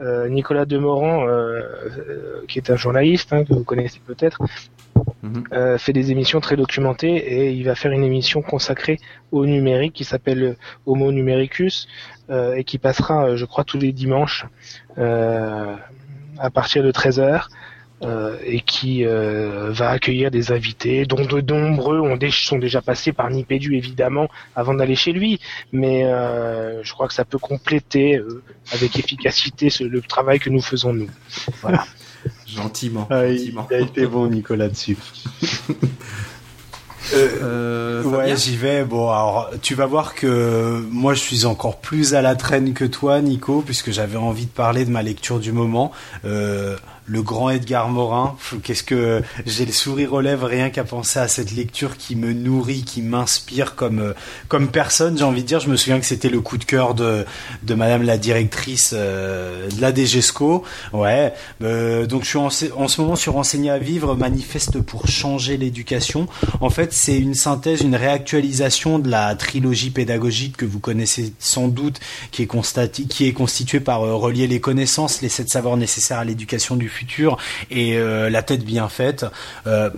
[0.02, 4.40] Euh, Nicolas Demorand, euh, euh, qui est un journaliste hein, que vous connaissez peut-être,
[5.22, 5.44] Mhm.
[5.52, 8.98] euh, fait des émissions très documentées et il va faire une émission consacrée
[9.32, 11.88] au numérique qui s'appelle Homo Numericus
[12.30, 14.46] euh, et qui passera, je crois, tous les dimanches
[14.98, 15.74] euh,
[16.38, 17.48] à partir de 13h.
[18.02, 22.82] Euh, et qui euh, va accueillir des invités, dont de nombreux ont dé- sont déjà
[22.82, 25.40] passés par Nipédu évidemment avant d'aller chez lui,
[25.72, 28.42] mais euh, je crois que ça peut compléter euh,
[28.72, 31.08] avec efficacité ce- le travail que nous faisons nous.
[31.62, 31.86] Voilà.
[32.46, 33.06] Gentiment.
[33.10, 33.66] Ah, il, gentiment.
[33.70, 34.96] il a été bon, Nicolas, dessus.
[37.14, 38.84] Euh, Ouais, j'y vais.
[38.84, 42.84] Bon, alors, tu vas voir que moi, je suis encore plus à la traîne que
[42.84, 45.92] toi, Nico, puisque j'avais envie de parler de ma lecture du moment.
[46.24, 48.36] Euh, le grand Edgar Morin.
[48.62, 52.32] Qu'est-ce que j'ai le sourire aux lèvres rien qu'à penser à cette lecture qui me
[52.32, 54.12] nourrit, qui m'inspire comme euh,
[54.48, 55.16] comme personne.
[55.16, 57.24] J'ai envie de dire, je me souviens que c'était le coup de cœur de
[57.62, 60.64] de Madame la directrice euh, de la DGESCO.
[60.92, 61.32] Ouais.
[61.62, 62.50] Euh, donc je suis en,
[62.88, 66.26] ce moment sur Enseigner à vivre, manifeste pour changer l'éducation.
[66.60, 71.68] En fait, c'est une synthèse, une réactualisation de la trilogie pédagogique que vous connaissez sans
[71.68, 72.00] doute,
[72.30, 77.36] qui est, constituée par relier les connaissances, les sept savoirs nécessaires à l'éducation du futur
[77.70, 79.26] et euh, la tête bien faite.
[79.66, 79.90] Euh,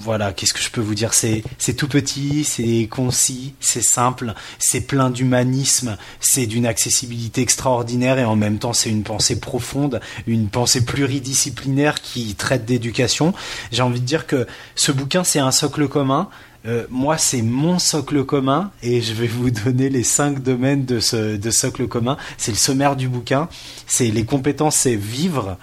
[0.00, 1.14] voilà, qu'est-ce que je peux vous dire?
[1.14, 1.42] C'est
[1.76, 8.36] tout petit, c'est concis, c'est simple, c'est plein d'humanisme, c'est d'une accessibilité extraordinaire et en
[8.36, 13.32] même temps c'est une pensée profonde, une pensée pluridisciplinaire qui traite d'éducation.
[13.72, 16.28] J'ai envie de dire que ce bouquin c'est un socle commun.
[16.66, 21.00] Euh, moi, c'est mon socle commun et je vais vous donner les cinq domaines de
[21.00, 22.18] ce de socle commun.
[22.36, 23.48] C'est le sommaire du bouquin.
[23.86, 25.56] C'est les compétences, c'est vivre,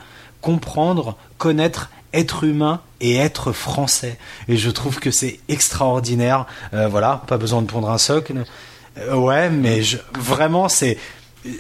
[0.48, 4.18] comprendre, connaître, être humain et être français.
[4.48, 6.46] Et je trouve que c'est extraordinaire.
[6.74, 8.46] Euh, voilà, pas besoin de pondre un socle.
[8.98, 9.82] Euh, ouais, mais
[10.18, 10.98] vraiment, c'est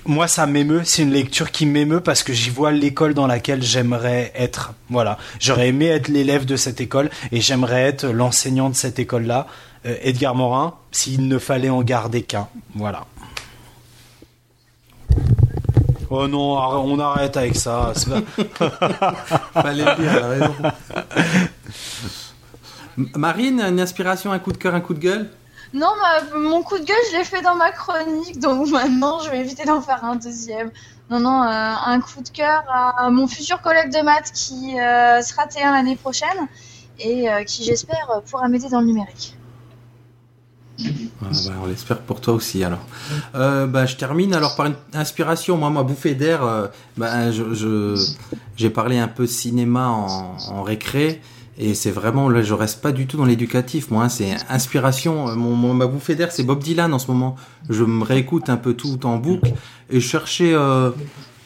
[0.05, 0.84] moi ça m'émeut.
[0.85, 4.72] C'est une lecture qui m'émeut parce que j'y vois l'école dans laquelle j'aimerais être.
[4.89, 9.47] Voilà, j'aurais aimé être l'élève de cette école et j'aimerais être l'enseignant de cette école-là.
[9.85, 12.47] Euh, Edgar Morin, s'il ne fallait en garder qu'un.
[12.73, 13.05] Voilà.
[16.09, 17.91] Oh non, on arrête avec ça.
[19.53, 20.55] Fallait le dire, elle a raison.
[22.97, 25.29] M- Marine, une inspiration, un coup de cœur, un coup de gueule?
[25.73, 29.29] Non, ma- mon coup de gueule, je l'ai fait dans ma chronique, donc maintenant je
[29.29, 30.71] vais éviter d'en faire un deuxième.
[31.09, 31.45] Non, non, euh,
[31.85, 35.95] un coup de cœur à mon futur collègue de maths qui euh, sera T1 l'année
[35.97, 36.47] prochaine
[36.99, 39.36] et euh, qui, j'espère, pourra m'aider dans le numérique.
[40.79, 42.85] Ah bah, On l'espère pour toi aussi alors.
[43.35, 45.57] Euh, bah, je termine alors par une inspiration.
[45.57, 46.67] Moi, ma bouffée d'air, euh,
[46.97, 47.31] bah,
[48.55, 51.21] j'ai parlé un peu cinéma en, en récré.
[51.59, 54.09] Et c'est vraiment, là, je reste pas du tout dans l'éducatif, moi.
[54.09, 55.29] c'est inspiration.
[55.29, 57.35] Euh, Mon, ma bouffée d'air, c'est Bob Dylan en ce moment.
[57.69, 59.51] Je me réécoute un peu tout en boucle
[59.89, 60.91] et je cherchais euh,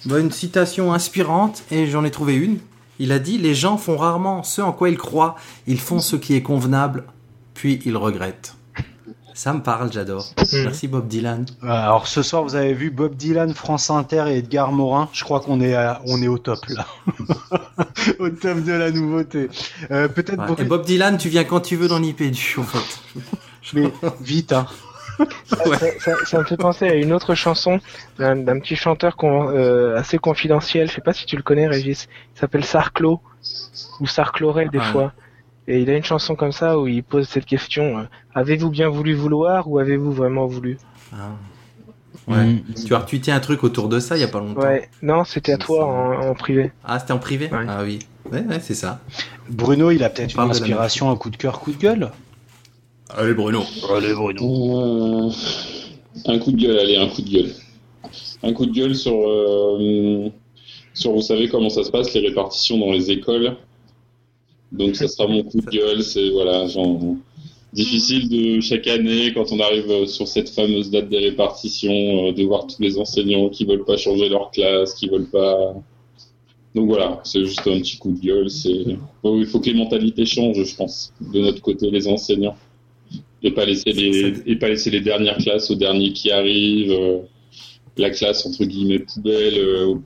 [0.06, 2.58] une citation inspirante et j'en ai trouvé une.
[3.00, 5.38] Il a dit Les gens font rarement ce en quoi ils croient.
[5.66, 7.06] Ils font ce qui est convenable,
[7.54, 8.56] puis ils regrettent.
[9.34, 10.26] Ça me parle, j'adore.
[10.38, 10.64] Mhm.
[10.64, 11.46] Merci Bob Dylan.
[11.64, 15.10] Euh, Alors ce soir, vous avez vu Bob Dylan, France Inter et Edgar Morin.
[15.14, 16.86] Je crois qu'on est à- on est au top là,
[18.20, 19.50] au top de la nouveauté.
[19.92, 20.64] Euh, Peut-être Ouais.
[20.64, 23.22] Et Bob Dylan, tu viens quand tu veux dans l'IPDU, en fait.
[23.74, 23.92] mais
[24.22, 24.66] vite hein.
[25.46, 25.78] Ça, Ouais.
[25.78, 27.80] ça- ça- ça me fait penser à une autre chanson
[28.18, 30.90] d'un petit chanteur con- euh, assez confidentiel.
[30.90, 32.08] Je sais pas si tu le connais, Régis.
[32.36, 33.22] Il s'appelle Sarclo
[34.00, 34.92] ou Sarclorel des Ah.
[34.92, 35.14] fois.
[35.68, 38.90] Et il a une chanson comme ça où il pose cette question euh, Avez-vous bien
[38.90, 40.78] voulu vouloir ou avez-vous vraiment voulu?
[41.14, 41.32] Ah.
[42.28, 42.46] Ouais.
[42.46, 42.64] Mm.
[42.86, 44.62] Tu as retweeté un truc autour de ça il y a pas longtemps.
[44.62, 46.72] Ouais, non, c'était à toi en, en privé.
[46.84, 47.50] Ah, c'était en privé?
[47.52, 47.66] Ouais.
[47.68, 48.00] Ah oui.
[48.32, 49.02] Ouais, ouais, c'est ça.
[49.50, 52.12] Bruno, il a peut-être une inspiration, un coup de cœur, coup de gueule?
[53.10, 53.64] Allez, Bruno.
[53.94, 55.32] Allez Bruno.
[56.26, 57.52] Un coup de gueule, allez, un coup de gueule.
[58.44, 60.30] Un coup de gueule sur, euh,
[60.94, 63.58] sur, vous savez comment ça se passe, les répartitions dans les écoles.
[64.72, 67.00] Donc ça sera mon coup de gueule, c'est voilà, genre,
[67.74, 72.44] difficile de chaque année quand on arrive sur cette fameuse date des répartitions, euh, de
[72.44, 75.74] voir tous les enseignants qui veulent pas changer leur classe, qui veulent pas.
[76.74, 78.50] Donc voilà, c'est juste un petit coup de gueule.
[78.50, 78.86] C'est
[79.24, 82.56] Bon, il faut que les mentalités changent, je pense, de notre côté, les enseignants,
[83.44, 87.20] et pas laisser les et pas laisser les dernières classes aux derniers qui arrivent, euh,
[87.98, 90.02] la classe entre guillemets poubelle euh, au,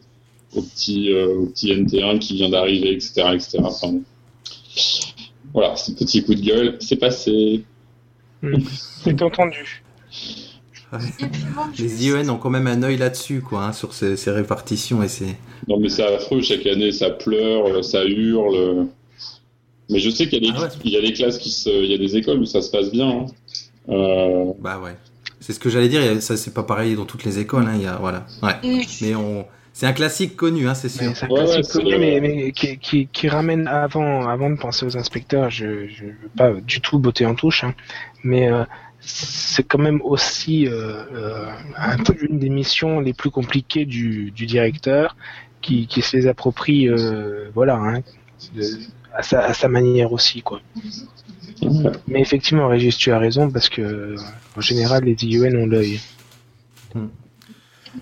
[0.56, 3.60] au petit euh, au petit NT1 qui vient d'arriver, etc., etc.
[3.64, 4.04] Enfin, bon.
[5.54, 7.64] Voilà, ce petit coup de gueule, c'est passé.
[9.04, 9.84] C'est entendu.
[11.80, 15.08] Les IEN ont quand même un œil là-dessus, quoi, hein, sur ces, ces répartitions et
[15.08, 15.36] ces.
[15.68, 18.88] Non mais c'est affreux, chaque année ça pleure, ça hurle.
[19.90, 20.70] Mais je sais qu'il y, a des- Ah ouais.
[20.84, 22.70] il y a des classes qui se, il y a des écoles où ça se
[22.72, 23.08] passe bien.
[23.10, 23.26] hein.
[23.90, 24.96] Euh, Bah ouais.
[25.40, 26.02] C'est ce que j'allais dire.
[26.02, 27.66] et Ça, c'est pas pareil dans toutes les écoles.
[27.68, 28.26] Hein, il y a voilà.
[28.42, 28.56] Ouais.
[29.02, 29.46] Mais on.
[29.78, 31.12] C'est un classique connu, hein, c'est sûr.
[31.18, 34.56] C'est un Ouais, classique ouais, connu, mais, mais qui, qui, qui ramène avant, avant de
[34.56, 37.74] penser aux inspecteurs, je je veux pas du tout botter en touche, hein,
[38.24, 38.64] mais euh,
[39.02, 44.32] c'est quand même aussi euh, euh, un peu une des missions les plus compliquées du,
[44.32, 45.18] du directeur
[45.62, 48.00] qui, qui se les approprie, euh, voilà, hein,
[48.56, 48.64] de-
[49.14, 50.62] à, sa, à sa manière aussi, quoi.
[52.08, 54.16] Mais effectivement, Régis, tu as raison parce que
[54.56, 56.00] en général, les IUN ont l'œil.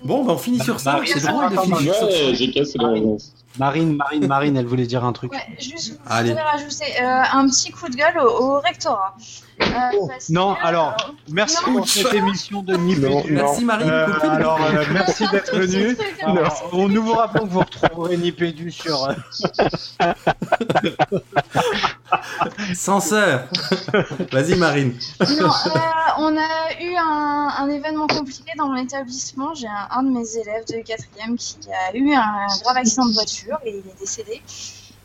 [0.02, 1.00] Bon, bah, on finit sur ça.
[1.06, 2.06] C'est drôle de finir sur ça.
[2.06, 3.32] ouais, j'ai cassé la réponse.
[3.56, 5.30] Marine, Marine, Marine, elle voulait dire un truc.
[5.32, 6.30] Ouais, juste, je Allez.
[6.30, 9.14] voudrais rajouter euh, un petit coup de gueule au, au rectorat.
[9.60, 9.64] Euh,
[10.08, 11.76] parce Non, que, alors, euh, Merci Non.
[11.76, 12.74] pour cette émission de.
[12.76, 13.88] Non, Merci Marine.
[13.88, 15.94] Euh, alors, euh, merci d'être venu.
[15.94, 19.08] truc, Alors, on nous vous rappelons que vous retrouverez Nipédu sur.
[22.74, 23.48] Censeur.
[24.32, 24.94] Vas-y Marine.
[25.20, 25.48] Euh,
[26.18, 29.54] on a eu un, événement compliqué dans mon établissement.
[29.54, 33.58] J'ai un, de mes élèves de quatrième qui a eu un grave accident de voiture
[33.64, 34.42] et il est décédé.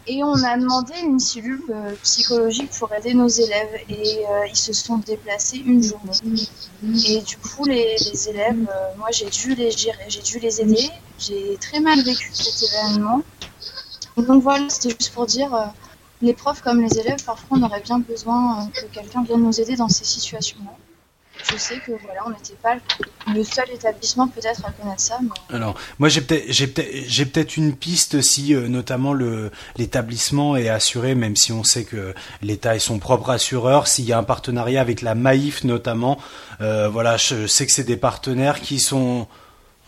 [0.07, 4.55] Et on a demandé une cellule euh, psychologique pour aider nos élèves et euh, ils
[4.55, 6.47] se sont déplacés une journée.
[7.07, 8.67] Et du coup, les, les élèves,
[8.97, 10.89] moi j'ai dû les gérer, j'ai dû les aider.
[11.19, 13.21] J'ai très mal vécu cet événement.
[14.17, 15.71] Donc voilà, c'était juste pour dire,
[16.21, 19.59] les profs comme les élèves, parfois on aurait bien besoin euh, que quelqu'un vienne nous
[19.61, 20.71] aider dans ces situations-là.
[21.49, 22.75] Je sais que voilà, on n'était pas
[23.33, 28.53] le- seul établissement peut-être à connaître ça, mais Alors, moi j'ai peut-être une piste si
[28.53, 29.13] euh, notamment
[29.77, 34.11] l'établissement est assuré, même si on sait que l'État est son propre assureur, s'il y
[34.11, 36.17] a un partenariat avec la Maïf notamment,
[36.59, 39.25] euh, voilà, je sais que c'est des partenaires qui sont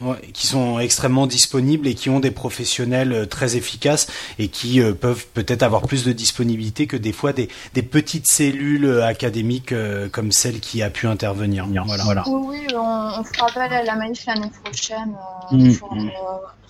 [0.01, 4.07] ouais, qui sont extrêmement disponibles et qui ont des professionnels euh, très efficaces
[4.39, 8.27] et qui euh, peuvent peut-être avoir plus de disponibilité que des fois des, des petites
[8.27, 11.67] cellules euh, académiques euh, comme celle qui a pu intervenir.
[11.85, 12.03] Voilà.
[12.03, 12.23] voilà.
[12.27, 16.11] oui, oui, on, on fera appel à la Maïf l'année prochaine euh, Mm, pour mm.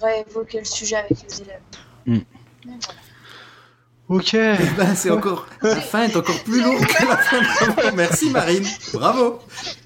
[0.01, 1.61] réévoquer le sujet avec les élèves.
[2.05, 2.19] Mm.
[4.09, 4.33] Ok.
[4.77, 7.41] Ben, c'est encore la fin est encore plus lourde que la fin.
[7.75, 7.95] Bravo.
[7.95, 8.65] Merci Marine.
[8.93, 9.39] Bravo.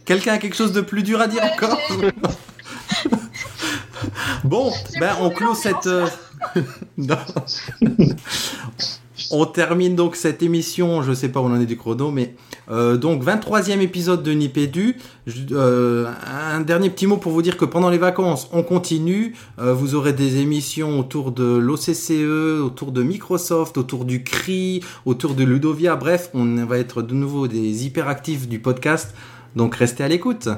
[0.06, 1.80] Quelqu'un a quelque chose de plus dur à dire encore?
[4.44, 5.88] Bon, ben on clôt cette.
[5.88, 6.08] euh.
[9.32, 12.36] On termine donc cette émission, je sais pas où on en est du chrono, mais
[12.70, 14.98] euh, donc 23e épisode de Nipédu.
[15.52, 19.36] Euh, un dernier petit mot pour vous dire que pendant les vacances, on continue.
[19.60, 25.34] Euh, vous aurez des émissions autour de l'OCCE, autour de Microsoft, autour du CRI, autour
[25.34, 25.96] de Ludovia.
[25.96, 29.16] Bref, on va être de nouveau des hyperactifs du podcast.
[29.56, 30.50] Donc restez à l'écoute.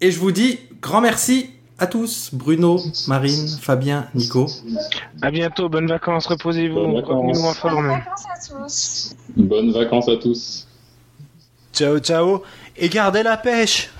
[0.00, 2.78] Et je vous dis grand merci à tous, Bruno,
[3.08, 4.46] Marine, Fabien, Nico.
[5.22, 7.38] À bientôt, bonnes vacances, reposez-vous, Bonnes vacances.
[7.38, 9.16] retenez-nous en Bonnes vacances à tous.
[9.36, 10.66] Bonnes vacances à tous.
[11.72, 12.42] Ciao, ciao.
[12.76, 13.90] Et gardez la pêche.